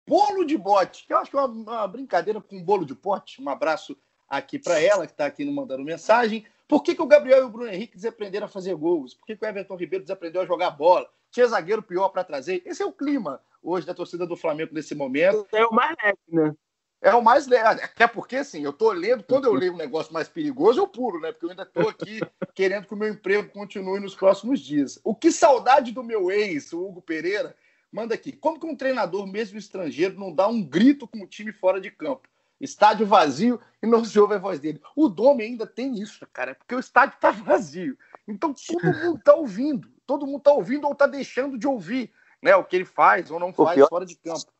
Bolo 0.05 0.43
de 0.43 0.57
bote, 0.57 1.07
que 1.07 1.13
eu 1.13 1.17
acho 1.17 1.31
que 1.31 1.37
é 1.37 1.39
uma, 1.39 1.47
uma 1.47 1.87
brincadeira 1.87 2.39
com 2.41 2.61
bolo 2.61 2.85
de 2.85 2.93
pote. 2.93 3.41
Um 3.41 3.49
abraço 3.49 3.97
aqui 4.27 4.59
para 4.59 4.79
ela, 4.79 5.07
que 5.07 5.13
está 5.13 5.25
aqui 5.25 5.45
no 5.45 5.51
mandando 5.51 5.83
mensagem. 5.83 6.45
Por 6.67 6.83
que, 6.83 6.93
que 6.93 7.01
o 7.01 7.07
Gabriel 7.07 7.39
e 7.39 7.43
o 7.43 7.49
Bruno 7.49 7.69
Henrique 7.69 7.95
desaprenderam 7.95 8.45
a 8.45 8.49
fazer 8.49 8.75
gols? 8.75 9.13
Por 9.13 9.25
que, 9.25 9.35
que 9.35 9.45
o 9.45 9.47
Everton 9.47 9.75
Ribeiro 9.75 10.03
desaprendeu 10.03 10.41
a 10.41 10.45
jogar 10.45 10.71
bola? 10.71 11.09
Tinha 11.31 11.47
zagueiro 11.47 11.81
pior 11.81 12.09
para 12.09 12.23
trazer? 12.23 12.61
Esse 12.65 12.83
é 12.83 12.85
o 12.85 12.91
clima 12.91 13.41
hoje 13.61 13.87
da 13.87 13.93
torcida 13.93 14.27
do 14.27 14.35
Flamengo 14.35 14.73
nesse 14.73 14.93
momento. 14.93 15.47
É 15.53 15.65
o 15.65 15.73
mais 15.73 15.95
leve, 16.03 16.17
né? 16.27 16.55
É 17.03 17.13
o 17.13 17.21
mais 17.21 17.45
leve. 17.47 17.81
Até 17.83 18.07
porque, 18.07 18.37
assim, 18.37 18.63
eu 18.63 18.71
tô 18.71 18.91
lendo, 18.93 19.23
quando 19.23 19.45
eu 19.45 19.53
leio 19.53 19.73
um 19.73 19.77
negócio 19.77 20.13
mais 20.13 20.29
perigoso, 20.29 20.79
eu 20.79 20.87
pulo, 20.87 21.19
né? 21.19 21.33
Porque 21.33 21.45
eu 21.45 21.49
ainda 21.49 21.65
tô 21.65 21.89
aqui 21.89 22.21
querendo 22.55 22.87
que 22.87 22.93
o 22.93 22.97
meu 22.97 23.09
emprego 23.09 23.49
continue 23.49 23.99
nos 23.99 24.15
próximos 24.15 24.61
dias. 24.61 24.97
O 25.03 25.13
que 25.13 25.29
saudade 25.29 25.91
do 25.91 26.01
meu 26.01 26.31
ex, 26.31 26.71
o 26.71 26.81
Hugo 26.81 27.01
Pereira, 27.01 27.53
manda 27.91 28.15
aqui. 28.15 28.31
Como 28.31 28.57
que 28.57 28.65
um 28.65 28.75
treinador, 28.75 29.27
mesmo 29.27 29.59
estrangeiro, 29.59 30.17
não 30.17 30.33
dá 30.33 30.47
um 30.47 30.63
grito 30.63 31.05
com 31.05 31.21
o 31.21 31.27
time 31.27 31.51
fora 31.51 31.81
de 31.81 31.91
campo? 31.91 32.29
Estádio 32.59 33.05
vazio 33.05 33.59
e 33.81 33.85
não 33.85 34.05
se 34.05 34.17
ouve 34.17 34.35
a 34.35 34.39
voz 34.39 34.57
dele. 34.57 34.81
O 34.95 35.09
Dome 35.09 35.43
ainda 35.43 35.67
tem 35.67 35.99
isso, 35.99 36.25
cara, 36.31 36.55
porque 36.55 36.73
o 36.73 36.79
estádio 36.79 37.19
tá 37.19 37.31
vazio. 37.31 37.97
Então 38.25 38.53
todo 38.53 38.81
mundo 39.03 39.21
tá 39.21 39.33
ouvindo. 39.33 39.91
Todo 40.07 40.25
mundo 40.25 40.41
tá 40.41 40.53
ouvindo 40.53 40.87
ou 40.87 40.95
tá 40.95 41.05
deixando 41.05 41.57
de 41.57 41.67
ouvir 41.67 42.13
né, 42.41 42.55
o 42.55 42.63
que 42.63 42.77
ele 42.77 42.85
faz 42.85 43.29
ou 43.29 43.39
não 43.39 43.51
faz 43.51 43.85
fora 43.89 44.05
de 44.05 44.15
campo 44.15 44.52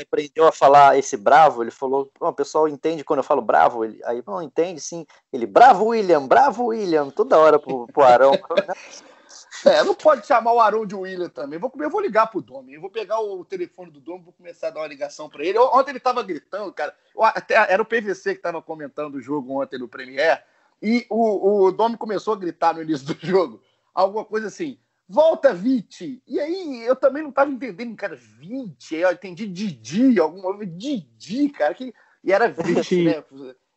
aprendeu 0.00 0.46
a 0.46 0.52
falar 0.52 0.98
esse 0.98 1.16
bravo, 1.16 1.62
ele 1.62 1.70
falou, 1.70 2.10
o 2.18 2.32
pessoal 2.32 2.68
entende 2.68 3.04
quando 3.04 3.18
eu 3.18 3.24
falo 3.24 3.42
bravo, 3.42 3.84
ele, 3.84 4.00
aí 4.04 4.22
não 4.26 4.42
entende 4.42 4.80
sim, 4.80 5.06
ele, 5.32 5.46
bravo 5.46 5.86
William, 5.86 6.26
bravo 6.26 6.66
William, 6.66 7.10
toda 7.10 7.38
hora 7.38 7.58
pro, 7.58 7.86
pro 7.88 8.02
Arão. 8.02 8.32
é, 9.66 9.82
não 9.84 9.94
pode 9.94 10.26
chamar 10.26 10.52
o 10.52 10.60
Arão 10.60 10.86
de 10.86 10.94
William 10.94 11.28
também, 11.28 11.58
vou, 11.58 11.72
eu 11.78 11.90
vou 11.90 12.00
ligar 12.00 12.26
pro 12.26 12.40
Domi, 12.40 12.74
eu 12.74 12.80
vou 12.80 12.90
pegar 12.90 13.20
o 13.20 13.44
telefone 13.44 13.90
do 13.90 14.00
Domi, 14.00 14.24
vou 14.24 14.32
começar 14.32 14.68
a 14.68 14.70
dar 14.70 14.80
uma 14.80 14.88
ligação 14.88 15.28
para 15.28 15.44
ele, 15.44 15.58
ontem 15.58 15.90
ele 15.90 16.00
tava 16.00 16.22
gritando, 16.22 16.72
cara, 16.72 16.94
até, 17.18 17.54
era 17.54 17.82
o 17.82 17.86
PVC 17.86 18.34
que 18.34 18.42
tava 18.42 18.60
comentando 18.62 19.16
o 19.16 19.22
jogo 19.22 19.60
ontem 19.60 19.78
no 19.78 19.88
Premier, 19.88 20.44
e 20.82 21.06
o, 21.08 21.66
o 21.66 21.72
Domi 21.72 21.96
começou 21.96 22.34
a 22.34 22.38
gritar 22.38 22.74
no 22.74 22.82
início 22.82 23.06
do 23.06 23.16
jogo, 23.24 23.62
alguma 23.94 24.24
coisa 24.24 24.48
assim, 24.48 24.78
volta 25.08 25.52
20. 25.52 26.22
E 26.26 26.40
aí 26.40 26.84
eu 26.84 26.96
também 26.96 27.22
não 27.22 27.30
estava 27.30 27.50
entendendo, 27.50 27.96
cara, 27.96 28.16
20. 28.16 28.96
Aí 28.96 29.02
eu 29.02 29.12
entendi 29.12 29.46
Didi, 29.46 30.18
alguma 30.18 30.54
coisa, 30.54 30.66
Didi, 30.66 31.48
cara, 31.50 31.74
que, 31.74 31.94
e 32.22 32.32
era 32.32 32.48
20, 32.48 33.04
né? 33.04 33.24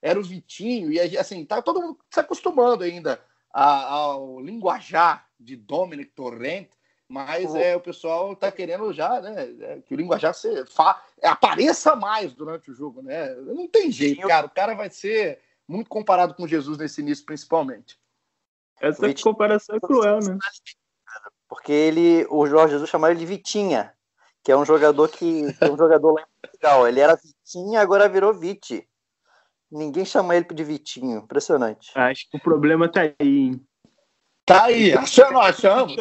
Era 0.02 0.20
o 0.20 0.24
Vitinho, 0.24 0.92
e 0.92 1.18
assim, 1.18 1.44
tá 1.44 1.62
todo 1.62 1.82
mundo 1.82 1.98
se 2.10 2.20
acostumando 2.20 2.84
ainda 2.84 3.20
ao 3.52 4.40
linguajar 4.40 5.28
de 5.40 5.56
Dominic 5.56 6.12
Torrent, 6.12 6.70
mas 7.10 7.56
é, 7.56 7.76
o 7.76 7.80
pessoal 7.80 8.36
tá 8.36 8.52
querendo 8.52 8.94
já, 8.94 9.20
né, 9.22 9.56
é, 9.62 9.82
que 9.82 9.94
o 9.94 9.98
linguajar 9.98 10.34
se, 10.34 10.66
fa, 10.68 11.02
apareça 11.24 11.96
mais 11.96 12.34
durante 12.34 12.70
o 12.70 12.74
jogo, 12.74 13.02
né? 13.02 13.34
Não 13.36 13.68
tem 13.68 13.92
jeito, 13.92 14.28
cara, 14.28 14.46
o 14.46 14.52
cara 14.52 14.76
vai 14.76 14.90
ser 14.90 15.40
muito 15.68 15.90
comparado 15.90 16.34
com 16.36 16.48
Jesus 16.48 16.78
nesse 16.78 17.02
início, 17.02 17.26
principalmente. 17.26 18.00
Essa 18.80 19.12
comparação 19.16 19.78
é 19.78 19.80
cruel, 19.80 20.20
né? 20.20 20.38
Porque 21.48 21.72
ele, 21.72 22.26
o 22.30 22.46
Jorge 22.46 22.74
Jesus 22.74 22.90
chamava 22.90 23.14
ele 23.14 23.22
de 23.22 23.26
Vitinha, 23.26 23.94
que 24.44 24.52
é 24.52 24.58
um 24.58 24.66
jogador 24.66 25.10
que, 25.10 25.54
que 25.54 25.64
é 25.64 25.72
um 25.72 25.78
jogador 25.78 26.14
lá 26.14 26.22
em 26.22 26.42
Portugal. 26.42 26.88
Ele 26.88 27.00
era 27.00 27.16
Vitinha, 27.16 27.82
agora 27.82 28.10
virou 28.10 28.34
Viti. 28.34 28.88
Ninguém 29.70 30.06
chama 30.06 30.36
ele 30.36 30.46
de 30.46 30.64
Vitinho. 30.64 31.20
Impressionante. 31.20 31.92
Acho 31.96 32.30
que 32.30 32.38
o 32.38 32.42
problema 32.42 32.90
tá 32.90 33.02
aí, 33.02 33.16
hein? 33.20 33.68
Tá 34.46 34.64
aí, 34.64 34.94
achamos, 34.94 35.42
achamos. 35.42 35.96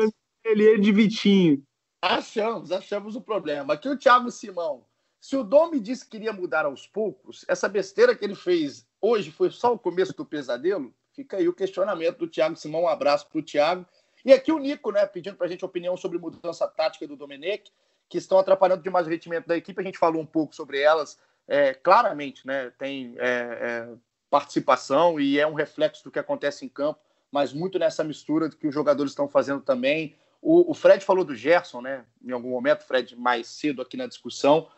Ele 0.45 0.75
é 0.75 0.79
de 0.79 0.93
Vitinho. 0.93 1.63
Achamos, 2.01 2.71
achamos 2.71 3.17
o 3.17 3.21
problema. 3.21 3.75
Aqui 3.75 3.89
o 3.89 3.99
Thiago 3.99 4.31
Simão. 4.31 4.85
Se 5.21 5.37
o 5.37 5.43
Domi 5.43 5.81
disse 5.81 6.05
que 6.05 6.13
queria 6.13 6.33
mudar 6.33 6.65
aos 6.67 6.87
poucos, 6.87 7.45
essa 7.49 7.69
besteira 7.69 8.15
que 8.15 8.25
ele 8.25 8.37
fez 8.37 8.87
hoje 9.01 9.33
foi 9.33 9.51
só 9.51 9.73
o 9.73 9.79
começo 9.79 10.13
do 10.13 10.25
pesadelo? 10.25 10.95
Fica 11.13 11.39
aí 11.39 11.49
o 11.49 11.53
questionamento 11.53 12.19
do 12.19 12.29
Thiago 12.29 12.55
Simão. 12.55 12.83
Um 12.83 12.89
abraço 12.89 13.29
para 13.29 13.39
o 13.41 13.43
Thiago. 13.43 13.85
E 14.25 14.33
aqui 14.33 14.51
o 14.53 14.59
Nico, 14.59 14.91
né, 14.91 15.07
pedindo 15.07 15.37
para 15.37 15.47
a 15.47 15.51
gente 15.51 15.65
opinião 15.65 15.97
sobre 15.97 16.19
mudança 16.19 16.67
tática 16.67 17.07
do 17.07 17.17
Domenech, 17.17 17.71
que 18.09 18.19
estão 18.19 18.39
atrapalhando 18.39 18.83
demais 18.83 19.07
o 19.07 19.11
rendimento 19.11 19.47
da 19.47 19.57
equipe. 19.57 19.81
A 19.81 19.85
gente 19.85 19.99
falou 19.99 20.21
um 20.21 20.27
pouco 20.27 20.55
sobre 20.55 20.81
elas, 20.81 21.19
é, 21.47 21.75
claramente, 21.75 22.47
né, 22.47 22.73
tem 22.79 23.15
é, 23.19 23.29
é, 23.29 23.89
participação 24.31 25.21
e 25.21 25.39
é 25.39 25.47
um 25.47 25.55
reflexo 25.55 26.05
do 26.05 26.11
que 26.11 26.19
acontece 26.19 26.65
em 26.65 26.69
campo, 26.69 27.01
mas 27.31 27.53
muito 27.53 27.79
nessa 27.79 28.03
mistura 28.03 28.49
do 28.49 28.57
que 28.57 28.67
os 28.67 28.75
jogadores 28.75 29.13
estão 29.13 29.29
fazendo 29.29 29.61
também. 29.61 30.17
O, 30.41 30.71
o 30.71 30.75
Fred 30.75 31.05
falou 31.05 31.25
do 31.25 31.35
Gerson, 31.35 31.81
né, 31.81 32.05
em 32.25 32.33
algum 32.33 32.51
momento, 32.51 32.85
Fred, 32.85 33.17
mais 33.17 33.49
cedo 33.49 33.83
aqui 33.83 33.97
na 33.97 34.07
discussão. 34.07 34.69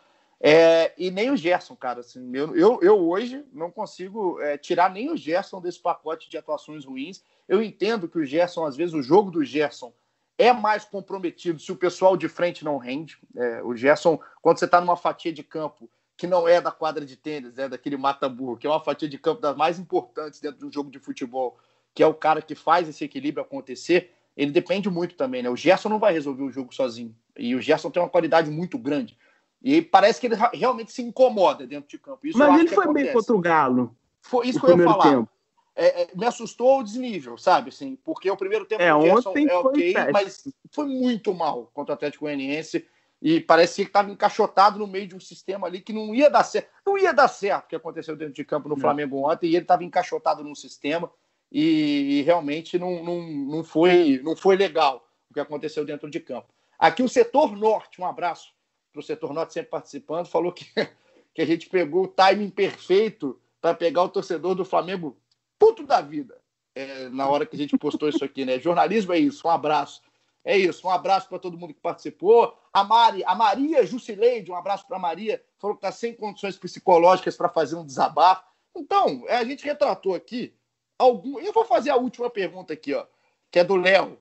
É, 0.41 0.93
e 0.97 1.11
nem 1.11 1.31
o 1.31 1.37
Gerson, 1.37 1.75
cara. 1.75 1.99
Assim, 1.99 2.31
eu, 2.33 2.55
eu, 2.55 2.79
eu 2.81 3.09
hoje 3.09 3.45
não 3.51 3.69
consigo 3.69 4.39
é, 4.41 4.57
tirar 4.57 4.89
nem 4.89 5.11
o 5.11 5.17
Gerson 5.17 5.59
desse 5.59 5.79
pacote 5.79 6.29
de 6.29 6.37
atuações 6.37 6.85
ruins. 6.85 7.23
Eu 7.47 7.61
entendo 7.61 8.07
que 8.07 8.17
o 8.17 8.25
Gerson, 8.25 8.65
às 8.65 8.75
vezes, 8.75 8.93
o 8.93 9.01
jogo 9.01 9.31
do 9.31 9.43
Gerson 9.43 9.93
é 10.37 10.53
mais 10.53 10.85
comprometido 10.85 11.59
se 11.59 11.71
o 11.71 11.75
pessoal 11.75 12.15
de 12.15 12.29
frente 12.29 12.63
não 12.63 12.77
rende. 12.77 13.17
É, 13.35 13.61
o 13.63 13.75
Gerson, 13.75 14.19
quando 14.41 14.59
você 14.59 14.65
está 14.65 14.79
numa 14.79 14.95
fatia 14.95 15.33
de 15.33 15.43
campo 15.43 15.89
que 16.15 16.27
não 16.27 16.47
é 16.47 16.59
da 16.59 16.71
quadra 16.71 17.05
de 17.05 17.15
tênis, 17.15 17.57
é 17.57 17.67
daquele 17.69 17.95
mata-burro, 17.95 18.57
que 18.57 18.67
é 18.67 18.69
uma 18.69 18.79
fatia 18.83 19.07
de 19.07 19.17
campo 19.17 19.41
das 19.41 19.55
mais 19.55 19.79
importantes 19.79 20.41
dentro 20.41 20.59
do 20.59 20.73
jogo 20.73 20.91
de 20.91 20.99
futebol, 20.99 21.57
que 21.93 22.03
é 22.03 22.07
o 22.07 22.13
cara 22.13 22.41
que 22.41 22.55
faz 22.55 22.89
esse 22.89 23.03
equilíbrio 23.05 23.43
acontecer, 23.43 24.11
ele 24.35 24.51
depende 24.51 24.89
muito 24.89 25.15
também, 25.15 25.43
né? 25.43 25.49
O 25.49 25.55
Gerson 25.55 25.89
não 25.89 25.99
vai 25.99 26.13
resolver 26.13 26.43
o 26.43 26.51
jogo 26.51 26.73
sozinho. 26.73 27.15
E 27.37 27.55
o 27.55 27.61
Gerson 27.61 27.89
tem 27.89 28.01
uma 28.01 28.09
qualidade 28.09 28.49
muito 28.49 28.77
grande. 28.77 29.17
E 29.61 29.81
parece 29.81 30.21
que 30.21 30.27
ele 30.27 30.35
realmente 30.53 30.91
se 30.91 31.01
incomoda 31.01 31.67
dentro 31.67 31.89
de 31.89 31.97
campo. 31.97 32.25
Isso 32.25 32.37
Mas 32.37 32.59
ele 32.59 32.69
foi 32.69 32.85
acontece. 32.85 33.05
bem 33.05 33.13
contra 33.13 33.35
o 33.35 33.39
Galo. 33.39 33.95
Foi 34.21 34.47
isso 34.47 34.59
que 34.59 34.65
eu 34.65 34.77
ia 34.77 34.83
falar. 34.85 35.27
É, 35.75 36.03
é, 36.03 36.07
me 36.15 36.25
assustou 36.25 36.79
o 36.79 36.83
desnível, 36.83 37.37
sabe? 37.37 37.69
Assim, 37.69 37.97
porque 38.03 38.29
o 38.29 38.37
primeiro 38.37 38.65
tempo 38.65 38.81
é, 38.81 38.91
do 38.91 39.01
Gerson 39.01 39.33
é 39.37 39.55
ok, 39.55 39.93
mas 40.11 40.47
foi 40.71 40.85
muito 40.85 41.33
mal 41.33 41.69
contra 41.73 41.93
o 41.93 41.95
Atlético 41.95 42.25
Goianiense. 42.25 42.85
e 43.21 43.39
parecia 43.39 43.85
que 43.85 43.89
estava 43.89 44.11
encaixotado 44.11 44.79
no 44.79 44.87
meio 44.87 45.07
de 45.07 45.15
um 45.15 45.19
sistema 45.19 45.67
ali 45.67 45.79
que 45.79 45.93
não 45.93 46.13
ia 46.13 46.29
dar 46.29 46.43
certo. 46.43 46.69
Não 46.85 46.97
ia 46.97 47.13
dar 47.13 47.27
certo 47.27 47.65
o 47.65 47.67
que 47.69 47.75
aconteceu 47.75 48.15
dentro 48.15 48.33
de 48.33 48.43
campo 48.43 48.67
no 48.67 48.75
não. 48.75 48.81
Flamengo 48.81 49.29
ontem, 49.29 49.47
e 49.47 49.55
ele 49.55 49.63
estava 49.63 49.83
encaixotado 49.83 50.43
num 50.43 50.55
sistema 50.55 51.09
e, 51.51 52.19
e, 52.19 52.21
realmente 52.23 52.77
não, 52.77 53.03
não, 53.03 53.21
não, 53.21 53.63
foi, 53.63 54.21
não 54.23 54.35
foi 54.35 54.55
legal 54.55 55.07
o 55.29 55.33
que 55.33 55.39
aconteceu 55.39 55.85
dentro 55.85 56.09
de 56.09 56.19
campo. 56.19 56.47
Aqui 56.77 57.01
o 57.03 57.09
setor 57.09 57.55
norte, 57.55 58.01
um 58.01 58.05
abraço 58.05 58.53
para 58.91 58.99
o 58.99 59.03
setor 59.03 59.33
norte 59.33 59.53
sempre 59.53 59.69
participando, 59.69 60.27
falou 60.27 60.51
que, 60.51 60.65
que 61.33 61.41
a 61.41 61.45
gente 61.45 61.69
pegou 61.69 62.03
o 62.03 62.07
timing 62.07 62.49
perfeito 62.49 63.39
para 63.61 63.73
pegar 63.73 64.03
o 64.03 64.09
torcedor 64.09 64.55
do 64.55 64.65
Flamengo 64.65 65.17
puto 65.57 65.85
da 65.85 66.01
vida. 66.01 66.39
É, 66.75 67.09
na 67.09 67.27
hora 67.27 67.45
que 67.45 67.55
a 67.55 67.59
gente 67.59 67.77
postou 67.77 68.07
isso 68.07 68.23
aqui, 68.23 68.45
né? 68.45 68.59
Jornalismo 68.59 69.13
é 69.13 69.19
isso, 69.19 69.47
um 69.47 69.51
abraço. 69.51 70.01
É 70.43 70.57
isso, 70.57 70.87
um 70.87 70.89
abraço 70.89 71.27
para 71.27 71.39
todo 71.39 71.57
mundo 71.57 71.73
que 71.73 71.81
participou. 71.81 72.57
A 72.71 72.83
Mari, 72.83 73.23
a 73.25 73.35
Maria 73.35 73.85
Jusileide, 73.85 74.51
um 74.51 74.55
abraço 74.55 74.87
para 74.87 74.95
a 74.95 74.99
Maria, 74.99 75.43
falou 75.57 75.75
que 75.75 75.85
está 75.85 75.91
sem 75.91 76.13
condições 76.13 76.57
psicológicas 76.57 77.35
para 77.35 77.49
fazer 77.49 77.75
um 77.75 77.85
desabafo. 77.85 78.43
Então, 78.75 79.25
é, 79.27 79.35
a 79.35 79.43
gente 79.43 79.65
retratou 79.65 80.15
aqui 80.15 80.53
algum. 80.97 81.39
Eu 81.39 81.51
vou 81.51 81.65
fazer 81.65 81.89
a 81.89 81.97
última 81.97 82.29
pergunta 82.29 82.73
aqui, 82.73 82.93
ó, 82.93 83.05
que 83.51 83.59
é 83.59 83.63
do 83.63 83.75
Léo. 83.75 84.17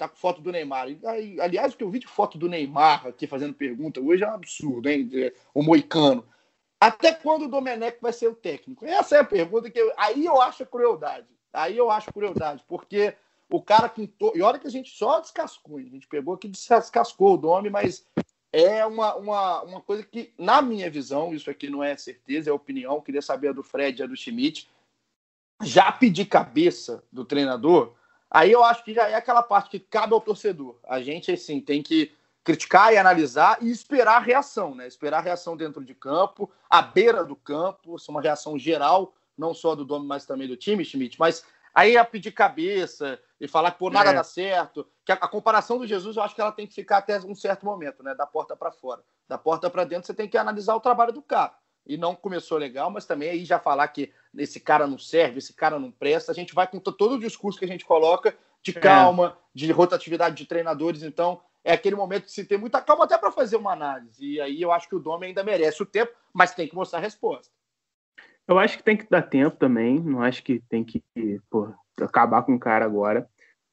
Tá 0.00 0.08
com 0.08 0.16
foto 0.16 0.40
do 0.40 0.50
Neymar. 0.50 0.86
Aliás, 1.42 1.74
o 1.74 1.76
que 1.76 1.84
eu 1.84 1.90
vi 1.90 1.98
de 1.98 2.06
foto 2.06 2.38
do 2.38 2.48
Neymar 2.48 3.06
aqui 3.06 3.26
fazendo 3.26 3.52
pergunta 3.52 4.00
hoje 4.00 4.24
é 4.24 4.26
um 4.26 4.32
absurdo, 4.32 4.88
hein? 4.88 5.10
O 5.52 5.62
Moicano. 5.62 6.26
Até 6.80 7.12
quando 7.12 7.42
o 7.42 7.48
Domenech 7.48 7.98
vai 8.00 8.10
ser 8.10 8.28
o 8.28 8.34
técnico? 8.34 8.86
Essa 8.86 9.16
é 9.16 9.20
a 9.20 9.24
pergunta 9.24 9.70
que 9.70 9.78
eu... 9.78 9.92
aí 9.98 10.24
eu 10.24 10.40
acho 10.40 10.64
crueldade. 10.64 11.26
Aí 11.52 11.76
eu 11.76 11.90
acho 11.90 12.10
crueldade, 12.14 12.64
porque 12.66 13.12
o 13.50 13.60
cara 13.60 13.90
pintou. 13.90 14.32
E 14.34 14.40
olha 14.40 14.58
que 14.58 14.66
a 14.66 14.70
gente 14.70 14.90
só 14.90 15.20
descascou, 15.20 15.76
a 15.76 15.82
gente 15.82 16.08
pegou 16.08 16.32
aqui 16.32 16.48
descascou 16.48 17.36
o 17.36 17.40
nome, 17.42 17.68
mas 17.68 18.02
é 18.50 18.86
uma, 18.86 19.14
uma, 19.16 19.62
uma 19.64 19.80
coisa 19.82 20.02
que, 20.02 20.32
na 20.38 20.62
minha 20.62 20.90
visão, 20.90 21.34
isso 21.34 21.50
aqui 21.50 21.68
não 21.68 21.84
é 21.84 21.94
certeza, 21.98 22.48
é 22.48 22.52
opinião, 22.54 23.02
queria 23.02 23.20
saber 23.20 23.48
a 23.48 23.52
do 23.52 23.62
Fred 23.62 24.00
e 24.00 24.02
a 24.02 24.06
do 24.06 24.16
Schmidt. 24.16 24.66
Já 25.62 25.92
pedir 25.92 26.24
cabeça 26.24 27.04
do 27.12 27.22
treinador, 27.22 27.99
aí 28.30 28.52
eu 28.52 28.62
acho 28.64 28.84
que 28.84 28.94
já 28.94 29.08
é 29.08 29.14
aquela 29.14 29.42
parte 29.42 29.70
que 29.70 29.80
cabe 29.80 30.14
ao 30.14 30.20
torcedor. 30.20 30.78
A 30.88 31.00
gente, 31.00 31.32
assim, 31.32 31.60
tem 31.60 31.82
que 31.82 32.12
criticar 32.44 32.92
e 32.92 32.96
analisar 32.96 33.58
e 33.60 33.70
esperar 33.70 34.16
a 34.16 34.20
reação, 34.20 34.74
né? 34.74 34.86
Esperar 34.86 35.18
a 35.18 35.22
reação 35.22 35.56
dentro 35.56 35.84
de 35.84 35.94
campo, 35.94 36.50
à 36.68 36.80
beira 36.80 37.24
do 37.24 37.36
campo, 37.36 37.96
é 37.96 38.10
uma 38.10 38.22
reação 38.22 38.58
geral, 38.58 39.14
não 39.36 39.52
só 39.52 39.74
do 39.74 39.84
dono, 39.84 40.04
mas 40.04 40.24
também 40.24 40.48
do 40.48 40.56
time, 40.56 40.84
Schmidt, 40.84 41.18
mas 41.18 41.44
Aí 41.74 41.96
a 41.96 42.04
pedir 42.04 42.32
cabeça 42.32 43.18
e 43.40 43.46
falar 43.46 43.70
que 43.72 43.78
por 43.78 43.92
nada 43.92 44.10
é. 44.10 44.14
dá 44.14 44.24
certo. 44.24 44.86
Que 45.04 45.12
a, 45.12 45.14
a, 45.14 45.28
comparação 45.28 45.78
do 45.78 45.86
Jesus, 45.86 46.16
eu 46.16 46.22
acho 46.22 46.34
que 46.34 46.40
ela 46.40 46.52
tem 46.52 46.66
que 46.66 46.74
ficar 46.74 46.98
até 46.98 47.18
um 47.20 47.34
certo 47.34 47.64
momento, 47.64 48.02
né? 48.02 48.14
Da 48.14 48.26
porta 48.26 48.56
para 48.56 48.72
fora. 48.72 49.02
Da 49.28 49.38
porta 49.38 49.70
para 49.70 49.84
dentro, 49.84 50.06
você 50.06 50.14
tem 50.14 50.28
que 50.28 50.36
analisar 50.36 50.74
o 50.74 50.80
trabalho 50.80 51.12
do 51.12 51.22
cara. 51.22 51.54
E 51.86 51.96
não 51.96 52.14
começou 52.14 52.58
legal, 52.58 52.90
mas 52.90 53.06
também 53.06 53.30
aí 53.30 53.44
já 53.44 53.58
falar 53.58 53.88
que 53.88 54.12
esse 54.36 54.60
cara 54.60 54.86
não 54.86 54.98
serve, 54.98 55.38
esse 55.38 55.52
cara 55.52 55.78
não 55.78 55.90
presta. 55.90 56.30
A 56.30 56.34
gente 56.34 56.54
vai 56.54 56.66
com 56.66 56.78
todo 56.78 57.14
o 57.14 57.18
discurso 57.18 57.58
que 57.58 57.64
a 57.64 57.68
gente 57.68 57.84
coloca 57.84 58.36
de 58.62 58.76
é. 58.76 58.80
calma, 58.80 59.36
é. 59.36 59.42
de 59.54 59.72
rotatividade 59.72 60.36
de 60.36 60.46
treinadores. 60.46 61.02
Então, 61.02 61.40
é 61.64 61.72
aquele 61.72 61.96
momento 61.96 62.26
de 62.26 62.32
se 62.32 62.44
ter 62.44 62.58
muita 62.58 62.80
calma 62.80 63.04
até 63.04 63.18
para 63.18 63.32
fazer 63.32 63.56
uma 63.56 63.72
análise. 63.72 64.24
E 64.24 64.40
aí 64.40 64.60
eu 64.60 64.72
acho 64.72 64.88
que 64.88 64.94
o 64.94 65.00
Dome 65.00 65.26
ainda 65.26 65.42
merece 65.42 65.82
o 65.82 65.86
tempo, 65.86 66.12
mas 66.32 66.54
tem 66.54 66.68
que 66.68 66.74
mostrar 66.74 66.98
a 66.98 67.02
resposta. 67.02 67.52
Eu 68.46 68.58
acho 68.58 68.78
que 68.78 68.84
tem 68.84 68.96
que 68.96 69.08
dar 69.08 69.22
tempo 69.22 69.56
também. 69.56 70.00
Não 70.00 70.22
acho 70.22 70.42
que 70.42 70.60
tem 70.68 70.84
que 70.84 71.02
pô, 71.48 71.72
acabar 72.00 72.42
com 72.42 72.54
o 72.54 72.60
cara 72.60 72.84
agora. 72.84 73.28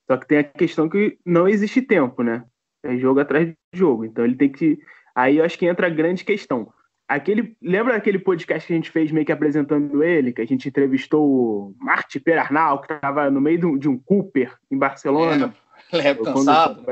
Só 0.10 0.18
que 0.18 0.28
tem 0.28 0.38
a 0.40 0.44
questão 0.44 0.88
que 0.88 1.18
não 1.26 1.48
existe 1.48 1.82
tempo, 1.82 2.24
né? 2.24 2.46
É 2.84 2.96
jogo 2.98 3.20
atrás 3.20 3.48
de 3.48 3.56
jogo. 3.74 4.06
Então 4.06 4.24
ele 4.24 4.36
tem 4.36 4.52
que. 4.52 4.80
Aí 5.16 5.38
eu 5.38 5.46
acho 5.46 5.58
que 5.58 5.66
entra 5.66 5.88
a 5.88 5.90
grande 5.90 6.24
questão. 6.24 6.72
Aquele, 7.08 7.56
lembra 7.62 7.96
aquele 7.96 8.20
podcast 8.20 8.68
que 8.68 8.74
a 8.74 8.76
gente 8.76 8.92
fez 8.92 9.12
meio 9.12 9.26
que 9.26 9.32
apresentando 9.32 10.04
ele, 10.04 10.34
que 10.34 10.42
a 10.42 10.46
gente 10.46 10.68
entrevistou 10.68 11.26
o 11.26 11.76
Marty 11.80 12.20
Perarnal, 12.20 12.82
que 12.82 12.92
estava 12.92 13.32
no 13.32 13.40
meio 13.40 13.78
de 13.80 13.88
um 13.88 13.98
Cooper 13.98 14.54
em 14.70 14.78
Barcelona? 14.78 15.54
É, 15.94 16.10
é 16.10 16.16
cansado. 16.16 16.84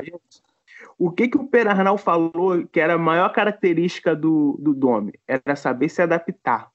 O 0.98 1.12
que, 1.12 1.28
que 1.28 1.38
o 1.38 1.48
Perarnal 1.48 1.98
falou 1.98 2.66
que 2.72 2.80
era 2.80 2.94
a 2.94 2.98
maior 2.98 3.30
característica 3.34 4.16
do, 4.16 4.58
do 4.62 4.74
Dome? 4.74 5.20
Era 5.28 5.56
saber 5.56 5.90
se 5.90 6.02
adaptar. 6.02 6.72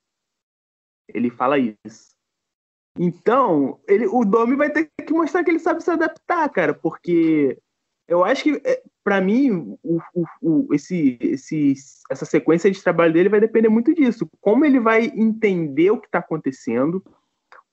Ele 1.08 1.30
fala 1.30 1.56
isso. 1.58 2.14
Então, 2.98 3.80
ele, 3.88 4.06
o 4.06 4.24
Domi 4.24 4.56
vai 4.56 4.70
ter 4.70 4.90
que 5.06 5.12
mostrar 5.12 5.42
que 5.44 5.50
ele 5.50 5.58
sabe 5.58 5.82
se 5.82 5.90
adaptar, 5.90 6.48
cara, 6.50 6.74
porque 6.74 7.56
eu 8.10 8.24
acho 8.24 8.42
que, 8.42 8.60
é, 8.64 8.82
para 9.04 9.20
mim, 9.20 9.76
o, 9.84 10.00
o, 10.12 10.24
o, 10.42 10.74
esse, 10.74 11.16
esse, 11.20 11.74
essa 12.10 12.26
sequência 12.26 12.68
de 12.68 12.82
trabalho 12.82 13.12
dele 13.12 13.28
vai 13.28 13.38
depender 13.38 13.68
muito 13.68 13.94
disso. 13.94 14.28
Como 14.40 14.64
ele 14.64 14.80
vai 14.80 15.04
entender 15.14 15.92
o 15.92 16.00
que 16.00 16.08
está 16.08 16.18
acontecendo, 16.18 17.02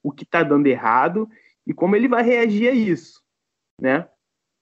o 0.04 0.12
que 0.12 0.24
está 0.24 0.44
dando 0.44 0.68
errado 0.68 1.28
e 1.66 1.74
como 1.74 1.96
ele 1.96 2.08
vai 2.08 2.22
reagir 2.22 2.70
a 2.70 2.72
isso, 2.72 3.20
né? 3.82 4.08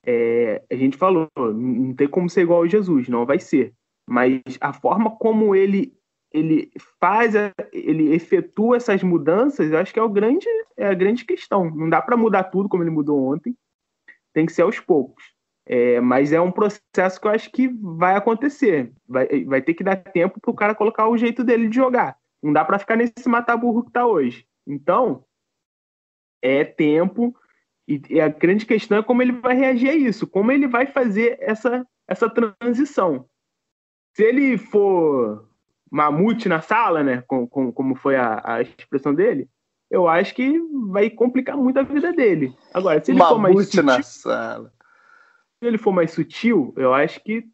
É, 0.04 0.64
a 0.72 0.74
gente 0.74 0.96
falou, 0.96 1.28
não 1.36 1.94
tem 1.94 2.08
como 2.08 2.30
ser 2.30 2.42
igual 2.42 2.62
a 2.62 2.68
Jesus, 2.68 3.06
não 3.08 3.26
vai 3.26 3.38
ser. 3.38 3.74
Mas 4.08 4.40
a 4.60 4.72
forma 4.72 5.14
como 5.16 5.54
ele 5.54 5.94
ele 6.32 6.70
faz, 7.00 7.34
ele 7.72 8.12
efetua 8.12 8.76
essas 8.76 9.02
mudanças, 9.02 9.70
eu 9.70 9.78
acho 9.78 9.92
que 9.92 9.98
é, 9.98 10.02
o 10.02 10.08
grande, 10.08 10.46
é 10.76 10.86
a 10.86 10.94
grande 10.94 11.24
questão. 11.24 11.70
Não 11.70 11.88
dá 11.88 12.02
para 12.02 12.16
mudar 12.16 12.44
tudo 12.44 12.68
como 12.68 12.82
ele 12.82 12.90
mudou 12.90 13.32
ontem, 13.32 13.56
tem 14.34 14.44
que 14.44 14.52
ser 14.52 14.62
aos 14.62 14.78
poucos. 14.78 15.35
É, 15.68 16.00
mas 16.00 16.32
é 16.32 16.40
um 16.40 16.52
processo 16.52 17.20
que 17.20 17.26
eu 17.26 17.32
acho 17.32 17.50
que 17.50 17.68
vai 17.68 18.14
acontecer. 18.14 18.92
Vai, 19.08 19.44
vai 19.44 19.60
ter 19.60 19.74
que 19.74 19.82
dar 19.82 19.96
tempo 19.96 20.40
para 20.40 20.50
o 20.50 20.54
cara 20.54 20.74
colocar 20.74 21.08
o 21.08 21.18
jeito 21.18 21.42
dele 21.42 21.68
de 21.68 21.74
jogar. 21.74 22.16
Não 22.40 22.52
dá 22.52 22.64
para 22.64 22.78
ficar 22.78 22.96
nesse 22.96 23.28
mata-burro 23.28 23.82
que 23.82 23.90
está 23.90 24.06
hoje. 24.06 24.46
Então, 24.66 25.24
é 26.40 26.64
tempo. 26.64 27.34
E, 27.88 28.00
e 28.10 28.20
a 28.20 28.28
grande 28.28 28.64
questão 28.64 28.98
é 28.98 29.02
como 29.02 29.22
ele 29.22 29.32
vai 29.32 29.56
reagir 29.56 29.90
a 29.90 29.94
isso, 29.94 30.26
como 30.26 30.52
ele 30.52 30.68
vai 30.68 30.86
fazer 30.86 31.36
essa, 31.40 31.84
essa 32.06 32.30
transição. 32.30 33.26
Se 34.14 34.22
ele 34.22 34.56
for 34.56 35.48
mamute 35.90 36.48
na 36.48 36.60
sala, 36.60 37.02
né? 37.02 37.22
Com, 37.26 37.46
com, 37.46 37.72
como 37.72 37.94
foi 37.94 38.16
a, 38.16 38.40
a, 38.44 38.62
expressão 38.62 39.14
dele, 39.14 39.48
eu 39.90 40.08
acho 40.08 40.34
que 40.34 40.60
vai 40.90 41.10
complicar 41.10 41.56
muito 41.56 41.78
a 41.78 41.82
vida 41.82 42.12
dele. 42.12 42.54
Agora, 42.72 43.02
se 43.04 43.10
ele 43.10 43.18
mamute 43.18 43.34
for 43.34 43.42
mais 43.42 43.66
sutil, 43.66 43.82
na 43.82 44.02
sala. 44.02 44.72
Se 45.58 45.66
ele 45.66 45.78
for 45.78 45.92
mais 45.92 46.10
sutil, 46.10 46.74
eu 46.76 46.92
acho 46.92 47.22
que 47.22 47.46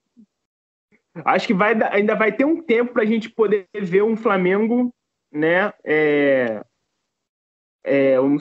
acho 1.25 1.47
que 1.47 1.55
vai, 1.55 1.75
ainda 1.91 2.15
vai 2.15 2.33
ter 2.33 2.45
um 2.45 2.63
tempo 2.63 2.93
para 2.93 3.03
a 3.03 3.07
gente 3.07 3.29
poder 3.29 3.69
ver 3.75 4.03
um 4.03 4.17
Flamengo, 4.17 4.93
né? 5.31 5.73
É, 5.85 6.65
é, 7.85 8.21
um, 8.21 8.39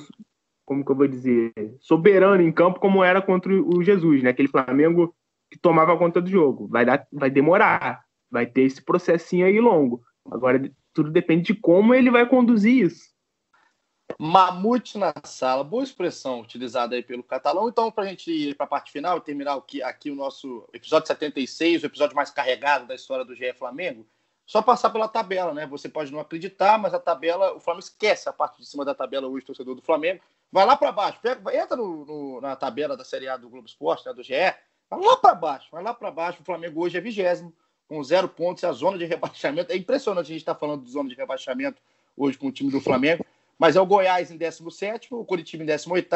como 0.65 0.85
que 0.85 0.91
eu 0.91 0.95
vou 0.95 1.07
dizer, 1.07 1.53
soberano 1.79 2.41
em 2.41 2.51
campo, 2.51 2.79
como 2.79 3.03
era 3.03 3.21
contra 3.21 3.53
o 3.53 3.83
Jesus, 3.83 4.23
né? 4.23 4.29
Aquele 4.29 4.47
Flamengo 4.47 5.13
que 5.51 5.59
tomava 5.59 5.97
conta 5.97 6.21
do 6.21 6.29
jogo. 6.29 6.67
Vai 6.67 6.85
dar, 6.85 7.05
vai 7.11 7.29
demorar. 7.29 8.03
Vai 8.29 8.45
ter 8.45 8.61
esse 8.61 8.81
processinho 8.81 9.45
aí 9.45 9.59
longo. 9.59 10.01
Agora, 10.31 10.71
tudo 10.93 11.11
depende 11.11 11.53
de 11.53 11.55
como 11.59 11.93
ele 11.93 12.09
vai 12.09 12.27
conduzir 12.27 12.85
isso. 12.85 13.11
Mamute 14.17 14.97
na 14.97 15.13
sala, 15.23 15.63
boa 15.63 15.83
expressão 15.83 16.41
utilizada 16.41 16.95
aí 16.95 17.03
pelo 17.03 17.23
catalão. 17.23 17.69
Então, 17.69 17.91
para 17.91 18.03
a 18.03 18.07
gente 18.07 18.31
ir 18.31 18.55
para 18.55 18.65
a 18.65 18.69
parte 18.69 18.91
final 18.91 19.17
e 19.17 19.21
terminar 19.21 19.55
aqui, 19.55 19.81
aqui 19.81 20.09
o 20.09 20.15
nosso 20.15 20.67
episódio 20.73 21.07
76, 21.07 21.83
o 21.83 21.85
episódio 21.85 22.15
mais 22.15 22.31
carregado 22.31 22.87
da 22.87 22.95
história 22.95 23.25
do 23.25 23.35
GE 23.35 23.53
Flamengo, 23.53 24.05
só 24.45 24.61
passar 24.61 24.89
pela 24.89 25.07
tabela, 25.07 25.53
né? 25.53 25.65
Você 25.67 25.87
pode 25.87 26.11
não 26.11 26.19
acreditar, 26.19 26.77
mas 26.77 26.93
a 26.93 26.99
tabela, 26.99 27.55
o 27.55 27.59
Flamengo 27.59 27.85
esquece 27.85 28.27
a 28.27 28.33
parte 28.33 28.57
de 28.57 28.67
cima 28.67 28.83
da 28.83 28.93
tabela 28.93 29.27
hoje, 29.27 29.45
torcedor 29.45 29.75
do 29.75 29.81
Flamengo. 29.81 30.21
Vai 30.51 30.65
lá 30.65 30.75
para 30.75 30.91
baixo, 30.91 31.19
pega, 31.21 31.55
entra 31.55 31.77
no, 31.77 32.05
no, 32.05 32.41
na 32.41 32.55
tabela 32.55 32.97
da 32.97 33.05
Série 33.05 33.29
A 33.29 33.37
do 33.37 33.49
Globo 33.49 33.67
Esporte, 33.67 34.05
né, 34.05 34.13
do 34.13 34.21
GE, 34.21 34.33
vai 34.89 34.99
lá 34.99 35.15
para 35.15 35.33
baixo, 35.33 35.67
vai 35.71 35.81
lá 35.81 35.93
para 35.93 36.11
baixo. 36.11 36.41
O 36.41 36.45
Flamengo 36.45 36.81
hoje 36.81 36.97
é 36.97 37.01
vigésimo 37.01 37.53
com 37.87 38.03
zero 38.03 38.27
pontos, 38.27 38.63
a 38.63 38.71
zona 38.71 38.97
de 38.97 39.05
rebaixamento. 39.05 39.71
É 39.71 39.77
impressionante 39.77 40.25
a 40.25 40.29
gente 40.29 40.41
estar 40.41 40.53
tá 40.53 40.59
falando 40.59 40.83
de 40.83 40.91
zona 40.91 41.09
de 41.09 41.15
rebaixamento 41.15 41.81
hoje 42.15 42.37
com 42.37 42.47
o 42.47 42.51
time 42.51 42.71
do 42.71 42.81
Flamengo, 42.81 43.25
mas 43.61 43.75
é 43.75 43.79
o 43.79 43.85
Goiás 43.85 44.31
em 44.31 44.37
17, 44.37 45.13
o 45.13 45.23
Curitiba 45.23 45.61
em 45.61 45.67
18, 45.67 46.07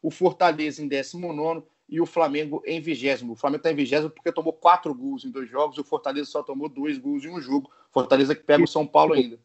o 0.00 0.12
Fortaleza 0.12 0.80
em 0.80 0.86
19 0.86 1.64
e 1.88 2.00
o 2.00 2.06
Flamengo 2.06 2.62
em 2.64 2.80
20. 2.80 3.32
O 3.32 3.34
Flamengo 3.34 3.56
está 3.56 3.72
em 3.72 3.74
20 3.74 4.10
porque 4.10 4.30
tomou 4.30 4.52
quatro 4.52 4.94
gols 4.94 5.24
em 5.24 5.30
dois 5.32 5.50
jogos, 5.50 5.76
o 5.76 5.82
Fortaleza 5.82 6.30
só 6.30 6.40
tomou 6.40 6.68
dois 6.68 6.96
gols 6.96 7.24
em 7.24 7.30
um 7.30 7.40
jogo. 7.40 7.68
Fortaleza 7.90 8.32
que 8.32 8.44
pega 8.44 8.62
o 8.62 8.68
São 8.68 8.86
Paulo 8.86 9.12
ainda. 9.12 9.40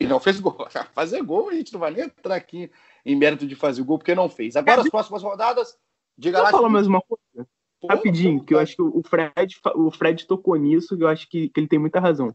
E 0.00 0.06
não 0.06 0.18
fez 0.18 0.40
gol. 0.40 0.56
Fazer 0.94 1.22
gol, 1.22 1.50
a 1.50 1.54
gente 1.56 1.74
não 1.74 1.80
vai 1.80 1.90
nem 1.90 2.04
entrar 2.04 2.36
aqui 2.36 2.70
em 3.04 3.14
mérito 3.14 3.46
de 3.46 3.54
fazer 3.54 3.82
gol, 3.82 3.98
porque 3.98 4.14
não 4.14 4.30
fez. 4.30 4.56
Agora, 4.56 4.80
as 4.80 4.88
próximas 4.88 5.22
rodadas, 5.22 5.76
diga 6.16 6.40
lá. 6.40 6.50
Fala 6.50 6.70
mais 6.70 6.86
uma 6.86 7.02
coisa. 7.02 7.46
Rapidinho, 7.86 8.42
que 8.42 8.54
eu 8.54 8.58
acho 8.58 8.76
que 8.76 8.82
o 8.82 9.02
Fred, 9.02 9.60
o 9.74 9.90
Fred 9.90 10.26
tocou 10.26 10.56
nisso, 10.56 10.96
que 10.96 11.04
eu 11.04 11.08
acho 11.08 11.28
que, 11.28 11.50
que 11.50 11.60
ele 11.60 11.68
tem 11.68 11.78
muita 11.78 12.00
razão. 12.00 12.34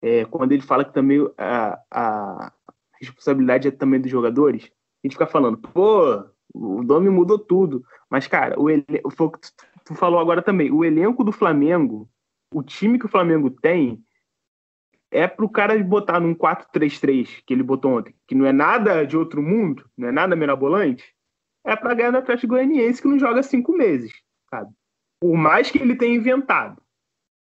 É, 0.00 0.24
quando 0.26 0.52
ele 0.52 0.62
fala 0.62 0.84
que 0.84 0.94
também 0.94 1.18
a, 1.36 1.80
a 1.90 2.52
responsabilidade 3.00 3.68
é 3.68 3.70
também 3.70 4.00
dos 4.00 4.10
jogadores, 4.10 4.64
a 4.64 5.06
gente 5.06 5.14
fica 5.14 5.26
falando, 5.26 5.58
pô, 5.58 6.24
o 6.54 6.82
Domi 6.82 7.10
mudou 7.10 7.38
tudo. 7.38 7.84
Mas, 8.08 8.26
cara, 8.26 8.58
o, 8.58 8.70
ele, 8.70 8.84
foi 9.16 9.26
o 9.26 9.30
que 9.30 9.40
tu 9.84 9.94
falou 9.94 10.18
agora 10.18 10.40
também, 10.40 10.70
o 10.70 10.84
elenco 10.84 11.22
do 11.22 11.32
Flamengo, 11.32 12.08
o 12.52 12.62
time 12.62 12.98
que 12.98 13.06
o 13.06 13.10
Flamengo 13.10 13.50
tem, 13.50 14.02
é 15.10 15.28
pro 15.28 15.48
cara 15.48 15.80
botar 15.82 16.18
num 16.18 16.34
4-3-3 16.34 17.42
que 17.46 17.54
ele 17.54 17.62
botou 17.62 17.98
ontem, 17.98 18.14
que 18.26 18.34
não 18.34 18.46
é 18.46 18.52
nada 18.52 19.04
de 19.04 19.16
outro 19.16 19.42
mundo, 19.42 19.88
não 19.96 20.08
é 20.08 20.12
nada 20.12 20.34
mirabolante, 20.34 21.14
é 21.64 21.76
para 21.76 21.94
ganhar 21.94 22.10
do 22.10 22.18
Atlético 22.18 22.54
Goianiense 22.54 23.00
que 23.00 23.08
não 23.08 23.18
joga 23.18 23.42
cinco 23.42 23.72
meses, 23.72 24.12
sabe? 24.50 24.72
Por 25.20 25.36
mais 25.36 25.70
que 25.70 25.78
ele 25.78 25.96
tenha 25.96 26.16
inventado, 26.16 26.82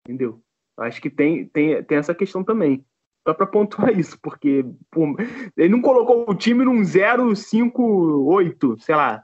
entendeu? 0.05 0.41
Acho 0.77 1.01
que 1.01 1.09
tem, 1.09 1.47
tem, 1.47 1.83
tem 1.83 1.97
essa 1.97 2.13
questão 2.13 2.43
também. 2.43 2.85
Só 3.27 3.33
para 3.33 3.45
pontuar 3.45 3.91
isso, 3.91 4.17
porque 4.21 4.63
pô, 4.89 5.17
ele 5.57 5.67
não 5.67 5.81
colocou 5.81 6.23
o 6.29 6.33
time 6.33 6.63
num 6.63 6.79
0-5-8, 6.81 8.79
sei 8.79 8.95
lá, 8.95 9.21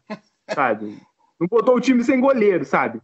sabe? 0.54 0.98
Não 1.40 1.48
botou 1.48 1.78
o 1.78 1.80
time 1.80 2.04
sem 2.04 2.20
goleiro, 2.20 2.66
sabe? 2.66 3.00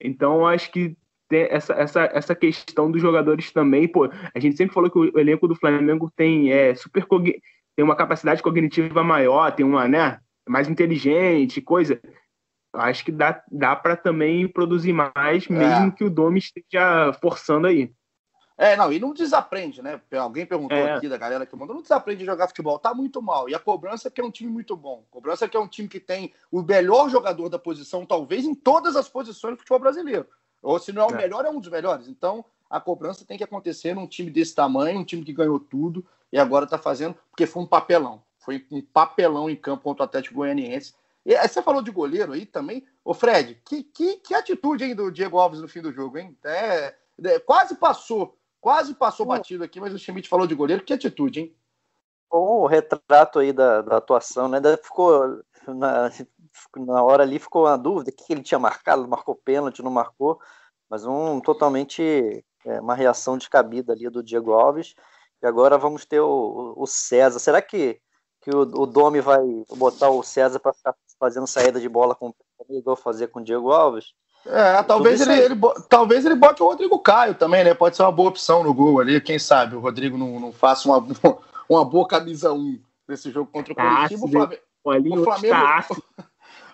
Então 0.00 0.46
acho 0.46 0.72
que 0.72 0.96
tem 1.28 1.48
essa, 1.50 1.74
essa, 1.74 2.10
essa 2.14 2.34
questão 2.34 2.90
dos 2.90 3.02
jogadores 3.02 3.52
também. 3.52 3.86
Pô, 3.86 4.08
a 4.34 4.38
gente 4.38 4.56
sempre 4.56 4.72
falou 4.72 4.90
que 4.90 4.98
o 4.98 5.18
elenco 5.18 5.46
do 5.46 5.54
Flamengo 5.54 6.10
tem 6.16 6.50
é, 6.50 6.74
super 6.74 7.06
tem 7.76 7.84
uma 7.84 7.94
capacidade 7.94 8.42
cognitiva 8.42 9.04
maior, 9.04 9.52
tem 9.52 9.66
uma, 9.66 9.86
né, 9.86 10.18
mais 10.48 10.66
inteligente, 10.66 11.60
coisa. 11.60 12.00
Acho 12.74 13.04
que 13.04 13.12
dá, 13.12 13.42
dá 13.52 13.76
para 13.76 13.96
também 13.96 14.48
produzir 14.48 14.94
mais, 14.94 15.46
mesmo 15.46 15.88
é. 15.88 15.90
que 15.90 16.04
o 16.04 16.10
Domi 16.10 16.38
esteja 16.38 17.12
forçando 17.20 17.66
aí. 17.66 17.92
É, 18.56 18.76
não, 18.76 18.92
e 18.92 18.98
não 18.98 19.12
desaprende, 19.12 19.82
né? 19.82 20.00
Alguém 20.12 20.46
perguntou 20.46 20.76
é. 20.76 20.92
aqui 20.92 21.08
da 21.08 21.16
galera 21.16 21.46
que 21.46 21.56
mandou, 21.56 21.74
não 21.74 21.82
desaprende 21.82 22.22
a 22.22 22.26
jogar 22.26 22.48
futebol, 22.48 22.78
tá 22.78 22.94
muito 22.94 23.20
mal. 23.20 23.48
E 23.48 23.54
a 23.54 23.58
cobrança 23.58 24.10
que 24.10 24.20
é 24.20 24.24
um 24.24 24.30
time 24.30 24.50
muito 24.50 24.76
bom. 24.76 25.04
A 25.08 25.12
cobrança 25.12 25.48
que 25.48 25.56
é 25.56 25.60
um 25.60 25.68
time 25.68 25.88
que 25.88 25.98
tem 25.98 26.32
o 26.50 26.62
melhor 26.62 27.08
jogador 27.08 27.48
da 27.48 27.58
posição, 27.58 28.04
talvez, 28.04 28.44
em 28.44 28.54
todas 28.54 28.94
as 28.96 29.08
posições 29.08 29.54
do 29.54 29.58
futebol 29.58 29.80
brasileiro. 29.80 30.26
Ou 30.62 30.78
se 30.78 30.92
não 30.92 31.02
é 31.02 31.06
o 31.06 31.14
é. 31.14 31.18
melhor, 31.18 31.44
é 31.44 31.50
um 31.50 31.58
dos 31.58 31.70
melhores. 31.70 32.06
Então, 32.06 32.44
a 32.70 32.80
cobrança 32.80 33.24
tem 33.24 33.36
que 33.36 33.44
acontecer 33.44 33.94
num 33.94 34.06
time 34.06 34.30
desse 34.30 34.54
tamanho, 34.54 35.00
um 35.00 35.04
time 35.04 35.24
que 35.24 35.32
ganhou 35.32 35.58
tudo 35.58 36.06
e 36.32 36.38
agora 36.38 36.66
tá 36.66 36.78
fazendo, 36.78 37.16
porque 37.30 37.46
foi 37.46 37.62
um 37.62 37.66
papelão. 37.66 38.22
Foi 38.38 38.64
um 38.70 38.80
papelão 38.80 39.50
em 39.50 39.56
campo 39.56 39.84
contra 39.84 40.02
o 40.02 40.06
Atlético 40.06 40.36
Goianiense. 40.36 40.94
E 41.24 41.34
aí 41.34 41.46
você 41.46 41.62
falou 41.62 41.82
de 41.82 41.90
goleiro 41.90 42.32
aí 42.32 42.46
também. 42.46 42.84
Ô, 43.04 43.14
Fred, 43.14 43.60
que, 43.64 43.82
que, 43.82 44.16
que 44.16 44.34
atitude 44.34 44.84
hein, 44.84 44.94
do 44.94 45.10
Diego 45.10 45.38
Alves 45.38 45.60
no 45.60 45.68
fim 45.68 45.80
do 45.80 45.92
jogo, 45.92 46.18
hein? 46.18 46.36
É, 46.44 46.94
é, 47.24 47.38
quase 47.38 47.76
passou, 47.76 48.36
quase 48.62 48.94
passou 48.94 49.26
batido 49.26 49.64
aqui, 49.64 49.80
mas 49.80 49.92
o 49.92 49.98
Schmidt 49.98 50.28
falou 50.28 50.46
de 50.46 50.54
goleiro. 50.54 50.84
Que 50.84 50.94
atitude, 50.94 51.40
hein? 51.40 51.56
O 52.30 52.66
retrato 52.66 53.40
aí 53.40 53.52
da, 53.52 53.82
da 53.82 53.98
atuação, 53.98 54.48
né? 54.48 54.58
Ficou 54.82 55.42
na, 55.66 56.10
na 56.78 57.02
hora 57.02 57.24
ali 57.24 57.38
ficou 57.38 57.66
uma 57.66 57.76
dúvida 57.76 58.10
o 58.10 58.14
que 58.14 58.32
ele 58.32 58.42
tinha 58.42 58.58
marcado, 58.58 59.06
marcou 59.06 59.34
pênalti, 59.34 59.82
não 59.82 59.90
marcou, 59.90 60.40
mas 60.88 61.04
um 61.04 61.40
totalmente 61.40 62.42
é, 62.64 62.80
uma 62.80 62.94
reação 62.94 63.36
descabida 63.36 63.92
ali 63.92 64.08
do 64.08 64.22
Diego 64.22 64.52
Alves. 64.52 64.94
E 65.42 65.46
agora 65.46 65.76
vamos 65.76 66.06
ter 66.06 66.20
o, 66.20 66.74
o 66.76 66.86
César. 66.86 67.38
Será 67.38 67.60
que 67.60 68.00
que 68.42 68.50
o, 68.50 68.62
o 68.62 68.86
Domi 68.86 69.20
vai 69.20 69.40
botar 69.76 70.10
o 70.10 70.22
César 70.22 70.58
para 70.58 70.72
ficar 70.72 70.94
fazendo 71.18 71.46
saída 71.46 71.80
de 71.80 71.88
bola 71.88 72.14
com 72.14 72.30
o 72.30 72.34
igual 72.76 72.96
fazer 72.96 73.28
com 73.28 73.40
o 73.40 73.44
Diego 73.44 73.70
Alves. 73.70 74.12
É, 74.46 74.82
talvez 74.82 75.20
ele, 75.20 75.32
ele, 75.34 75.60
talvez 75.88 76.24
ele 76.24 76.34
bote 76.34 76.62
o 76.62 76.66
Rodrigo 76.66 76.98
Caio 76.98 77.34
também, 77.34 77.62
né? 77.62 77.74
Pode 77.74 77.96
ser 77.96 78.02
uma 78.02 78.12
boa 78.12 78.28
opção 78.28 78.62
no 78.64 78.74
gol 78.74 79.00
ali. 79.00 79.20
Quem 79.20 79.38
sabe 79.38 79.76
o 79.76 79.80
Rodrigo 79.80 80.18
não, 80.18 80.40
não 80.40 80.52
faça 80.52 80.88
uma, 80.88 80.98
uma 81.68 81.84
boa 81.84 82.06
camisa 82.06 82.52
1 82.52 82.80
nesse 83.08 83.30
jogo 83.30 83.50
contra 83.50 83.72
o 83.72 83.76
Curitiba. 83.76 84.50
O 84.84 84.90
Flamengo, 84.90 85.20
o 85.20 85.24
Flamengo, 85.24 85.56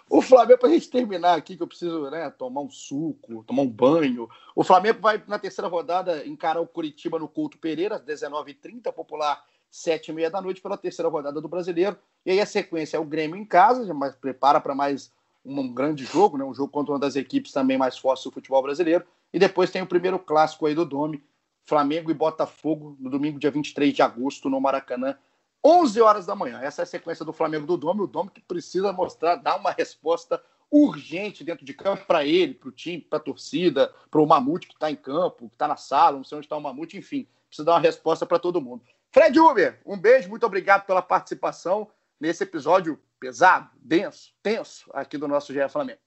o 0.08 0.22
Flamengo, 0.22 0.58
para 0.58 0.70
a 0.70 0.72
gente 0.72 0.88
terminar 0.88 1.36
aqui, 1.36 1.58
que 1.58 1.62
eu 1.62 1.66
preciso 1.66 2.08
né, 2.08 2.30
tomar 2.30 2.62
um 2.62 2.70
suco, 2.70 3.44
tomar 3.44 3.60
um 3.60 3.68
banho. 3.68 4.26
O 4.56 4.64
Flamengo 4.64 4.98
vai, 4.98 5.22
na 5.26 5.38
terceira 5.38 5.68
rodada, 5.68 6.26
encarar 6.26 6.60
o 6.62 6.66
Curitiba 6.66 7.18
no 7.18 7.28
Couto 7.28 7.58
Pereira, 7.58 7.96
às 7.96 8.02
19h30, 8.02 8.90
popular 8.92 9.44
sete 9.70 10.10
e 10.10 10.14
meia 10.14 10.30
da 10.30 10.40
noite, 10.40 10.62
pela 10.62 10.78
terceira 10.78 11.10
rodada 11.10 11.38
do 11.38 11.48
Brasileiro. 11.48 11.98
E 12.24 12.30
aí 12.30 12.40
a 12.40 12.46
sequência 12.46 12.96
é 12.96 13.00
o 13.00 13.04
Grêmio 13.04 13.36
em 13.36 13.44
casa, 13.44 13.84
já 13.84 13.92
mais, 13.92 14.14
prepara 14.14 14.58
para 14.58 14.74
mais 14.74 15.12
um 15.48 15.72
grande 15.72 16.04
jogo, 16.04 16.36
né? 16.36 16.44
um 16.44 16.54
jogo 16.54 16.70
contra 16.70 16.92
uma 16.92 16.98
das 16.98 17.16
equipes 17.16 17.52
também 17.52 17.78
mais 17.78 17.96
fortes 17.96 18.24
do 18.24 18.30
futebol 18.30 18.62
brasileiro. 18.62 19.04
E 19.32 19.38
depois 19.38 19.70
tem 19.70 19.82
o 19.82 19.86
primeiro 19.86 20.18
clássico 20.18 20.66
aí 20.66 20.74
do 20.74 20.84
Dome, 20.84 21.22
Flamengo 21.64 22.10
e 22.10 22.14
Botafogo, 22.14 22.96
no 22.98 23.10
domingo, 23.10 23.38
dia 23.38 23.50
23 23.50 23.94
de 23.94 24.02
agosto, 24.02 24.48
no 24.48 24.60
Maracanã, 24.60 25.16
11 25.64 26.00
horas 26.00 26.26
da 26.26 26.34
manhã. 26.34 26.60
Essa 26.60 26.82
é 26.82 26.84
a 26.84 26.86
sequência 26.86 27.24
do 27.24 27.32
Flamengo 27.32 27.66
do 27.66 27.76
Dome, 27.76 28.02
o 28.02 28.06
Dome 28.06 28.30
que 28.30 28.40
precisa 28.40 28.92
mostrar, 28.92 29.36
dar 29.36 29.56
uma 29.56 29.70
resposta 29.70 30.42
urgente 30.70 31.42
dentro 31.42 31.64
de 31.64 31.72
campo 31.74 32.04
para 32.06 32.24
ele, 32.24 32.54
para 32.54 32.68
o 32.68 32.72
time, 32.72 33.00
para 33.00 33.18
a 33.18 33.22
torcida, 33.22 33.92
para 34.10 34.20
o 34.20 34.26
Mamute 34.26 34.68
que 34.68 34.74
está 34.74 34.90
em 34.90 34.96
campo, 34.96 35.48
que 35.48 35.54
está 35.54 35.66
na 35.66 35.76
sala, 35.76 36.16
não 36.16 36.24
sei 36.24 36.36
onde 36.36 36.46
está 36.46 36.56
o 36.56 36.60
Mamute, 36.60 36.96
enfim, 36.96 37.26
precisa 37.48 37.64
dar 37.64 37.72
uma 37.72 37.80
resposta 37.80 38.26
para 38.26 38.38
todo 38.38 38.60
mundo. 38.60 38.82
Fred 39.10 39.38
Uber, 39.38 39.80
um 39.86 39.98
beijo, 39.98 40.28
muito 40.28 40.44
obrigado 40.44 40.84
pela 40.84 41.00
participação 41.00 41.88
nesse 42.20 42.42
episódio 42.42 43.00
pesado, 43.18 43.70
denso, 43.76 44.32
tenso 44.42 44.90
aqui 44.92 45.16
do 45.16 45.28
nosso 45.28 45.52
GE 45.52 45.68
Flamengo. 45.68 46.00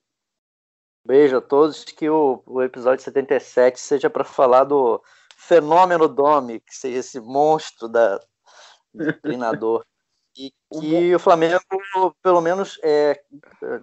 Beijo 1.03 1.38
a 1.38 1.41
todos, 1.41 1.84
que 1.84 2.09
o, 2.09 2.43
o 2.45 2.62
episódio 2.62 3.03
77 3.03 3.80
seja 3.80 4.09
para 4.09 4.24
falar 4.24 4.66
do 4.66 5.01
fenômeno 5.36 6.07
Domi, 6.07 6.59
que 6.59 6.76
seja 6.76 6.99
esse 6.99 7.20
monstro 7.20 7.88
da, 7.88 8.20
do 8.93 9.14
treinador. 9.22 9.86
E 10.38 10.53
que 10.80 11.14
o 11.14 11.20
Flamengo, 11.20 11.59
pelo 12.22 12.39
menos, 12.39 12.80
é, 12.84 13.22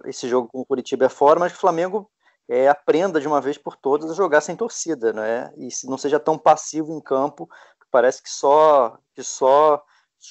esse 0.05 0.27
jogo 0.27 0.47
com 0.47 0.61
o 0.61 0.65
Curitiba 0.65 1.05
é 1.05 1.09
fora, 1.09 1.39
mas 1.39 1.51
que 1.51 1.57
o 1.57 1.61
Flamengo 1.61 2.09
é, 2.47 2.67
aprenda 2.67 3.21
de 3.21 3.27
uma 3.27 3.39
vez 3.39 3.57
por 3.57 3.75
todas 3.75 4.09
a 4.09 4.15
jogar 4.15 4.41
sem 4.41 4.55
torcida, 4.55 5.13
né? 5.13 5.53
E 5.57 5.69
não 5.83 5.97
seja 5.97 6.19
tão 6.19 6.37
passivo 6.39 6.91
em 6.91 7.01
campo 7.01 7.47
parece 7.91 8.21
que 8.21 8.29
só 8.29 8.97
que 9.13 9.23
só 9.23 9.83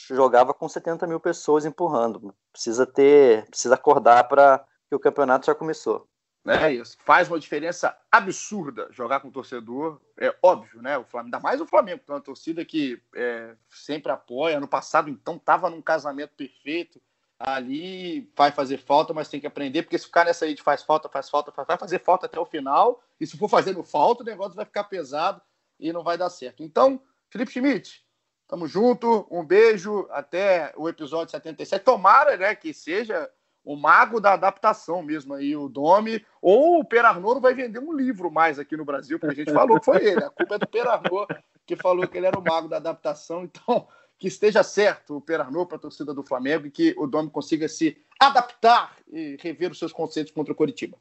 jogava 0.08 0.52
com 0.54 0.68
70 0.68 1.06
mil 1.06 1.20
pessoas 1.20 1.64
empurrando. 1.64 2.34
Precisa 2.58 2.84
ter, 2.84 3.48
precisa 3.48 3.76
acordar 3.76 4.24
para 4.26 4.66
que 4.88 4.94
o 4.96 4.98
campeonato 4.98 5.46
já 5.46 5.54
começou. 5.54 6.08
É 6.44 6.72
isso. 6.72 6.96
Faz 7.04 7.28
uma 7.28 7.38
diferença 7.38 7.96
absurda 8.10 8.88
jogar 8.90 9.20
com 9.20 9.28
o 9.28 9.30
torcedor. 9.30 10.00
É 10.18 10.34
óbvio, 10.42 10.82
né? 10.82 10.98
O 10.98 11.04
Flamengo, 11.04 11.36
ainda 11.36 11.40
mais 11.40 11.60
o 11.60 11.66
Flamengo, 11.66 12.02
que 12.04 12.10
é 12.10 12.14
uma 12.14 12.20
torcida 12.20 12.64
que 12.64 13.00
é, 13.14 13.54
sempre 13.70 14.10
apoia. 14.10 14.56
Ano 14.56 14.66
passado, 14.66 15.08
então, 15.08 15.36
estava 15.36 15.70
num 15.70 15.80
casamento 15.80 16.32
perfeito. 16.36 17.00
Ali 17.38 18.28
vai 18.36 18.50
fazer 18.50 18.78
falta, 18.78 19.14
mas 19.14 19.28
tem 19.28 19.38
que 19.38 19.46
aprender, 19.46 19.84
porque 19.84 19.96
se 19.96 20.06
ficar 20.06 20.24
nessa 20.24 20.44
aí 20.44 20.52
de 20.52 20.62
faz 20.62 20.82
falta, 20.82 21.08
faz 21.08 21.30
falta, 21.30 21.52
faz, 21.52 21.68
vai 21.68 21.78
fazer 21.78 22.00
falta 22.00 22.26
até 22.26 22.40
o 22.40 22.44
final. 22.44 23.00
E 23.20 23.26
se 23.26 23.38
for 23.38 23.48
fazendo 23.48 23.84
falta, 23.84 24.24
o 24.24 24.26
negócio 24.26 24.56
vai 24.56 24.64
ficar 24.64 24.82
pesado 24.82 25.40
e 25.78 25.92
não 25.92 26.02
vai 26.02 26.18
dar 26.18 26.28
certo. 26.28 26.64
Então, 26.64 27.00
Felipe 27.30 27.52
Schmidt, 27.52 28.04
tamo 28.48 28.66
junto, 28.66 29.26
um 29.30 29.44
beijo, 29.44 30.08
até 30.10 30.72
o 30.76 30.88
episódio 30.88 31.30
77. 31.30 31.84
Tomara, 31.84 32.36
né, 32.36 32.54
que 32.54 32.72
seja 32.72 33.30
o 33.62 33.76
mago 33.76 34.18
da 34.18 34.32
adaptação 34.32 35.02
mesmo 35.02 35.34
aí, 35.34 35.54
o 35.54 35.68
Domi, 35.68 36.24
ou 36.40 36.80
o 36.80 36.84
Perarnoro 36.84 37.38
vai 37.38 37.52
vender 37.52 37.78
um 37.78 37.92
livro 37.92 38.30
mais 38.30 38.58
aqui 38.58 38.74
no 38.76 38.84
Brasil, 38.84 39.18
porque 39.18 39.42
a 39.42 39.44
gente 39.44 39.52
falou 39.52 39.78
que 39.78 39.84
foi 39.84 40.02
ele, 40.02 40.24
a 40.24 40.30
culpa 40.30 40.54
é 40.54 40.58
do 40.58 40.66
Perarnoro, 40.66 41.28
que 41.66 41.76
falou 41.76 42.08
que 42.08 42.16
ele 42.16 42.26
era 42.26 42.38
o 42.38 42.42
mago 42.42 42.66
da 42.66 42.78
adaptação, 42.78 43.44
então 43.44 43.86
que 44.18 44.26
esteja 44.26 44.62
certo 44.62 45.16
o 45.16 45.20
Perarnor 45.20 45.66
para 45.66 45.76
a 45.76 45.80
torcida 45.80 46.14
do 46.14 46.24
Flamengo 46.24 46.66
e 46.66 46.70
que 46.70 46.94
o 46.96 47.06
Domi 47.06 47.30
consiga 47.30 47.68
se 47.68 47.96
adaptar 48.18 48.96
e 49.06 49.36
rever 49.38 49.70
os 49.70 49.78
seus 49.78 49.92
conceitos 49.92 50.32
contra 50.32 50.52
o 50.52 50.56
Coritiba. 50.56 50.96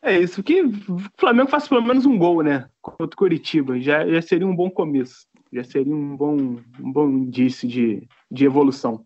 É 0.00 0.16
isso, 0.16 0.42
que 0.42 0.62
o 0.62 0.72
Flamengo 1.16 1.50
faça 1.50 1.68
pelo 1.68 1.82
menos 1.82 2.06
um 2.06 2.16
gol, 2.16 2.42
né? 2.42 2.70
Contra 2.80 3.06
o 3.06 3.16
Curitiba. 3.16 3.80
Já, 3.80 4.06
já 4.06 4.22
seria 4.22 4.46
um 4.46 4.54
bom 4.54 4.70
começo. 4.70 5.26
Já 5.52 5.64
seria 5.64 5.94
um 5.94 6.16
bom, 6.16 6.36
um 6.36 6.92
bom 6.92 7.08
indício 7.08 7.68
de, 7.68 8.08
de 8.30 8.44
evolução. 8.44 9.04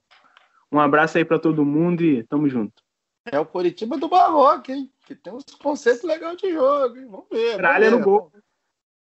Um 0.70 0.80
abraço 0.80 1.18
aí 1.18 1.24
para 1.24 1.38
todo 1.38 1.64
mundo 1.64 2.02
e 2.02 2.24
tamo 2.24 2.48
junto. 2.48 2.82
É 3.26 3.38
o 3.38 3.46
Curitiba 3.46 3.96
do 3.96 4.08
Barroca, 4.08 4.72
hein? 4.72 4.90
Que 5.06 5.14
tem 5.14 5.32
uns 5.32 5.44
conceitos 5.44 6.02
legais 6.02 6.36
de 6.38 6.52
jogo, 6.52 6.96
hein? 6.96 7.06
Vamos 7.08 7.26
ver. 7.30 7.52
Muralha 7.54 7.90
no 7.90 8.00
gol. 8.00 8.32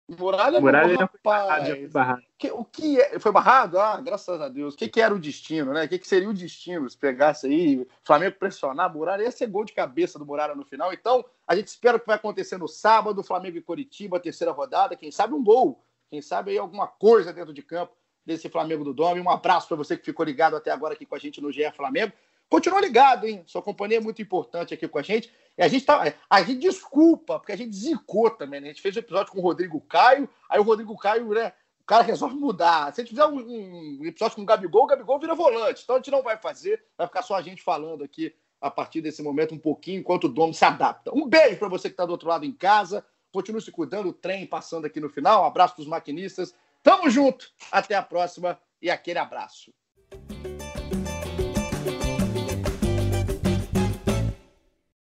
Muralha, 0.09 0.61
Muralha 0.61 0.93
no 0.93 0.97
gol, 0.99 1.09
rapaz. 1.23 1.91
Barrado, 1.91 2.23
que, 2.37 2.49
o 2.49 2.63
que 2.63 2.99
é, 2.99 3.19
foi 3.19 3.31
barrado? 3.31 3.77
Ah, 3.77 3.99
graças 3.99 4.39
a 4.39 4.47
Deus. 4.47 4.73
O 4.73 4.77
que, 4.77 4.87
que 4.87 5.01
era 5.01 5.13
o 5.13 5.19
destino, 5.19 5.73
né? 5.73 5.83
O 5.83 5.89
que, 5.89 5.99
que 5.99 6.07
seria 6.07 6.29
o 6.29 6.33
destino 6.33 6.89
se 6.89 6.97
pegasse 6.97 7.45
aí, 7.45 7.85
Flamengo 8.03 8.37
pressionar, 8.39 8.91
Muralha 8.91 9.23
ia 9.23 9.31
ser 9.31 9.47
gol 9.47 9.65
de 9.65 9.73
cabeça 9.73 10.17
do 10.17 10.25
Muralha 10.25 10.55
no 10.55 10.63
final. 10.63 10.93
Então, 10.93 11.25
a 11.45 11.55
gente 11.55 11.67
espera 11.67 11.99
que 11.99 12.07
vai 12.07 12.15
acontecer 12.15 12.57
no 12.57 12.67
sábado, 12.67 13.21
Flamengo 13.21 13.57
e 13.57 13.61
Curitiba, 13.61 14.19
terceira 14.19 14.53
rodada, 14.53 14.95
quem 14.95 15.11
sabe 15.11 15.33
um 15.33 15.43
gol 15.43 15.83
quem 16.09 16.21
sabe 16.21 16.51
aí 16.51 16.57
alguma 16.57 16.87
coisa 16.87 17.33
dentro 17.33 17.53
de 17.53 17.61
campo 17.61 17.95
desse 18.25 18.49
Flamengo 18.49 18.83
do 18.83 18.93
Dome. 18.93 19.21
Um 19.21 19.29
abraço 19.29 19.67
para 19.67 19.77
você 19.77 19.97
que 19.97 20.03
ficou 20.03 20.25
ligado 20.25 20.55
até 20.55 20.71
agora 20.71 20.93
aqui 20.93 21.05
com 21.05 21.15
a 21.15 21.19
gente 21.19 21.41
no 21.41 21.51
GE 21.51 21.71
Flamengo. 21.71 22.13
Continua 22.49 22.79
ligado, 22.79 23.25
hein? 23.25 23.43
Sua 23.45 23.61
companhia 23.61 23.97
é 23.97 24.01
muito 24.01 24.21
importante 24.21 24.73
aqui 24.73 24.87
com 24.87 24.99
a 24.99 25.01
gente. 25.01 25.31
E 25.57 25.63
a 25.63 25.67
gente 25.67 25.85
tá. 25.85 26.13
A 26.29 26.43
gente 26.43 26.59
desculpa, 26.59 27.39
porque 27.39 27.51
a 27.51 27.57
gente 27.57 27.75
zicou 27.75 28.29
também, 28.29 28.61
né? 28.61 28.67
A 28.67 28.71
gente 28.71 28.81
fez 28.81 28.95
um 28.95 28.99
episódio 28.99 29.31
com 29.31 29.39
o 29.39 29.41
Rodrigo 29.41 29.81
Caio, 29.81 30.29
aí 30.49 30.59
o 30.59 30.63
Rodrigo 30.63 30.95
Caio, 30.97 31.27
né? 31.29 31.51
O 31.81 31.85
cara 31.85 32.03
resolve 32.03 32.35
mudar. 32.35 32.93
Se 32.93 33.01
a 33.01 33.03
gente 33.03 33.11
fizer 33.11 33.25
um, 33.25 33.99
um 33.99 34.05
episódio 34.05 34.35
com 34.35 34.43
o 34.43 34.45
Gabigol, 34.45 34.83
o 34.83 34.87
Gabigol 34.87 35.19
vira 35.19 35.35
volante. 35.35 35.83
Então 35.83 35.95
a 35.95 35.99
gente 35.99 36.11
não 36.11 36.21
vai 36.21 36.37
fazer, 36.37 36.83
vai 36.97 37.07
ficar 37.07 37.21
só 37.21 37.35
a 37.35 37.41
gente 37.41 37.61
falando 37.61 38.03
aqui 38.03 38.33
a 38.59 38.71
partir 38.71 39.01
desse 39.01 39.21
momento 39.21 39.53
um 39.53 39.59
pouquinho, 39.59 39.99
enquanto 39.99 40.25
o 40.25 40.29
Dom 40.29 40.51
se 40.51 40.65
adapta. 40.65 41.11
Um 41.13 41.27
beijo 41.27 41.57
para 41.57 41.69
você 41.69 41.89
que 41.89 41.93
está 41.93 42.05
do 42.05 42.11
outro 42.11 42.27
lado 42.27 42.45
em 42.45 42.51
casa. 42.51 43.05
Continue 43.37 43.61
se 43.61 43.71
cuidando, 43.71 44.09
o 44.09 44.13
trem 44.13 44.47
passando 44.47 44.87
aqui 44.87 44.99
no 44.99 45.09
final. 45.09 45.43
Um 45.43 45.45
abraço 45.45 45.75
para 45.75 45.83
os 45.83 45.87
maquinistas. 45.87 46.55
Tamo 46.81 47.07
junto. 47.07 47.51
Até 47.71 47.93
a 47.93 48.01
próxima 48.01 48.59
e 48.81 48.89
aquele 48.89 49.19
abraço. 49.19 49.71